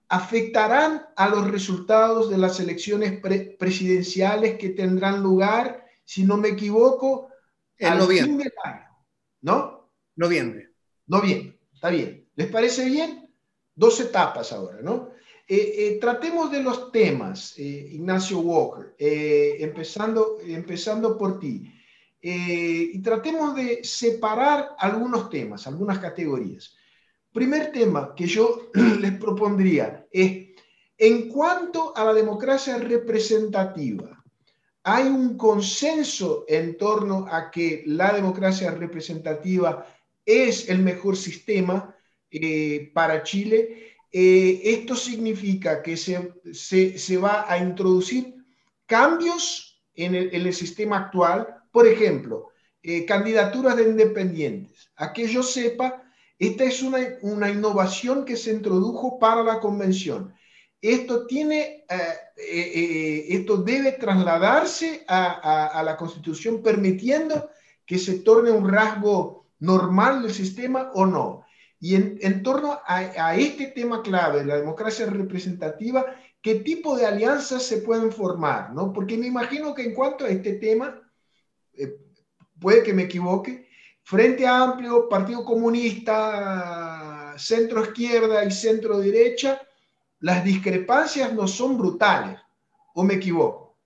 afectarán 0.07 1.05
a 1.15 1.29
los 1.29 1.49
resultados 1.49 2.31
de 2.31 2.37
las 2.39 2.59
elecciones 2.59 3.21
presidenciales 3.59 4.57
que 4.57 4.69
tendrán 4.69 5.21
lugar, 5.21 5.85
si 6.03 6.23
no 6.23 6.35
me 6.37 6.49
equivoco, 6.49 7.29
en 7.77 7.97
noviembre. 7.97 8.51
¿No? 9.41 9.91
Noviembre. 10.15 10.69
Noviembre, 11.05 11.59
está 11.73 11.89
bien. 11.91 12.27
¿Les 12.35 12.47
parece 12.47 12.85
bien? 12.85 13.31
Dos 13.75 13.99
etapas 13.99 14.51
ahora, 14.51 14.81
¿no? 14.81 15.11
Eh, 15.51 15.73
eh, 15.77 15.97
tratemos 15.99 16.51
de 16.51 16.61
los 16.61 16.91
temas, 16.91 17.55
eh, 17.57 17.89
Ignacio 17.93 18.37
Walker, 18.37 18.93
empezando, 18.99 20.37
empezando 20.45 21.17
por 21.17 21.39
ti. 21.39 21.73
y 22.21 23.01
tratemos 23.01 23.55
de 23.55 23.81
separar 23.81 24.75
algunos 24.77 25.29
temas, 25.29 25.65
algunas 25.65 25.99
categorías. 25.99 26.75
Primer 27.31 27.71
tema 27.71 28.13
que 28.13 28.27
yo 28.27 28.69
les 28.99 29.13
propondría 29.13 30.05
es, 30.11 30.49
en 30.97 31.29
cuanto 31.29 31.95
a 31.95 32.03
la 32.03 32.13
democracia 32.13 32.77
representativa, 32.77 34.23
hay 34.83 35.07
un 35.07 35.37
consenso 35.37 36.43
en 36.47 36.77
torno 36.77 37.25
a 37.31 37.49
que 37.49 37.83
la 37.87 38.11
democracia 38.11 38.69
representativa 38.71 39.87
es 40.25 40.69
el 40.69 40.79
mejor 40.79 41.15
sistema 41.15 41.95
para 42.93 43.23
Chile. 43.23 43.88
Eh, 44.11 44.61
esto 44.63 44.95
significa 44.95 45.81
que 45.81 45.95
se, 45.97 46.33
se, 46.53 47.17
va 47.17 47.45
a 47.51 47.57
introducir 47.57 48.35
cambios 48.85 49.81
en 49.93 50.15
el, 50.15 50.53
sistema 50.53 50.97
actual, 50.97 51.47
por 51.71 51.87
ejemplo, 51.87 52.49
eh, 52.81 53.05
candidaturas 53.05 53.75
de 53.75 53.83
independientes. 53.83 54.91
A 54.95 55.13
que 55.13 55.27
yo 55.27 55.43
sepa, 55.43 56.03
esta 56.39 56.63
es 56.63 56.81
una, 56.81 56.99
una 57.21 57.49
innovación 57.49 58.25
que 58.25 58.35
se 58.35 58.51
introdujo 58.51 59.19
para 59.19 59.43
la 59.43 59.59
convención. 59.59 60.33
Esto, 60.81 61.27
tiene, 61.27 61.85
eh, 61.89 61.97
eh, 62.37 62.71
eh, 62.75 63.25
esto 63.29 63.57
debe 63.57 63.93
trasladarse 63.93 65.03
a, 65.07 65.65
a, 65.67 65.83
la 65.83 65.97
constitución 65.97 66.63
permitiendo 66.63 67.49
que 67.85 67.97
se 67.97 68.19
torne 68.19 68.51
un 68.51 68.69
rasgo 68.69 69.47
normal 69.59 70.21
del 70.21 70.33
sistema 70.33 70.91
o 70.93 71.05
no. 71.05 71.43
Y 71.79 71.95
en, 71.95 72.17
en 72.21 72.43
torno 72.43 72.73
a, 72.85 72.97
a, 72.97 73.35
este 73.35 73.67
tema 73.67 74.01
clave, 74.01 74.43
la 74.43 74.57
democracia 74.57 75.05
representativa, 75.05 76.05
¿qué 76.41 76.55
tipo 76.55 76.97
de 76.97 77.05
alianzas 77.05 77.63
se 77.63 77.77
pueden 77.77 78.11
formar? 78.11 78.73
¿no? 78.73 78.91
Porque 78.91 79.17
me 79.17 79.27
imagino 79.27 79.73
que 79.73 79.83
en 79.83 79.93
cuanto 79.93 80.25
a 80.25 80.29
este 80.29 80.53
tema, 80.53 81.01
puede 82.59 82.83
que 82.83 82.93
me 82.93 83.03
equivoque, 83.03 83.67
Frente 84.03 84.45
Amplio, 84.47 85.07
Partido 85.07 85.45
Comunista, 85.45 87.35
centro 87.37 87.83
izquierda 87.83 88.43
y 88.43 88.51
centro 88.51 88.97
derecha, 88.97 89.61
las 90.19 90.43
discrepancias 90.43 91.33
no 91.33 91.47
son 91.47 91.77
brutales, 91.77 92.39
¿o 92.93 93.03
me 93.03 93.15
equivoco? 93.15 93.77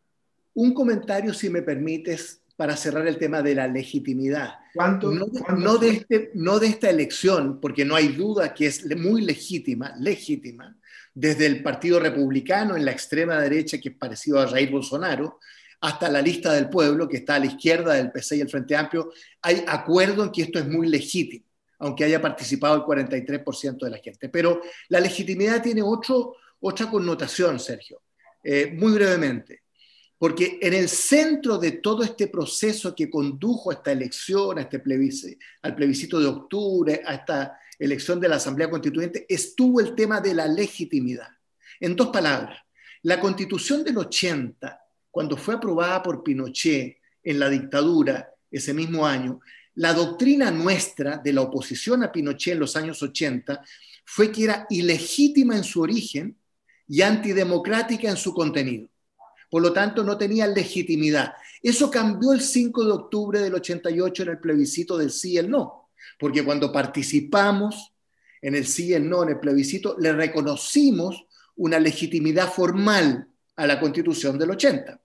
Un 0.54 0.74
comentario, 0.74 1.34
si 1.34 1.50
me 1.50 1.62
permites, 1.62 2.43
para 2.64 2.78
cerrar 2.78 3.06
el 3.08 3.18
tema 3.18 3.42
de 3.42 3.56
la 3.56 3.68
legitimidad. 3.68 4.54
¿Cuánto, 4.74 5.12
no, 5.12 5.78
de, 5.78 5.90
este, 5.90 6.32
no 6.34 6.60
de 6.60 6.68
esta 6.68 6.90
elección, 6.90 7.60
porque 7.60 7.84
no 7.84 7.94
hay 7.94 8.08
duda 8.08 8.54
que 8.54 8.68
es 8.68 8.86
muy 8.96 9.22
legítima, 9.22 9.94
legítima, 10.00 10.74
desde 11.14 11.46
el 11.46 11.62
Partido 11.62 12.00
Republicano 12.00 12.78
en 12.78 12.86
la 12.86 12.92
extrema 12.92 13.38
derecha, 13.42 13.80
que 13.80 13.90
es 13.90 13.96
parecido 13.98 14.40
a 14.40 14.48
Jair 14.48 14.72
Bolsonaro, 14.72 15.42
hasta 15.82 16.10
la 16.10 16.22
lista 16.22 16.54
del 16.54 16.70
pueblo, 16.70 17.10
que 17.10 17.18
está 17.18 17.36
a 17.36 17.40
la 17.40 17.48
izquierda 17.48 17.96
del 17.96 18.14
PC 18.14 18.38
y 18.38 18.42
el 18.42 18.50
Frente 18.50 18.78
Amplio, 18.78 19.12
hay 19.42 19.66
acuerdo 19.68 20.24
en 20.24 20.32
que 20.32 20.44
esto 20.44 20.58
es 20.58 20.66
muy 20.66 20.88
legítimo, 20.88 21.44
aunque 21.80 22.06
haya 22.06 22.22
participado 22.22 22.78
el 22.78 22.84
43% 22.84 23.78
de 23.78 23.92
la 23.92 23.98
gente. 23.98 24.30
Pero 24.30 24.62
la 24.88 25.02
legitimidad 25.02 25.62
tiene 25.62 25.82
otro, 25.82 26.38
otra 26.62 26.90
connotación, 26.90 27.60
Sergio, 27.60 28.04
eh, 28.42 28.74
muy 28.74 28.94
brevemente, 28.94 29.63
porque 30.24 30.58
en 30.62 30.74
el 30.74 30.88
centro 30.88 31.58
de 31.58 31.74
todo 31.74 32.02
este 32.02 32.30
proceso 32.30 32.96
que 32.96 33.10
condujo 33.10 33.72
a 33.72 33.74
esta 33.74 33.92
elección, 33.92 34.58
a 34.58 34.62
este 34.62 34.80
plebiscito, 34.80 35.38
al 35.64 35.76
plebiscito 35.76 36.18
de 36.18 36.28
octubre, 36.28 37.02
a 37.06 37.16
esta 37.16 37.60
elección 37.78 38.22
de 38.22 38.30
la 38.30 38.38
Asamblea 38.38 38.70
Constituyente, 38.70 39.26
estuvo 39.28 39.82
el 39.82 39.94
tema 39.96 40.22
de 40.22 40.34
la 40.34 40.48
legitimidad. 40.48 41.28
En 41.78 41.98
dos 41.98 42.08
palabras, 42.08 42.58
la 43.02 43.20
Constitución 43.20 43.84
del 43.84 43.98
80 43.98 44.80
cuando 45.12 45.36
fue 45.36 45.56
aprobada 45.56 46.02
por 46.02 46.24
Pinochet 46.24 47.00
en 47.22 47.38
la 47.38 47.50
dictadura 47.50 48.30
ese 48.50 48.74
mismo 48.74 49.06
año, 49.06 49.42
la 49.76 49.92
doctrina 49.92 50.52
nuestra 50.52 51.18
de 51.18 51.34
la 51.34 51.42
oposición 51.42 52.02
a 52.02 52.14
Pinochet 52.14 52.54
en 52.54 52.60
los 52.62 52.78
años 52.78 53.04
80 53.04 53.62
fue 54.06 54.32
que 54.32 54.46
era 54.46 54.68
ilegítima 54.70 55.58
en 55.58 55.66
su 55.66 55.82
origen 55.82 56.38
y 56.88 57.02
antidemocrática 57.02 58.10
en 58.10 58.16
su 58.16 58.34
contenido. 58.34 58.88
Por 59.54 59.62
lo 59.62 59.72
tanto, 59.72 60.04
no 60.04 60.18
tenía 60.18 60.48
legitimidad. 60.48 61.36
Eso 61.62 61.92
cambió 61.92 62.34
el 62.34 62.42
5 62.42 62.86
de 62.86 62.92
octubre 62.92 63.40
del 63.40 63.54
88 63.54 64.24
en 64.24 64.30
el 64.30 64.40
plebiscito 64.40 64.98
del 64.98 65.12
sí 65.12 65.34
y 65.34 65.38
el 65.38 65.48
no, 65.48 65.92
porque 66.18 66.44
cuando 66.44 66.72
participamos 66.72 67.94
en 68.42 68.56
el 68.56 68.66
sí 68.66 68.88
y 68.88 68.94
el 68.94 69.08
no, 69.08 69.22
en 69.22 69.30
el 69.30 69.40
plebiscito, 69.40 69.96
le 70.00 70.12
reconocimos 70.12 71.28
una 71.56 71.78
legitimidad 71.78 72.52
formal 72.52 73.28
a 73.56 73.68
la 73.68 73.80
constitución 73.80 74.40
del 74.40 74.50
80 74.50 75.00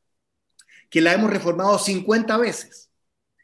que 0.89 1.03
la 1.03 1.13
hemos 1.13 1.29
reformado 1.29 1.79
50 1.79 2.35
veces 2.39 2.91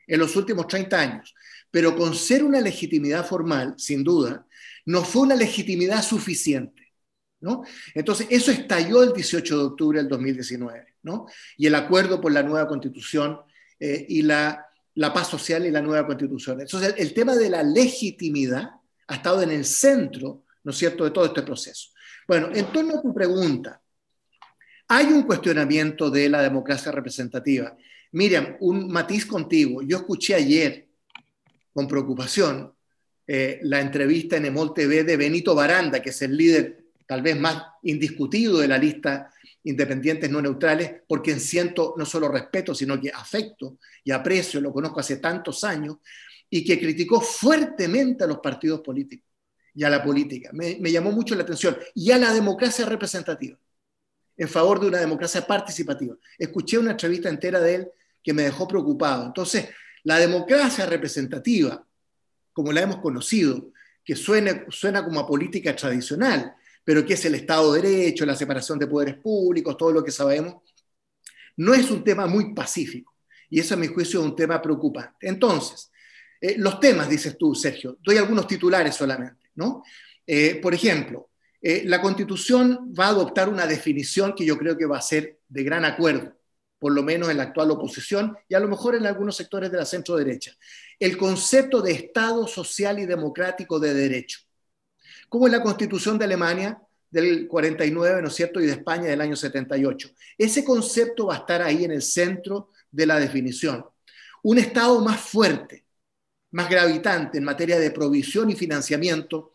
en 0.06 0.20
los 0.20 0.34
últimos 0.36 0.66
30 0.68 0.98
años, 0.98 1.34
pero 1.70 1.94
con 1.94 2.14
ser 2.14 2.42
una 2.42 2.62
legitimidad 2.62 3.26
formal, 3.26 3.74
sin 3.76 4.02
duda, 4.02 4.46
no 4.86 5.04
fue 5.04 5.20
una 5.20 5.36
legitimidad 5.36 6.02
suficiente. 6.02 6.94
¿no? 7.40 7.62
Entonces, 7.94 8.26
eso 8.30 8.50
estalló 8.50 9.02
el 9.02 9.12
18 9.12 9.58
de 9.58 9.64
octubre 9.64 9.98
del 9.98 10.08
2019, 10.08 10.93
¿no? 11.04 11.26
y 11.56 11.66
el 11.66 11.74
acuerdo 11.74 12.20
por 12.20 12.32
la 12.32 12.42
nueva 12.42 12.66
constitución 12.66 13.38
eh, 13.78 14.04
y 14.08 14.22
la, 14.22 14.66
la, 14.94 15.12
paz 15.12 15.28
social 15.28 15.64
y 15.66 15.70
la 15.70 15.82
nueva 15.82 16.06
constitución. 16.06 16.60
Entonces, 16.60 16.94
el, 16.96 17.14
tema 17.14 17.36
de 17.36 17.50
la 17.50 17.62
legitimidad 17.62 18.70
ha 19.06 19.14
estado 19.14 19.42
en 19.42 19.50
el 19.50 19.64
centro, 19.64 20.44
¿no 20.64 20.70
es 20.70 20.78
cierto?, 20.78 21.04
de 21.04 21.10
todo 21.10 21.26
este 21.26 21.42
proceso. 21.42 21.90
Bueno, 22.26 22.48
en 22.52 22.72
torno 22.72 22.98
a 22.98 23.02
tu 23.02 23.14
pregunta, 23.14 23.80
hay 24.88 25.06
un 25.06 25.22
cuestionamiento 25.22 26.10
de 26.10 26.28
la 26.28 26.42
democracia 26.42 26.90
representativa. 26.90 27.76
Miriam, 28.12 28.56
un 28.60 28.88
matiz 28.88 29.26
contigo. 29.26 29.82
Yo 29.82 29.98
escuché 29.98 30.34
ayer 30.34 30.88
con 31.72 31.88
preocupación 31.88 32.72
eh, 33.26 33.58
la 33.62 33.80
entrevista 33.80 34.36
en 34.36 34.46
Emol 34.46 34.72
TV 34.72 35.04
de 35.04 35.16
Benito 35.16 35.54
Baranda, 35.54 36.00
que 36.00 36.10
es 36.10 36.22
el 36.22 36.36
líder 36.36 36.84
tal 37.06 37.22
vez 37.22 37.38
más 37.38 37.62
indiscutido 37.82 38.58
de 38.58 38.68
la 38.68 38.78
lista 38.78 39.33
independientes 39.64 40.30
no 40.30 40.40
neutrales, 40.40 41.02
porque 41.08 41.38
siento 41.38 41.94
no 41.96 42.06
solo 42.06 42.28
respeto, 42.28 42.74
sino 42.74 43.00
que 43.00 43.10
afecto 43.10 43.78
y 44.04 44.10
aprecio, 44.12 44.60
lo 44.60 44.72
conozco 44.72 45.00
hace 45.00 45.16
tantos 45.16 45.64
años, 45.64 45.96
y 46.48 46.64
que 46.64 46.78
criticó 46.78 47.20
fuertemente 47.20 48.24
a 48.24 48.26
los 48.26 48.38
partidos 48.38 48.80
políticos 48.80 49.28
y 49.74 49.82
a 49.82 49.90
la 49.90 50.02
política. 50.02 50.50
me 50.52 50.92
llamó 50.92 51.10
mucho 51.10 51.34
la 51.34 51.42
atención 51.42 51.76
y 51.94 52.12
a 52.12 52.18
la 52.18 52.32
democracia 52.32 52.86
representativa 52.86 53.58
en 54.36 54.48
favor 54.48 54.80
de 54.80 54.88
una 54.88 54.98
democracia 54.98 55.46
participativa. 55.46 56.16
Escuché 56.38 56.78
una 56.78 56.92
entrevista 56.92 57.28
entera 57.28 57.60
de 57.60 57.74
él 57.76 57.88
que 58.22 58.32
me 58.32 58.42
dejó 58.42 58.66
preocupado. 58.66 59.26
Entonces, 59.26 59.68
la 60.02 60.18
democracia 60.18 60.86
representativa, 60.86 61.86
como 62.52 62.72
la 62.72 62.82
hemos 62.82 62.98
conocido, 62.98 63.72
que 64.04 64.16
suena, 64.16 64.64
suena 64.68 65.04
como 65.04 65.20
a 65.20 65.26
política 65.26 65.74
tradicional, 65.74 66.54
pero 66.84 67.04
que 67.04 67.14
es 67.14 67.24
el 67.24 67.34
Estado 67.34 67.72
de 67.72 67.82
Derecho, 67.82 68.26
la 68.26 68.36
separación 68.36 68.78
de 68.78 68.86
poderes 68.86 69.16
públicos, 69.16 69.76
todo 69.76 69.90
lo 69.90 70.04
que 70.04 70.10
sabemos, 70.10 70.62
no 71.56 71.74
es 71.74 71.90
un 71.90 72.04
tema 72.04 72.26
muy 72.26 72.54
pacífico. 72.54 73.14
Y 73.48 73.60
eso, 73.60 73.74
a 73.74 73.76
mi 73.76 73.86
juicio, 73.86 74.20
es 74.20 74.26
un 74.26 74.36
tema 74.36 74.60
preocupante. 74.60 75.28
Entonces, 75.28 75.90
eh, 76.40 76.56
los 76.58 76.78
temas, 76.80 77.08
dices 77.08 77.38
tú, 77.38 77.54
Sergio, 77.54 77.98
doy 78.02 78.16
algunos 78.16 78.46
titulares 78.46 78.94
solamente, 78.94 79.50
¿no? 79.54 79.82
Eh, 80.26 80.56
por 80.56 80.74
ejemplo, 80.74 81.30
eh, 81.62 81.82
la 81.86 82.02
Constitución 82.02 82.92
va 82.98 83.06
a 83.06 83.10
adoptar 83.10 83.48
una 83.48 83.66
definición 83.66 84.34
que 84.34 84.44
yo 84.44 84.58
creo 84.58 84.76
que 84.76 84.86
va 84.86 84.98
a 84.98 85.02
ser 85.02 85.40
de 85.48 85.62
gran 85.62 85.84
acuerdo, 85.84 86.36
por 86.78 86.92
lo 86.92 87.02
menos 87.02 87.30
en 87.30 87.38
la 87.38 87.44
actual 87.44 87.70
oposición 87.70 88.36
y 88.48 88.54
a 88.54 88.60
lo 88.60 88.68
mejor 88.68 88.94
en 88.94 89.06
algunos 89.06 89.36
sectores 89.36 89.70
de 89.70 89.78
la 89.78 89.86
centro 89.86 90.16
derecha. 90.16 90.52
El 90.98 91.16
concepto 91.16 91.80
de 91.80 91.92
Estado 91.92 92.46
social 92.46 92.98
y 92.98 93.06
democrático 93.06 93.80
de 93.80 93.94
derecho. 93.94 94.40
Como 95.34 95.46
en 95.46 95.52
la 95.52 95.64
Constitución 95.64 96.16
de 96.16 96.26
Alemania, 96.26 96.80
del 97.10 97.48
49, 97.48 98.22
¿no 98.22 98.28
es 98.28 98.34
cierto?, 98.34 98.60
y 98.60 98.66
de 98.66 98.72
España 98.74 99.06
del 99.06 99.20
año 99.20 99.34
78. 99.34 100.10
Ese 100.38 100.62
concepto 100.62 101.26
va 101.26 101.34
a 101.34 101.38
estar 101.38 101.60
ahí 101.60 101.82
en 101.82 101.90
el 101.90 102.02
centro 102.02 102.70
de 102.88 103.04
la 103.04 103.18
definición. 103.18 103.84
Un 104.44 104.58
Estado 104.58 105.00
más 105.00 105.20
fuerte, 105.20 105.86
más 106.52 106.70
gravitante 106.70 107.38
en 107.38 107.42
materia 107.42 107.80
de 107.80 107.90
provisión 107.90 108.48
y 108.48 108.54
financiamiento 108.54 109.54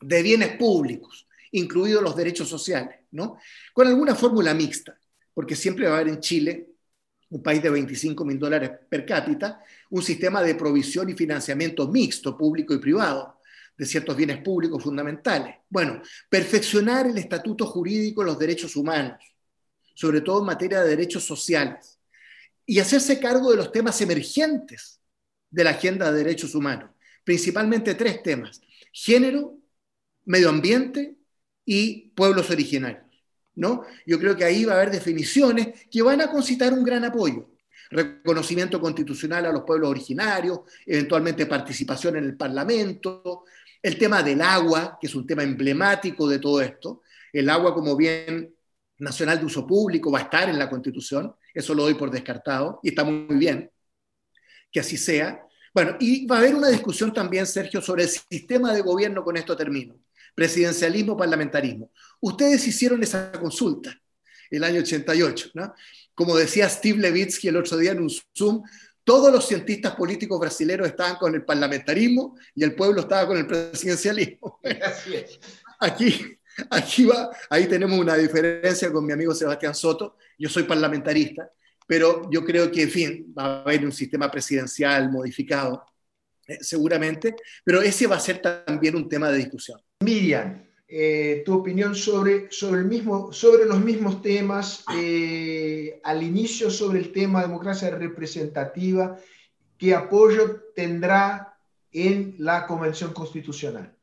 de 0.00 0.22
bienes 0.22 0.56
públicos, 0.56 1.26
incluidos 1.50 2.00
los 2.00 2.14
derechos 2.14 2.48
sociales, 2.48 3.00
¿no? 3.10 3.38
Con 3.74 3.88
alguna 3.88 4.14
fórmula 4.14 4.54
mixta, 4.54 4.96
porque 5.34 5.56
siempre 5.56 5.88
va 5.88 5.94
a 5.94 5.96
haber 5.96 6.10
en 6.10 6.20
Chile, 6.20 6.68
un 7.30 7.42
país 7.42 7.60
de 7.60 7.70
25 7.70 8.24
mil 8.24 8.38
dólares 8.38 8.70
per 8.88 9.04
cápita, 9.04 9.64
un 9.90 10.00
sistema 10.00 10.44
de 10.44 10.54
provisión 10.54 11.10
y 11.10 11.14
financiamiento 11.14 11.88
mixto, 11.88 12.38
público 12.38 12.72
y 12.72 12.78
privado, 12.78 13.37
de 13.78 13.86
ciertos 13.86 14.16
bienes 14.16 14.42
públicos 14.42 14.82
fundamentales. 14.82 15.54
Bueno, 15.70 16.02
perfeccionar 16.28 17.06
el 17.06 17.16
estatuto 17.16 17.64
jurídico 17.64 18.22
de 18.22 18.26
los 18.26 18.38
derechos 18.38 18.76
humanos, 18.76 19.18
sobre 19.94 20.20
todo 20.20 20.40
en 20.40 20.46
materia 20.46 20.82
de 20.82 20.90
derechos 20.90 21.24
sociales, 21.24 21.98
y 22.66 22.80
hacerse 22.80 23.20
cargo 23.20 23.50
de 23.50 23.56
los 23.56 23.72
temas 23.72 24.00
emergentes 24.02 25.00
de 25.48 25.64
la 25.64 25.70
agenda 25.70 26.10
de 26.10 26.18
derechos 26.18 26.54
humanos, 26.54 26.90
principalmente 27.24 27.94
tres 27.94 28.22
temas, 28.22 28.60
género, 28.92 29.56
medio 30.24 30.50
ambiente 30.50 31.16
y 31.64 32.10
pueblos 32.10 32.50
originarios. 32.50 33.08
¿no? 33.58 33.84
Yo 34.06 34.18
creo 34.18 34.36
que 34.36 34.44
ahí 34.44 34.64
va 34.64 34.74
a 34.74 34.76
haber 34.76 34.90
definiciones 34.90 35.86
que 35.90 36.02
van 36.02 36.20
a 36.20 36.30
concitar 36.30 36.72
un 36.72 36.84
gran 36.84 37.04
apoyo. 37.04 37.50
Reconocimiento 37.90 38.80
constitucional 38.80 39.46
a 39.46 39.52
los 39.52 39.62
pueblos 39.62 39.90
originarios, 39.90 40.60
eventualmente 40.86 41.46
participación 41.46 42.16
en 42.16 42.24
el 42.24 42.36
Parlamento, 42.36 43.44
el 43.82 43.98
tema 43.98 44.22
del 44.22 44.40
agua, 44.42 44.98
que 45.00 45.06
es 45.06 45.14
un 45.14 45.26
tema 45.26 45.42
emblemático 45.42 46.28
de 46.28 46.38
todo 46.38 46.60
esto. 46.60 47.02
El 47.32 47.48
agua 47.50 47.74
como 47.74 47.96
bien 47.96 48.54
nacional 48.98 49.38
de 49.38 49.46
uso 49.46 49.66
público 49.66 50.10
va 50.10 50.20
a 50.20 50.22
estar 50.22 50.48
en 50.48 50.58
la 50.58 50.68
Constitución, 50.68 51.34
eso 51.54 51.74
lo 51.74 51.84
doy 51.84 51.94
por 51.94 52.10
descartado 52.10 52.80
y 52.82 52.88
está 52.90 53.04
muy 53.04 53.36
bien 53.36 53.70
que 54.70 54.80
así 54.80 54.96
sea. 54.96 55.42
Bueno, 55.74 55.96
y 56.00 56.26
va 56.26 56.36
a 56.36 56.38
haber 56.40 56.54
una 56.54 56.68
discusión 56.68 57.12
también, 57.12 57.46
Sergio, 57.46 57.80
sobre 57.80 58.04
el 58.04 58.08
sistema 58.08 58.72
de 58.72 58.80
gobierno, 58.80 59.24
con 59.24 59.36
esto 59.36 59.56
termino, 59.56 59.98
presidencialismo, 60.34 61.16
parlamentarismo. 61.16 61.90
Ustedes 62.20 62.66
hicieron 62.66 63.02
esa 63.02 63.32
consulta 63.32 63.94
el 64.50 64.64
año 64.64 64.80
88, 64.80 65.50
¿no? 65.54 65.74
Como 66.14 66.36
decía 66.36 66.68
Steve 66.68 66.98
Levitsky 66.98 67.48
el 67.48 67.56
otro 67.56 67.76
día 67.76 67.92
en 67.92 68.00
un 68.00 68.10
Zoom, 68.36 68.62
todos 69.08 69.32
los 69.32 69.48
cientistas 69.48 69.94
políticos 69.94 70.38
brasileños 70.38 70.86
estaban 70.86 71.16
con 71.16 71.34
el 71.34 71.42
parlamentarismo 71.42 72.36
y 72.54 72.62
el 72.62 72.74
pueblo 72.74 73.00
estaba 73.00 73.26
con 73.26 73.38
el 73.38 73.46
presidencialismo. 73.46 74.60
Aquí, 75.80 76.38
aquí 76.68 77.06
va, 77.06 77.30
ahí 77.48 77.66
tenemos 77.66 77.98
una 77.98 78.16
diferencia 78.16 78.92
con 78.92 79.06
mi 79.06 79.14
amigo 79.14 79.34
Sebastián 79.34 79.74
Soto. 79.74 80.18
Yo 80.38 80.50
soy 80.50 80.64
parlamentarista, 80.64 81.50
pero 81.86 82.28
yo 82.30 82.44
creo 82.44 82.70
que, 82.70 82.82
en 82.82 82.90
fin, 82.90 83.34
va 83.36 83.44
a 83.44 83.60
haber 83.62 83.82
un 83.86 83.92
sistema 83.92 84.30
presidencial 84.30 85.10
modificado, 85.10 85.86
eh, 86.46 86.58
seguramente, 86.60 87.34
pero 87.64 87.80
ese 87.80 88.06
va 88.06 88.16
a 88.16 88.20
ser 88.20 88.42
también 88.42 88.94
un 88.94 89.08
tema 89.08 89.30
de 89.30 89.38
discusión. 89.38 89.80
Miriam, 90.00 90.67
eh, 90.90 91.42
tu 91.44 91.52
opinión 91.52 91.94
sobre, 91.94 92.50
sobre, 92.50 92.82
los 92.82 93.80
mismos 93.84 94.22
temas, 94.22 94.86
eh, 94.96 96.00
al 96.02 96.22
inicio 96.22 96.70
sobre 96.70 96.98
el 97.00 97.12
tema 97.12 97.42
democracia 97.42 97.90
representativa, 97.90 99.18
¿qué 99.76 99.94
apoyo 99.94 100.62
tendrá 100.74 101.58
en 101.92 102.36
la 102.38 102.66
Convención 102.66 103.12
Constitucional? 103.12 103.94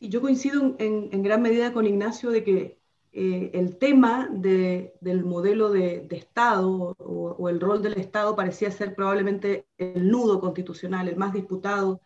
Yo 0.00 0.20
coincido 0.20 0.74
en, 0.80 1.22
gran 1.22 1.40
medida 1.40 1.72
con 1.72 1.86
Ignacio 1.86 2.30
de 2.30 2.42
que 2.42 2.78
eh, 3.12 3.52
el 3.54 3.76
tema 3.76 4.28
de, 4.32 4.94
del 5.00 5.24
modelo 5.24 5.70
de, 5.70 6.08
Estado 6.10 6.96
o, 6.98 7.48
el 7.48 7.60
rol 7.60 7.80
del 7.80 7.94
Estado 7.94 8.34
parecía 8.34 8.72
ser 8.72 8.96
probablemente 8.96 9.66
el 9.78 10.10
nudo 10.10 10.40
constitucional, 10.40 11.06
el 11.06 11.16
más 11.16 11.32
disputado 11.32 12.00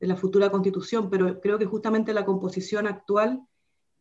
de 0.00 0.06
la 0.06 0.16
futura 0.16 0.50
constitución, 0.50 1.10
pero 1.10 1.40
creo 1.40 1.58
que 1.58 1.66
justamente 1.66 2.14
la 2.14 2.24
composición 2.24 2.86
actual 2.86 3.42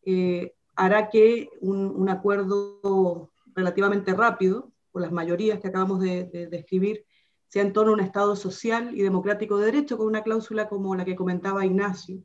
eh, 0.04 0.56
hará 0.76 1.10
que 1.10 1.50
un, 1.60 2.10
acuerdo 2.10 3.32
relativamente 3.54 4.14
rápido, 4.14 4.72
por 4.92 5.02
las 5.02 5.12
mayorías 5.12 5.60
que 5.60 5.68
acabamos 5.68 6.00
de, 6.00 6.26
de, 6.26 6.48
describir, 6.48 7.06
sea 7.48 7.64
en 7.64 7.74
torno 7.74 7.92
a 7.92 7.96
un 7.96 8.00
Estado 8.00 8.36
social 8.36 8.92
y 8.96 9.02
democrático 9.02 9.58
de 9.58 9.66
derecho, 9.66 9.98
con 9.98 10.08
una 10.08 10.24
cláusula 10.24 10.70
como 10.70 10.96
la 10.96 11.04
que 11.04 11.16
comentaba 11.16 11.66
Ignacio. 11.66 12.24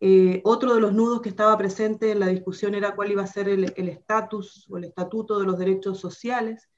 Eh, 0.00 0.40
otro 0.44 0.74
de 0.74 0.80
los 0.80 0.92
nudos 0.92 1.20
que 1.20 1.28
estaba 1.28 1.56
presente 1.58 2.10
en 2.10 2.20
la 2.20 2.26
discusión 2.26 2.74
era 2.74 2.96
cuál 2.96 3.12
iba 3.12 3.22
a 3.22 3.26
ser 3.26 3.48
el 3.50 3.88
estatus 3.88 4.66
o 4.70 4.78
el 4.78 4.84
estatuto 4.84 5.38
de 5.38 5.44
los 5.46 5.58
derechos 5.58 6.00
sociales. 6.00 6.68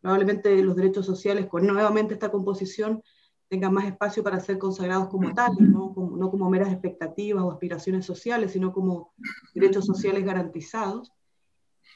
Probablemente 0.00 0.62
los 0.62 0.74
derechos 0.74 1.04
sociales, 1.04 1.46
con 1.46 1.66
nuevamente 1.66 2.14
esta 2.14 2.30
composición, 2.30 3.02
tengan 3.50 3.74
más 3.74 3.84
espacio 3.84 4.22
para 4.22 4.38
ser 4.38 4.58
consagrados 4.58 5.08
como 5.08 5.34
tales, 5.34 5.58
¿no? 5.58 5.92
Como, 5.92 6.16
no 6.16 6.30
como 6.30 6.48
meras 6.48 6.70
expectativas 6.70 7.42
o 7.42 7.50
aspiraciones 7.50 8.06
sociales, 8.06 8.52
sino 8.52 8.72
como 8.72 9.12
derechos 9.52 9.84
sociales 9.84 10.24
garantizados. 10.24 11.12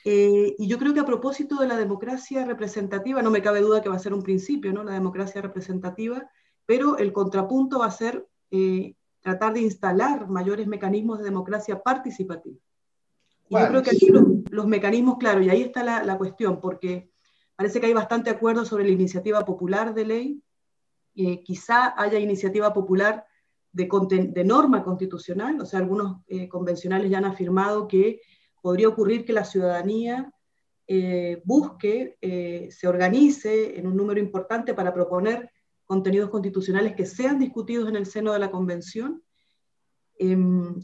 Eh, 0.05 0.57
y 0.59 0.67
yo 0.67 0.81
creo 0.81 0.93
que 0.93 0.99
a 0.99 1.07
propósito 1.07 1.57
de 1.61 1.69
la 1.69 1.77
democracia 1.77 2.45
representativa, 2.45 3.23
no 3.23 3.31
me 3.31 3.41
cabe 3.41 3.61
duda 3.61 3.81
que 3.81 3.89
va 3.89 3.95
a 3.95 4.01
ser 4.01 4.13
un 4.13 4.25
principio, 4.25 4.73
¿no? 4.73 4.83
La 4.83 4.95
democracia 4.95 5.41
representativa, 5.41 6.29
pero 6.67 6.99
el 6.99 7.13
contrapunto 7.13 7.79
va 7.79 7.87
a 7.87 7.93
ser 7.93 8.27
eh, 8.51 8.97
tratar 9.21 9.55
de 9.55 9.61
instalar 9.61 10.29
mayores 10.29 10.67
mecanismos 10.67 11.19
de 11.19 11.25
democracia 11.25 11.81
participativa. 11.81 12.59
Y 13.49 13.55
yo 13.57 13.69
creo 13.69 13.83
que 13.85 13.91
aquí 13.91 14.09
los, 14.09 14.25
los, 14.51 14.67
mecanismos, 14.67 15.19
claro, 15.19 15.41
y 15.41 15.51
ahí 15.51 15.63
está 15.63 15.85
la, 15.85 16.03
la 16.03 16.19
cuestión, 16.19 16.61
porque 16.61 17.13
parece 17.55 17.79
que 17.79 17.87
hay 17.87 17.93
bastante 17.93 18.29
acuerdo 18.29 18.65
sobre 18.65 18.85
la 18.85 18.91
iniciativa 18.91 19.45
popular 19.45 19.95
de 19.95 20.05
ley, 20.05 20.44
eh, 21.15 21.43
quizá 21.43 21.95
haya 21.97 22.19
iniciativa 22.19 22.73
popular 22.73 23.27
de, 23.73 24.45
norma 24.45 24.85
constitucional, 24.85 25.61
o 25.61 25.67
sea, 25.67 25.81
algunos 25.81 26.23
eh, 26.29 26.49
convencionales 26.49 27.11
ya 27.11 27.19
han 27.19 27.25
afirmado 27.25 27.89
que 27.89 28.21
podría 28.62 28.89
ocurrir 28.89 29.25
que 29.25 29.33
la 29.33 29.45
ciudadanía 29.45 30.33
eh, 30.87 31.43
busque, 31.45 32.17
se 32.71 32.87
organice 32.87 33.79
en 33.79 33.87
un 33.87 33.97
número 33.97 34.21
importante 34.21 34.75
para 34.75 34.93
proponer 34.93 35.51
contenidos 35.87 36.31
constitucionales 36.31 36.95
que 36.95 37.07
sean 37.07 37.39
discutidos 37.39 37.89
en 37.89 37.97
el 37.97 38.07
seno 38.07 38.33
de 38.33 38.39
la 38.39 38.51
convención 38.51 39.25
eh, 40.17 40.37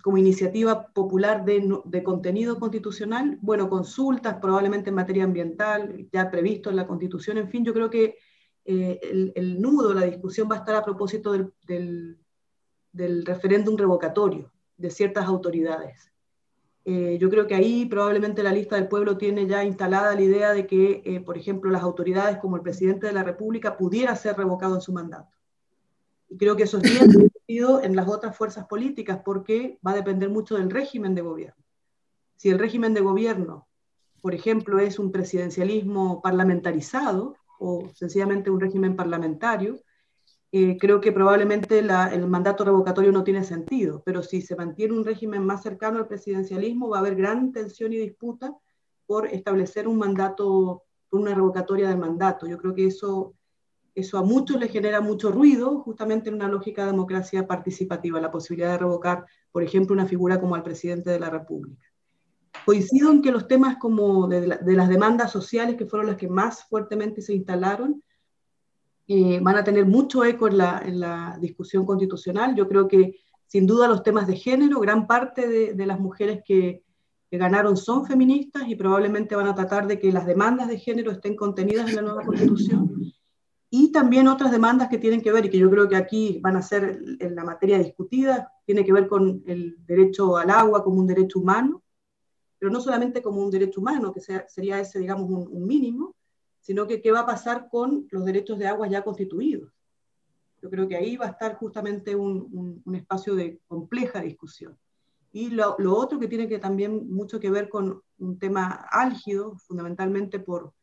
como 0.02 0.18
iniciativa 0.18 0.88
popular 0.88 1.44
de, 1.44 2.02
contenido 2.02 2.58
constitucional, 2.58 3.38
bueno, 3.40 3.70
consultas 3.70 4.38
probablemente 4.40 4.90
en 4.90 4.96
materia 4.96 5.22
ambiental, 5.22 6.08
ya 6.12 6.28
previsto 6.32 6.68
en 6.68 6.76
la 6.76 6.86
constitución, 6.86 7.38
en 7.38 7.48
fin, 7.48 7.64
yo 7.64 7.72
creo 7.72 7.88
que 7.88 8.16
eh, 8.64 9.00
el, 9.02 9.32
el, 9.34 9.60
nudo, 9.60 9.94
la 9.94 10.02
discusión 10.06 10.48
va 10.50 10.56
a 10.56 10.58
estar 10.58 10.76
a 10.76 10.84
propósito 10.84 11.32
del, 11.32 11.52
del, 11.66 12.18
del 12.92 13.24
referéndum 13.24 13.76
revocatorio 13.76 14.52
de 14.76 14.90
ciertas 14.90 15.26
autoridades. 15.26 16.10
Eh, 16.84 17.18
yo 17.20 17.28
creo 17.28 17.46
que 17.46 17.54
ahí 17.54 17.84
probablemente 17.84 18.42
la 18.42 18.52
lista 18.52 18.76
del 18.76 18.88
pueblo 18.88 19.18
tiene 19.18 19.46
ya 19.46 19.64
instalada 19.64 20.14
la 20.14 20.22
idea 20.22 20.52
de 20.52 20.66
que, 20.66 21.02
eh, 21.04 21.20
por 21.20 21.36
ejemplo, 21.36 21.70
las 21.70 21.82
autoridades 21.82 22.38
como 22.38 22.56
el 22.56 22.62
presidente 22.62 23.06
de 23.06 23.12
la 23.12 23.22
República 23.22 23.76
pudiera 23.76 24.16
ser 24.16 24.36
revocado 24.36 24.76
en 24.76 24.80
su 24.80 24.92
mandato. 24.92 25.36
Y 26.28 26.38
creo 26.38 26.56
que 26.56 26.62
eso 26.62 26.78
es 26.78 26.84
bien 26.84 27.08
discutido 27.08 27.82
en 27.82 27.96
las 27.96 28.08
otras 28.08 28.36
fuerzas 28.36 28.66
políticas 28.66 29.20
porque 29.24 29.78
va 29.86 29.90
a 29.92 29.96
depender 29.96 30.30
mucho 30.30 30.56
del 30.56 30.70
régimen 30.70 31.14
de 31.14 31.22
gobierno. 31.22 31.62
Si 32.36 32.48
el 32.48 32.58
régimen 32.58 32.94
de 32.94 33.02
gobierno, 33.02 33.68
por 34.22 34.34
ejemplo, 34.34 34.78
es 34.78 34.98
un 34.98 35.12
presidencialismo 35.12 36.22
parlamentarizado, 36.22 37.36
o 37.60 37.88
sencillamente 37.94 38.50
un 38.50 38.58
régimen 38.58 38.96
parlamentario, 38.96 39.80
eh, 40.50 40.78
creo 40.78 41.00
que 41.00 41.12
probablemente 41.12 41.78
el 41.78 42.26
mandato 42.26 42.64
revocatorio 42.64 43.12
no 43.12 43.22
tiene 43.22 43.44
sentido, 43.44 44.02
pero 44.04 44.22
si 44.22 44.42
se 44.42 44.56
mantiene 44.56 44.94
un 44.94 45.04
régimen 45.04 45.44
más 45.44 45.62
cercano 45.62 45.98
al 45.98 46.08
presidencialismo, 46.08 46.88
va 46.88 46.96
a 46.96 47.00
haber 47.00 47.14
gran 47.14 47.52
tensión 47.52 47.92
y 47.92 47.98
disputa 47.98 48.56
por 49.06 49.28
establecer 49.28 49.86
un 49.86 49.98
mandato, 49.98 50.82
una 51.10 51.34
revocatoria 51.34 51.88
del 51.88 51.98
mandato. 51.98 52.48
Yo 52.48 52.58
creo 52.58 52.74
que 52.74 52.86
eso, 52.86 53.34
eso 53.94 54.18
a 54.18 54.24
muchos 54.24 54.58
les 54.58 54.72
genera 54.72 55.00
mucho 55.00 55.30
ruido, 55.30 55.80
justamente 55.82 56.30
en 56.30 56.36
una 56.36 56.48
lógica 56.48 56.82
de 56.84 56.92
democracia 56.92 57.46
participativa, 57.46 58.20
la 58.20 58.32
posibilidad 58.32 58.72
de 58.72 58.78
revocar, 58.78 59.26
por 59.52 59.62
ejemplo, 59.62 59.94
una 59.94 60.06
figura 60.06 60.40
como 60.40 60.54
al 60.56 60.62
presidente 60.64 61.10
de 61.10 61.20
la 61.20 61.30
República 61.30 61.89
coincido 62.64 63.10
en 63.10 63.22
que 63.22 63.32
los 63.32 63.48
temas 63.48 63.76
como 63.76 64.28
de, 64.28 64.46
la, 64.46 64.56
de, 64.56 64.74
las 64.74 64.88
demandas 64.88 65.30
sociales, 65.32 65.76
que 65.76 65.86
fueron 65.86 66.08
las 66.08 66.16
que 66.16 66.28
más 66.28 66.64
fuertemente 66.64 67.22
se 67.22 67.34
instalaron, 67.34 68.02
eh, 69.12 69.40
van 69.42 69.56
a 69.56 69.64
tener 69.64 69.86
mucho 69.86 70.24
eco 70.24 70.46
en 70.46 70.58
la, 70.58 71.36
discusión 71.40 71.84
constitucional. 71.84 72.54
Yo 72.54 72.68
creo 72.68 72.86
que 72.86 73.16
sin 73.46 73.66
duda 73.66 73.88
los 73.88 74.04
temas 74.04 74.28
de 74.28 74.36
género, 74.36 74.78
gran 74.78 75.08
parte 75.08 75.48
de, 75.48 75.74
de 75.74 75.86
las 75.86 75.98
mujeres 75.98 76.42
que, 76.44 76.84
que, 77.28 77.36
ganaron 77.36 77.76
son 77.76 78.06
feministas 78.06 78.68
y 78.68 78.76
probablemente 78.76 79.34
van 79.34 79.48
a 79.48 79.54
tratar 79.56 79.88
de 79.88 79.98
que 79.98 80.12
las 80.12 80.26
demandas 80.26 80.68
de 80.68 80.78
género 80.78 81.10
estén 81.10 81.34
contenidas 81.34 81.88
en 81.88 81.96
la 81.96 82.02
nueva 82.02 82.22
constitución. 82.22 83.12
y 83.68 83.90
también 83.90 84.28
otras 84.28 84.52
demandas 84.52 84.88
que 84.88 84.98
tienen 84.98 85.22
que 85.22 85.32
ver, 85.32 85.46
y 85.46 85.50
que 85.50 85.58
yo 85.58 85.70
creo 85.70 85.88
que 85.88 85.96
aquí 85.96 86.38
van 86.40 86.56
a 86.56 86.62
ser 86.62 87.02
en 87.18 87.34
la 87.34 87.42
materia 87.42 87.78
discutida, 87.78 88.52
tiene 88.64 88.84
que 88.84 88.92
ver 88.92 89.08
con 89.08 89.42
el 89.46 89.76
derecho 89.86 90.36
al 90.36 90.50
agua 90.50 90.84
como 90.84 91.00
un 91.00 91.08
derecho 91.08 91.40
humano, 91.40 91.82
pero 92.60 92.70
no 92.70 92.80
solamente 92.80 93.22
como 93.22 93.42
un 93.42 93.50
derecho 93.50 93.80
humano, 93.80 94.12
que 94.12 94.20
sea, 94.20 94.46
sería 94.46 94.78
ese, 94.78 95.00
digamos, 95.00 95.28
un, 95.28 95.66
mínimo, 95.66 96.14
sino 96.60 96.86
que 96.86 97.02
qué 97.02 97.10
va 97.10 97.20
a 97.20 97.26
pasar 97.26 97.68
con 97.68 98.06
los 98.10 98.24
derechos 98.24 98.58
de 98.58 98.68
agua 98.68 98.86
ya 98.86 99.02
constituidos. 99.02 99.72
Yo 100.62 100.70
creo 100.70 100.86
que 100.86 100.94
ahí 100.94 101.16
va 101.16 101.26
a 101.26 101.30
estar 101.30 101.56
justamente 101.56 102.14
un, 102.14 102.82
un, 102.84 102.94
espacio 102.94 103.34
de 103.34 103.58
compleja 103.66 104.20
discusión. 104.20 104.78
Y 105.32 105.48
lo, 105.50 105.74
lo, 105.78 105.96
otro 105.96 106.20
que 106.20 106.28
tiene 106.28 106.48
que 106.48 106.58
también 106.58 107.10
mucho 107.10 107.40
que 107.40 107.50
ver 107.50 107.68
con 107.68 108.02
un 108.18 108.38
tema 108.38 108.86
álgido, 108.90 109.56
fundamentalmente 109.56 110.38
por, 110.38 110.74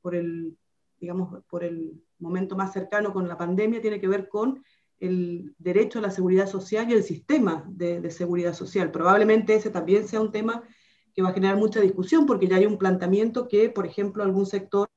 por 0.00 0.14
el, 0.14 0.56
digamos, 1.00 1.42
por 1.50 1.64
el 1.64 2.00
momento 2.20 2.56
más 2.56 2.72
cercano 2.72 3.12
con 3.12 3.28
la 3.28 3.36
pandemia 3.36 3.80
tiene 3.80 4.00
que 4.00 4.08
ver 4.08 4.28
con 4.28 4.62
el 5.00 5.54
derecho 5.58 5.98
a 5.98 6.02
la 6.02 6.10
seguridad 6.10 6.46
social 6.46 6.88
y 6.88 6.94
el 6.94 7.02
sistema 7.02 7.64
de, 7.68 8.10
seguridad 8.10 8.54
social. 8.54 8.90
Probablemente 8.90 9.54
ese 9.54 9.70
también 9.70 10.06
sea 10.06 10.20
un 10.20 10.32
tema 10.32 10.62
que 11.14 11.22
va 11.22 11.30
a 11.30 11.32
generar 11.32 11.56
mucha 11.56 11.80
discusión 11.80 12.26
porque 12.26 12.48
ya 12.48 12.56
hay 12.56 12.66
un 12.66 12.78
planteamiento 12.78 13.48
que, 13.48 13.70
por 13.70 13.86
ejemplo, 13.86 14.22
algún 14.22 14.46
sector, 14.46 14.88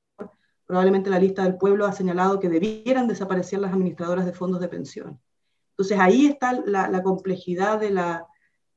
probablemente 0.66 1.10
la 1.10 1.20
lista 1.20 1.44
del 1.44 1.58
pueblo 1.58 1.86
ha 1.86 1.94
señalado 1.94 2.40
que 2.40 2.50
debieran 2.50 3.08
desaparecer 3.08 3.60
las 3.60 3.72
administradoras 3.72 4.26
de 4.26 4.34
fondos 4.34 4.60
de 4.60 4.68
pensión. 4.68 5.22
Entonces 5.72 6.00
ahí 6.00 6.26
está 6.26 6.54
la, 6.54 7.04
complejidad 7.04 7.80
de 7.80 7.92
la, 7.92 8.26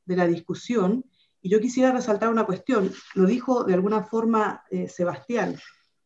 de 0.05 0.17
la, 0.17 0.27
discusión. 0.27 1.05
Y 1.41 1.49
yo 1.49 1.61
quisiera 1.61 1.91
resaltar 1.91 2.29
una 2.29 2.45
cuestión, 2.45 2.93
lo 3.15 3.27
dijo 3.27 3.65
de 3.65 3.73
alguna 3.73 4.03
forma 4.03 4.63
eh, 4.71 4.89
Sebastián, 4.89 5.57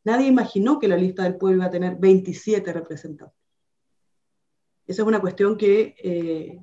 Nadie 0.04 0.26
imaginó 0.26 0.78
que 0.78 0.86
la 0.86 0.98
lista 0.98 1.22
del 1.22 1.36
pueblo 1.36 1.58
iba 1.58 1.66
a 1.66 1.70
tener 1.70 1.96
27 1.96 2.72
representantes. 2.72 3.38
Esa 4.86 5.02
es 5.02 5.08
una 5.08 5.20
cuestión 5.20 5.56
que 5.56 5.96
eh, 5.98 6.60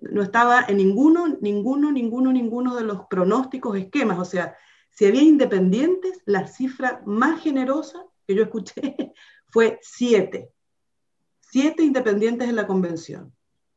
no 0.00 0.22
estaba 0.22 0.64
en 0.68 0.78
ninguno, 0.78 1.38
ninguno, 1.40 1.92
ninguno, 1.92 2.32
ninguno 2.32 2.76
de 2.76 2.84
los 2.84 3.06
pronósticos, 3.08 3.76
esquemas. 3.76 4.18
O 4.18 4.24
sea, 4.24 4.56
si 4.90 5.06
había 5.06 5.22
independientes, 5.22 6.20
la 6.24 6.46
cifra 6.46 7.02
más 7.06 7.42
generosa 7.42 8.04
que 8.26 8.34
yo 8.34 8.42
escuché 8.44 9.12
fue 9.48 9.78
7. 9.82 10.50
7 11.40 11.82
independientes 11.82 12.48
en 12.48 12.56
la 12.56 12.66
convención. 12.66 13.34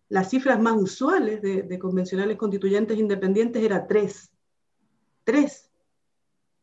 Las 0.09 0.29
cifras 0.29 0.59
más 0.59 0.75
usuales 0.75 1.41
de, 1.41 1.79
convencionales 1.79 2.37
constituyentes 2.37 2.97
independientes 2.97 3.63
era 3.63 3.87
3. 3.87 4.31
3 5.23 5.69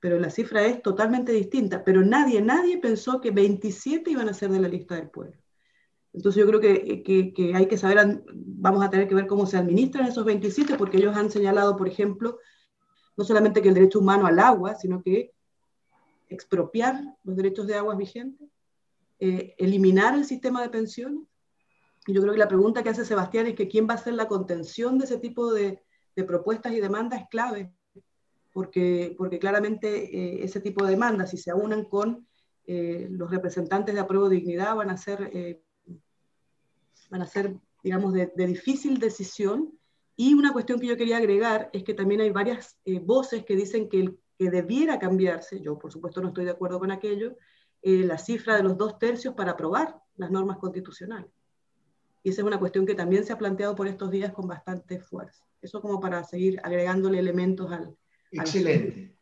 pero 0.00 0.18
la 0.18 0.30
cifra 0.30 0.64
es 0.64 0.82
totalmente 0.82 1.30
distinta. 1.30 1.84
Pero 1.84 2.00
nadie, 2.00 2.40
nadie 2.40 2.78
pensó 2.78 3.20
que 3.20 3.30
27 3.30 4.10
iban 4.10 4.28
a 4.28 4.34
ser 4.34 4.50
de 4.50 4.58
la 4.58 4.68
lista 4.68 4.96
del 4.96 5.10
pueblo. 5.10 5.36
Entonces 6.12 6.40
yo 6.40 6.46
creo 6.48 6.60
que, 6.60 7.02
que, 7.04 7.54
hay 7.54 7.66
que 7.66 7.78
saber, 7.78 8.24
vamos 8.34 8.84
a 8.84 8.90
tener 8.90 9.08
que 9.08 9.14
ver 9.14 9.26
cómo 9.26 9.46
se 9.46 9.56
administran 9.56 10.06
esos 10.06 10.24
27, 10.24 10.76
porque 10.76 10.96
ellos 10.96 11.16
han 11.16 11.30
señalado, 11.30 11.76
por 11.76 11.86
ejemplo, 11.86 12.38
no 13.16 13.24
solamente 13.24 13.62
que 13.62 13.68
el 13.68 13.74
derecho 13.74 14.00
humano 14.00 14.26
al 14.26 14.38
agua, 14.38 14.74
sino 14.74 15.02
que 15.02 15.32
expropiar 16.28 17.00
los 17.22 17.36
derechos 17.36 17.66
de 17.66 17.74
aguas 17.74 17.96
vigentes, 17.96 18.48
eh, 19.18 19.54
eliminar 19.58 20.14
el 20.14 20.24
sistema 20.24 20.62
de 20.62 20.70
pensiones. 20.70 21.22
Y 22.06 22.12
yo 22.12 22.22
creo 22.22 22.32
que 22.32 22.38
la 22.38 22.48
pregunta 22.48 22.82
que 22.82 22.88
hace 22.88 23.04
Sebastián 23.04 23.46
es 23.46 23.54
que 23.54 23.68
quién 23.68 23.86
va 23.88 23.92
a 23.92 23.96
hacer 23.96 24.14
la 24.14 24.26
contención 24.26 24.98
de 24.98 25.04
ese 25.04 25.18
tipo 25.18 25.52
de, 25.52 25.82
de 26.16 26.24
propuestas 26.24 26.72
y 26.72 26.80
demandas 26.80 27.20
es 27.20 27.28
clave 27.28 27.72
porque, 28.52 29.14
porque 29.16 29.38
claramente 29.38 30.16
eh, 30.16 30.44
ese 30.44 30.60
tipo 30.60 30.84
de 30.84 30.92
demandas, 30.92 31.30
si 31.30 31.36
se 31.36 31.50
aunan 31.50 31.84
con 31.84 32.26
eh, 32.66 33.08
los 33.10 33.30
representantes 33.30 33.94
de 33.94 34.00
apruebo 34.00 34.28
de 34.28 34.36
dignidad, 34.36 34.74
van 34.76 34.90
a 34.90 34.96
ser, 34.96 35.30
eh, 35.32 35.62
van 37.10 37.22
a 37.22 37.26
ser 37.26 37.54
digamos, 37.82 38.12
de, 38.12 38.30
difícil 38.36 38.98
decisión. 38.98 39.72
Y 40.16 40.34
una 40.34 40.52
cuestión 40.52 40.78
que 40.78 40.86
yo 40.86 40.96
quería 40.96 41.16
agregar 41.16 41.70
es 41.72 41.82
que 41.82 41.94
también 41.94 42.20
hay 42.20 42.30
varias 42.30 42.78
voces 43.02 43.44
que 43.44 43.56
dicen 43.56 43.88
que, 43.88 44.00
el, 44.00 44.18
que 44.38 44.50
debiera 44.50 44.98
cambiarse, 44.98 45.60
yo 45.60 45.78
por 45.78 45.92
supuesto 45.92 46.20
no 46.20 46.28
estoy 46.28 46.44
de 46.44 46.50
acuerdo 46.50 46.78
con 46.78 46.90
aquello, 46.90 47.36
la 47.82 48.18
cifra 48.18 48.56
de 48.56 48.62
los 48.62 48.76
dos 48.76 48.98
tercios 48.98 49.34
para 49.34 49.52
aprobar 49.52 49.96
las 50.16 50.30
normas 50.30 50.58
constitucionales. 50.58 51.30
Y 52.22 52.30
esa 52.30 52.42
es 52.42 52.46
una 52.46 52.58
cuestión 52.58 52.84
que 52.84 52.94
también 52.94 53.24
se 53.24 53.32
ha 53.32 53.38
planteado 53.38 53.74
por 53.74 53.88
estos 53.88 54.10
días 54.10 54.32
con 54.32 54.46
bastante 54.46 55.00
fuerza. 55.00 55.42
Eso 55.62 55.80
como 55.80 56.00
para 56.00 56.22
seguir 56.24 56.60
agregándole 56.62 57.18
elementos 57.18 57.72
al, 57.72 57.96
Excelente. 58.30 59.16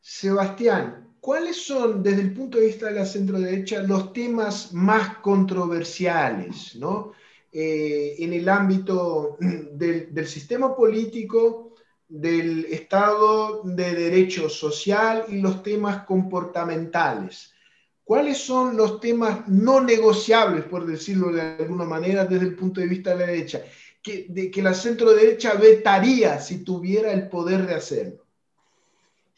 Sebastián, 0.00 1.14
¿cuáles 1.20 1.64
son, 1.64 2.02
desde 2.02 2.20
el 2.20 2.34
punto 2.34 2.58
de 2.58 2.66
vista 2.66 2.86
de 2.86 2.92
la 2.92 3.06
centro-derecha, 3.06 3.82
los 3.82 4.12
temas 4.12 4.74
más 4.74 5.18
controversiales 5.18 6.76
¿no? 6.76 7.12
Eh, 7.56 8.16
en 8.18 8.32
el 8.32 8.48
ámbito 8.48 9.36
del, 9.40 10.12
del, 10.12 10.26
sistema 10.26 10.74
político, 10.74 11.74
del 12.08 12.64
Estado 12.64 13.62
de 13.62 13.94
Derecho 13.94 14.48
Social 14.48 15.26
y 15.28 15.40
los 15.40 15.62
temas 15.62 16.04
comportamentales? 16.04 17.54
¿Cuáles 18.02 18.38
son 18.38 18.76
los 18.76 18.98
temas 18.98 19.46
no 19.46 19.80
negociables, 19.80 20.64
por 20.64 20.84
decirlo 20.84 21.30
de 21.30 21.42
alguna 21.42 21.84
manera, 21.84 22.24
desde 22.24 22.46
el 22.46 22.56
punto 22.56 22.80
de 22.80 22.88
vista 22.88 23.10
de 23.10 23.20
la 23.20 23.26
derecha? 23.26 23.62
Que, 24.02 24.26
de, 24.28 24.50
que 24.50 24.60
la 24.60 24.74
centro-derecha 24.74 25.54
vetaría 25.54 26.40
si 26.40 26.64
tuviera 26.64 27.12
el 27.12 27.28
poder 27.28 27.68
de 27.68 27.74
hacerlo. 27.76 28.26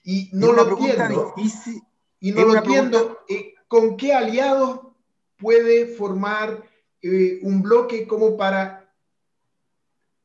Y 0.04 0.30
no 0.32 0.54
lo 0.54 0.70
entiendo. 0.70 1.34
Y 2.18 2.32
no 2.32 2.46
lo 2.46 2.56
entiendo. 2.56 3.18
Eh, 3.28 3.52
¿Con 3.68 3.98
qué 3.98 4.14
aliados 4.14 4.80
puede 5.36 5.86
formar 5.86 6.64
eh, 7.02 7.40
un 7.42 7.62
bloque 7.62 8.06
como 8.06 8.36
para 8.36 8.92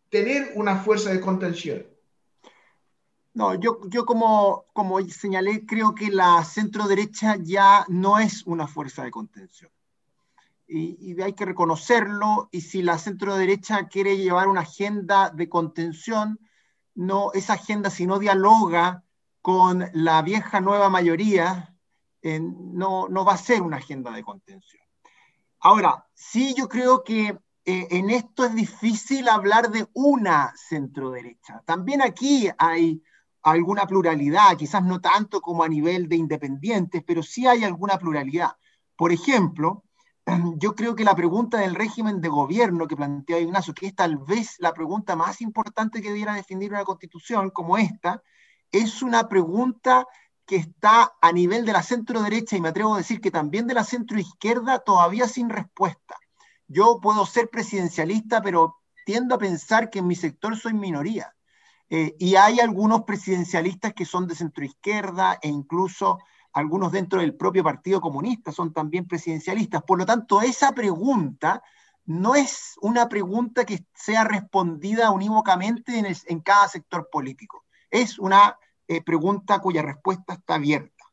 tener 0.10 0.52
una 0.56 0.78
fuerza 0.78 1.12
de 1.12 1.22
contención? 1.22 1.86
No, 3.34 3.56
yo, 3.56 3.80
yo 3.88 4.06
como, 4.06 4.66
como 4.74 5.00
señalé, 5.02 5.66
creo 5.66 5.96
que 5.96 6.10
la 6.10 6.44
centro 6.44 6.88
derecha 6.88 7.38
ya 7.40 7.86
no 7.88 8.20
es 8.20 8.46
una 8.46 8.68
fuerza 8.68 9.04
de 9.04 9.12
contención. 9.12 9.72
Y, 10.68 11.22
hay 11.22 11.34
que 11.34 11.46
reconocerlo, 11.46 12.48
y 12.52 12.62
si 12.62 12.82
la 12.82 12.98
centro 12.98 13.36
derecha 13.36 13.88
quiere 13.88 14.18
llevar 14.18 14.48
una 14.48 14.62
agenda 14.62 15.30
de 15.30 15.50
contención, 15.50 16.40
no, 16.96 17.32
esa 17.34 17.54
agenda 17.54 17.90
si 17.90 18.06
no 18.06 18.20
dialoga 18.20 19.04
con 19.42 19.90
la 19.94 20.22
vieja 20.22 20.62
nueva 20.62 20.90
mayoría, 20.90 21.76
no, 22.24 23.10
no 23.10 23.26
va 23.26 23.34
a 23.34 23.38
ser 23.38 23.62
una 23.62 23.78
agenda 23.78 24.12
de 24.12 24.24
contención. 24.24 24.81
Ahora, 25.62 26.08
sí 26.14 26.56
yo 26.58 26.68
creo 26.68 27.04
que 27.04 27.38
eh, 27.66 27.88
en 27.92 28.10
esto 28.10 28.46
es 28.46 28.56
difícil 28.56 29.30
hablar 29.30 29.70
de 29.70 29.88
una 29.94 30.52
centro 30.56 31.12
derecha. 31.12 31.62
También 31.66 32.02
aquí 32.02 32.50
hay 32.58 33.04
alguna 33.44 33.86
pluralidad, 33.86 34.58
quizás 34.58 34.84
no 34.84 35.00
tanto 35.00 35.40
como 35.40 35.64
a 35.64 35.70
nivel 35.70 36.10
de 36.10 36.16
independientes, 36.16 37.04
pero 37.06 37.22
sí 37.22 37.46
hay 37.46 37.64
alguna 37.64 38.00
pluralidad. 38.00 38.52
Por 38.96 39.12
ejemplo, 39.12 39.84
yo 40.58 40.76
creo 40.76 40.96
que 40.96 41.04
la 41.04 41.16
pregunta 41.16 41.60
del 41.60 41.76
régimen 41.76 42.22
de 42.22 42.30
gobierno 42.30 42.88
que 42.88 42.96
plantea 42.96 43.40
Ignacio, 43.40 43.76
que 43.76 43.88
es 43.88 43.96
tal 43.96 44.18
vez 44.18 44.56
la 44.58 44.74
pregunta 44.74 45.16
más 45.16 45.42
importante 45.42 46.02
que 46.02 46.10
debiera 46.10 46.34
definir 46.34 46.72
una 46.72 46.86
constitución 46.86 47.52
como 47.52 47.78
esta, 47.78 48.24
es 48.72 49.04
una 49.04 49.30
pregunta 49.30 50.08
que 50.52 50.58
está 50.58 51.14
a 51.22 51.32
nivel 51.32 51.64
de 51.64 51.72
la 51.72 51.82
centro 51.82 52.22
derecha 52.22 52.58
y 52.58 52.60
me 52.60 52.68
atrevo 52.68 52.94
a 52.94 52.98
decir 52.98 53.22
que 53.22 53.32
también 53.32 53.68
de 53.68 53.74
la 53.74 53.86
centro 53.86 54.20
izquierda 54.20 54.80
todavía 54.80 55.26
sin 55.30 55.50
respuesta. 55.50 56.18
Yo 56.68 57.00
puedo 57.02 57.26
ser 57.26 57.50
presidencialista, 57.50 58.42
pero 58.42 58.76
tiendo 59.06 59.36
a 59.36 59.38
pensar 59.38 59.90
que 59.90 60.00
en 60.00 60.08
mi 60.08 60.16
sector 60.18 60.58
soy 60.58 60.74
minoría. 60.74 61.34
Eh, 61.90 62.18
y 62.20 62.36
hay 62.36 62.60
algunos 62.60 63.04
presidencialistas 63.04 63.94
que 63.94 64.04
son 64.04 64.28
de 64.28 64.36
centro 64.36 64.66
izquierda 64.66 65.40
e 65.42 65.48
incluso 65.48 66.20
algunos 66.52 66.92
dentro 66.92 67.22
del 67.22 67.34
propio 67.34 67.64
Partido 67.64 68.02
Comunista 68.02 68.52
son 68.52 68.74
también 68.74 69.08
presidencialistas. 69.08 69.84
Por 69.84 70.00
lo 70.00 70.06
tanto, 70.06 70.42
esa 70.42 70.74
pregunta 70.74 71.64
no 72.04 72.36
es 72.36 72.76
una 72.82 73.08
pregunta 73.08 73.64
que 73.64 73.86
sea 73.94 74.26
respondida 74.26 75.12
unívocamente 75.12 75.98
en, 75.98 76.08
en 76.26 76.40
cada 76.42 76.68
sector 76.68 77.08
político 77.10 77.64
es 77.92 78.18
una 78.18 78.58
eh, 78.92 79.02
pregunta 79.02 79.60
cuya 79.60 79.82
respuesta 79.82 80.34
está 80.34 80.56
abierta. 80.56 81.06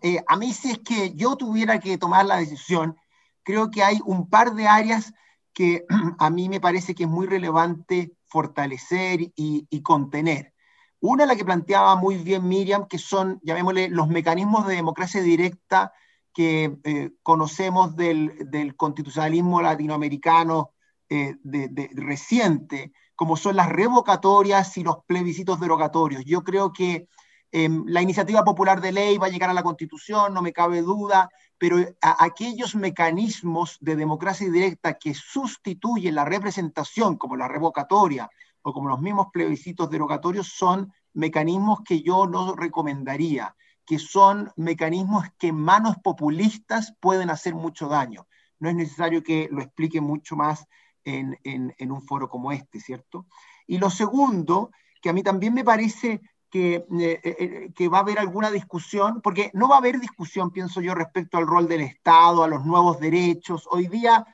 Eh, 0.00 0.24
a 0.26 0.38
mí 0.38 0.54
si 0.54 0.70
es 0.70 0.78
que 0.78 1.12
yo 1.14 1.36
tuviera 1.36 1.78
que 1.78 1.98
tomar 1.98 2.24
la 2.24 2.38
decisión, 2.38 2.96
creo 3.42 3.70
que 3.70 3.82
hay 3.82 4.00
un 4.06 4.30
par 4.30 4.54
de 4.54 4.66
áreas 4.66 5.12
que 5.52 5.84
a 6.18 6.30
mí 6.30 6.48
me 6.48 6.60
parece 6.60 6.94
que 6.94 7.02
es 7.02 7.08
muy 7.10 7.26
relevante 7.26 8.12
fortalecer 8.24 9.20
y, 9.36 9.82
contener. 9.82 10.54
Una, 10.98 11.26
la 11.26 11.36
que 11.36 11.44
planteaba 11.44 11.94
muy 11.96 12.16
bien 12.16 12.48
Miriam, 12.48 12.88
que 12.88 12.96
son, 12.96 13.38
llamémosle, 13.42 13.90
los 13.90 14.08
mecanismos 14.08 14.66
de 14.66 14.76
democracia 14.76 15.20
directa 15.20 15.92
que 16.32 16.78
eh, 16.84 17.10
conocemos 17.22 17.96
del, 17.96 18.74
constitucionalismo 18.78 19.60
latinoamericano 19.60 20.70
de, 21.10 21.90
reciente, 21.92 22.92
como 23.16 23.36
son 23.36 23.56
las 23.56 23.68
revocatorias 23.68 24.76
y 24.76 24.82
los 24.82 24.98
plebiscitos 25.06 25.60
derogatorios. 25.60 26.24
Yo 26.24 26.42
creo 26.42 26.72
que 26.72 27.08
em, 27.52 27.84
la 27.86 28.02
iniciativa 28.02 28.44
popular 28.44 28.80
de 28.80 28.92
ley 28.92 29.18
va 29.18 29.26
a 29.26 29.30
llegar 29.30 29.50
a 29.50 29.54
la 29.54 29.62
Constitución, 29.62 30.34
no 30.34 30.42
me 30.42 30.52
cabe 30.52 30.82
duda, 30.82 31.30
pero 31.58 31.78
aquellos 32.00 32.74
mecanismos 32.74 33.78
de 33.80 33.96
democracia 33.96 34.50
directa 34.50 34.94
que 34.94 35.14
sustituyen 35.14 36.14
la 36.14 36.24
representación, 36.24 37.16
como 37.16 37.36
la 37.36 37.48
revocatoria 37.48 38.28
o 38.62 38.72
como 38.72 38.88
los 38.88 39.00
mismos 39.00 39.28
plebiscitos 39.32 39.88
derogatorios, 39.88 40.48
son 40.48 40.92
mecanismos 41.12 41.80
que 41.84 42.02
yo 42.02 42.26
no 42.26 42.56
recomendaría, 42.56 43.54
que 43.86 43.98
son 43.98 44.50
mecanismos 44.56 45.26
que 45.38 45.48
en 45.48 45.56
manos 45.56 45.96
populistas 46.02 46.94
pueden 47.00 47.30
hacer 47.30 47.54
mucho 47.54 47.88
daño. 47.88 48.26
No 48.58 48.68
es 48.68 48.74
necesario 48.74 49.22
que 49.22 49.48
lo 49.50 49.62
explique 49.62 50.00
mucho 50.00 50.36
más 50.36 50.66
en, 51.04 51.92
un 51.92 52.02
foro 52.02 52.28
como 52.28 52.52
este, 52.52 52.80
¿cierto? 52.80 53.26
Y 53.66 53.78
lo 53.78 53.90
segundo, 53.90 54.70
que 55.00 55.10
a 55.10 55.12
mí 55.12 55.22
también 55.22 55.54
me 55.54 55.64
parece 55.64 56.20
que, 56.50 56.76
eh, 56.76 56.86
eh, 57.00 57.20
eh, 57.24 57.72
que, 57.74 57.88
va 57.88 57.98
a 57.98 58.00
haber 58.02 58.18
alguna 58.18 58.50
discusión, 58.50 59.20
porque 59.22 59.50
no 59.54 59.68
va 59.68 59.76
a 59.76 59.78
haber 59.78 59.98
discusión, 59.98 60.50
pienso 60.50 60.80
yo, 60.80 60.94
respecto 60.94 61.36
al 61.36 61.46
rol 61.46 61.68
del 61.68 61.80
Estado, 61.80 62.44
a 62.44 62.48
los 62.48 62.64
nuevos 62.64 63.00
derechos. 63.00 63.66
Hoy 63.70 63.88
día 63.88 64.26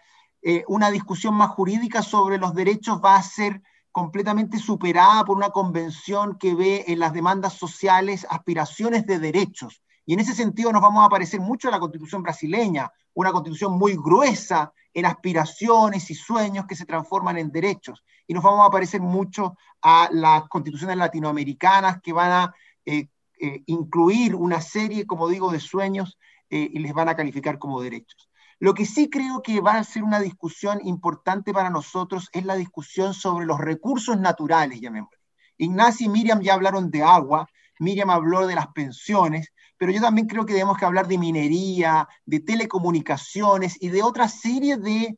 una 0.69 0.91
discusión 0.91 1.35
más 1.35 1.51
jurídica 1.51 2.01
sobre 2.01 2.39
los 2.39 2.55
derechos 2.55 2.99
va 3.05 3.17
a 3.17 3.23
ser 3.23 3.61
completamente 3.93 4.59
superada 4.59 5.23
por 5.23 5.37
una 5.37 5.51
convención 5.51 6.39
que 6.39 6.55
ve 6.55 6.85
en 6.89 6.99
las 6.99 7.13
demandas 7.13 7.53
sociales 7.53 8.27
aspiraciones 8.31 9.05
de 9.05 9.19
derechos. 9.19 9.83
Y 10.07 10.15
en 10.15 10.21
ese 10.21 10.35
sentido 10.35 10.73
nos 10.73 10.81
vamos 10.83 11.05
a 11.05 11.11
parecer 11.11 11.41
mucho 11.41 11.69
a 11.69 11.71
la 11.71 11.79
constitución 11.79 12.23
brasileña, 12.23 12.91
una 13.15 13.33
constitución 13.33 13.79
muy 13.79 13.97
gruesa 13.97 14.73
en 14.95 15.07
aspiraciones 15.07 16.11
y 16.11 16.15
sueños 16.15 16.67
que 16.67 16.77
se 16.77 16.87
transforman 16.87 17.39
en 17.39 17.51
derechos. 17.51 18.05
Y 18.27 18.35
nos 18.35 18.43
vamos 18.43 18.67
a 18.67 18.71
parecer 18.71 19.01
mucho 19.01 19.57
a 19.83 20.09
las 20.13 20.49
constituciones 20.49 20.97
latinoamericanas 20.97 22.01
que 22.01 22.13
van 22.13 22.33
a 22.33 22.55
eh, 22.85 23.09
eh, 23.41 23.63
incluir 23.67 24.35
una 24.35 24.61
serie, 24.61 25.07
como 25.07 25.29
digo, 25.29 25.51
de 25.51 25.61
sueños 25.61 26.19
eh, 26.51 26.69
y 26.73 26.79
les 26.81 26.93
van 26.93 27.09
a 27.09 27.17
calificar 27.17 27.59
como 27.59 27.81
derechos. 27.81 28.29
Lo 28.59 28.75
que 28.75 28.85
sí 28.85 29.09
creo 29.09 29.41
que 29.41 29.61
va 29.61 29.79
a 29.79 29.85
ser 29.85 30.03
una 30.03 30.21
discusión 30.21 30.81
importante 30.85 31.53
para 31.53 31.71
nosotros 31.71 32.29
es 32.33 32.45
la 32.45 32.57
discusión 32.57 33.15
sobre 33.15 33.47
los 33.47 33.59
recursos 33.59 34.19
naturales, 34.21 34.81
llamémoslo. 34.81 35.19
Ignacio 35.57 36.07
y 36.07 36.11
Miriam 36.11 36.41
ya 36.41 36.55
hablaron 36.55 36.91
de 36.91 37.03
agua, 37.03 37.49
Miriam 37.79 38.11
habló 38.11 38.47
de 38.47 38.55
las 38.55 38.69
pensiones, 38.69 39.53
pero 39.81 39.93
yo 39.93 40.03
también 40.03 40.27
creo 40.27 40.45
que 40.45 40.53
debemos 40.53 40.77
que 40.77 40.85
hablar 40.85 41.09
de 41.09 41.17
minería, 41.17 42.07
de 42.27 42.41
telecomunicaciones 42.41 43.83
y 43.83 43.89
de 43.89 44.03
otra 44.03 44.29
serie 44.29 44.77
de 44.77 45.17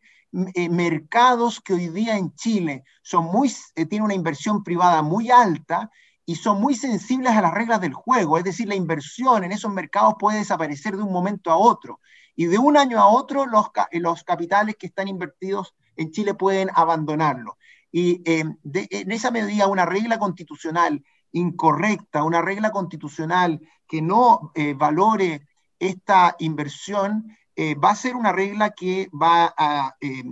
eh, 0.55 0.69
mercados 0.69 1.61
que 1.61 1.75
hoy 1.75 1.89
día 1.89 2.17
en 2.17 2.33
Chile 2.37 2.85
son 3.03 3.25
muy, 3.25 3.53
eh, 3.75 3.87
tienen 3.87 4.05
una 4.05 4.15
inversión 4.15 4.63
privada 4.63 5.03
muy 5.03 5.33
alta 5.33 5.91
y 6.25 6.37
son 6.37 6.61
muy 6.61 6.77
sensibles 6.77 7.33
a 7.33 7.43
las 7.43 7.53
reglas 7.53 7.81
del 7.81 7.93
juego, 7.93 8.39
es 8.39 8.45
decir, 8.45 8.69
la 8.69 8.77
inversión 8.77 9.43
en 9.43 9.51
esos 9.51 9.73
mercados 9.73 10.15
puede 10.17 10.39
desaparecer 10.39 10.97
de 10.97 11.03
un 11.03 11.13
momento 11.13 11.51
a 11.51 11.57
otro 11.57 11.99
y 12.37 12.45
de 12.45 12.59
un 12.59 12.77
año 12.77 13.01
a 13.01 13.09
otro 13.09 13.47
los, 13.47 13.67
los 13.91 14.23
capitales 14.23 14.77
que 14.79 14.87
están 14.87 15.09
invertidos 15.09 15.75
en 15.97 16.13
Chile 16.13 16.35
pueden 16.35 16.71
abandonarlo. 16.73 17.59
Y 17.91 18.23
eh, 18.31 18.45
en 18.63 19.11
esa 19.11 19.33
medida 19.33 19.67
una 19.67 19.87
regla 19.87 20.21
constitucional 20.21 21.03
incorrecta, 21.33 22.23
una 22.23 22.43
regla 22.43 22.71
constitucional 22.71 23.61
que 23.93 24.01
no 24.01 24.53
eh, 24.55 24.73
valore 24.73 25.47
esta 25.79 26.35
inversión, 26.39 27.37
eh, 27.55 27.75
va 27.75 27.91
a 27.91 27.95
ser 27.95 28.17
una 28.17 28.33
regla 28.33 28.71
que 28.71 29.11
va 29.13 29.53
a 29.55 29.95
eh, 30.01 30.25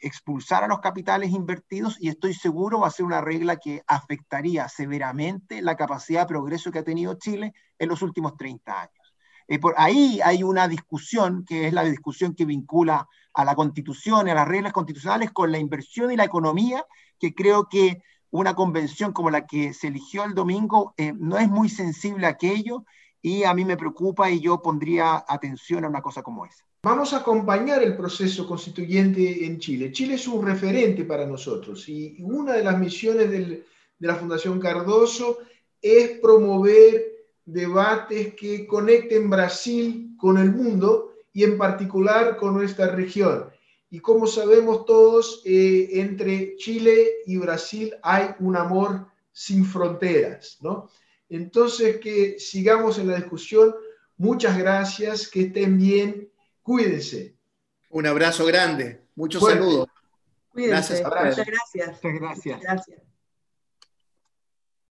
expulsar 0.00 0.64
a 0.64 0.66
los 0.66 0.80
capitales 0.80 1.30
invertidos 1.30 1.98
y 2.00 2.08
estoy 2.08 2.32
seguro 2.32 2.80
va 2.80 2.86
a 2.86 2.90
ser 2.90 3.04
una 3.04 3.20
regla 3.20 3.56
que 3.56 3.82
afectaría 3.86 4.66
severamente 4.70 5.60
la 5.60 5.76
capacidad 5.76 6.22
de 6.22 6.28
progreso 6.28 6.72
que 6.72 6.78
ha 6.78 6.84
tenido 6.84 7.12
Chile 7.18 7.52
en 7.78 7.90
los 7.90 8.00
últimos 8.00 8.34
30 8.38 8.80
años. 8.80 9.14
por 9.60 9.74
ahí 9.76 10.18
hay 10.24 10.42
una 10.42 10.66
discusión, 10.66 11.44
que 11.44 11.66
es 11.66 11.74
la 11.74 11.84
discusión 11.84 12.34
que 12.34 12.46
vincula 12.46 13.06
a 13.34 13.44
la 13.44 13.54
constitución 13.54 14.28
y 14.28 14.30
a 14.30 14.36
las 14.36 14.48
reglas 14.48 14.72
constitucionales 14.72 15.32
con 15.32 15.52
la 15.52 15.58
inversión 15.58 16.10
y 16.12 16.16
la 16.16 16.24
economía, 16.24 16.82
que 17.20 17.34
creo 17.34 17.68
que 17.68 18.02
una 18.32 18.54
convención 18.54 19.12
como 19.12 19.30
la 19.30 19.46
que 19.46 19.72
se 19.74 19.88
eligió 19.88 20.24
el 20.24 20.34
domingo 20.34 20.94
eh, 20.96 21.12
no 21.16 21.38
es 21.38 21.48
muy 21.48 21.68
sensible 21.68 22.26
a 22.26 22.30
aquello 22.30 22.84
y 23.20 23.44
a 23.44 23.54
mí 23.54 23.64
me 23.64 23.76
preocupa 23.76 24.30
y 24.30 24.40
yo 24.40 24.60
pondría 24.60 25.24
atención 25.28 25.84
a 25.84 25.88
una 25.88 26.02
cosa 26.02 26.22
como 26.22 26.44
esa. 26.44 26.64
Vamos 26.82 27.12
a 27.12 27.18
acompañar 27.18 27.82
el 27.82 27.96
proceso 27.96 28.46
constituyente 28.48 29.46
en 29.46 29.60
Chile. 29.60 29.92
Chile 29.92 30.14
es 30.14 30.26
un 30.26 30.44
referente 30.44 31.04
para 31.04 31.26
nosotros 31.26 31.88
y 31.88 32.16
una 32.20 32.54
de 32.54 32.64
las 32.64 32.78
misiones 32.78 33.30
de 33.30 33.64
la 34.00 34.16
Fundación 34.16 34.58
Cardoso 34.58 35.38
es 35.80 36.18
promover 36.18 37.04
debates 37.44 38.34
que 38.34 38.66
conecten 38.66 39.28
Brasil 39.28 40.16
con 40.18 40.38
el 40.38 40.50
mundo 40.52 41.12
y 41.32 41.44
en 41.44 41.58
particular 41.58 42.36
con 42.36 42.54
nuestra 42.54 42.86
región. 42.86 43.50
Y 43.92 44.00
como 44.00 44.26
sabemos 44.26 44.86
todos, 44.86 45.42
eh, 45.44 46.00
entre 46.00 46.56
Chile 46.56 47.10
y 47.26 47.36
Brasil 47.36 47.94
hay 48.02 48.30
un 48.38 48.56
amor 48.56 49.06
sin 49.32 49.66
fronteras, 49.66 50.56
¿no? 50.62 50.88
Entonces, 51.28 51.98
que 51.98 52.38
sigamos 52.38 52.96
en 52.96 53.08
la 53.08 53.16
discusión. 53.16 53.74
Muchas 54.16 54.56
gracias, 54.56 55.28
que 55.28 55.42
estén 55.42 55.76
bien, 55.76 56.30
cuídense. 56.62 57.36
Un 57.90 58.06
abrazo 58.06 58.46
grande, 58.46 59.02
muchos 59.14 59.44
saludos. 59.44 59.86
Cuídense. 60.48 61.02
Gracias. 61.02 61.36
Muchas 61.36 61.46
gracias. 61.46 62.00
Muchas 62.02 62.60
gracias. 62.62 63.02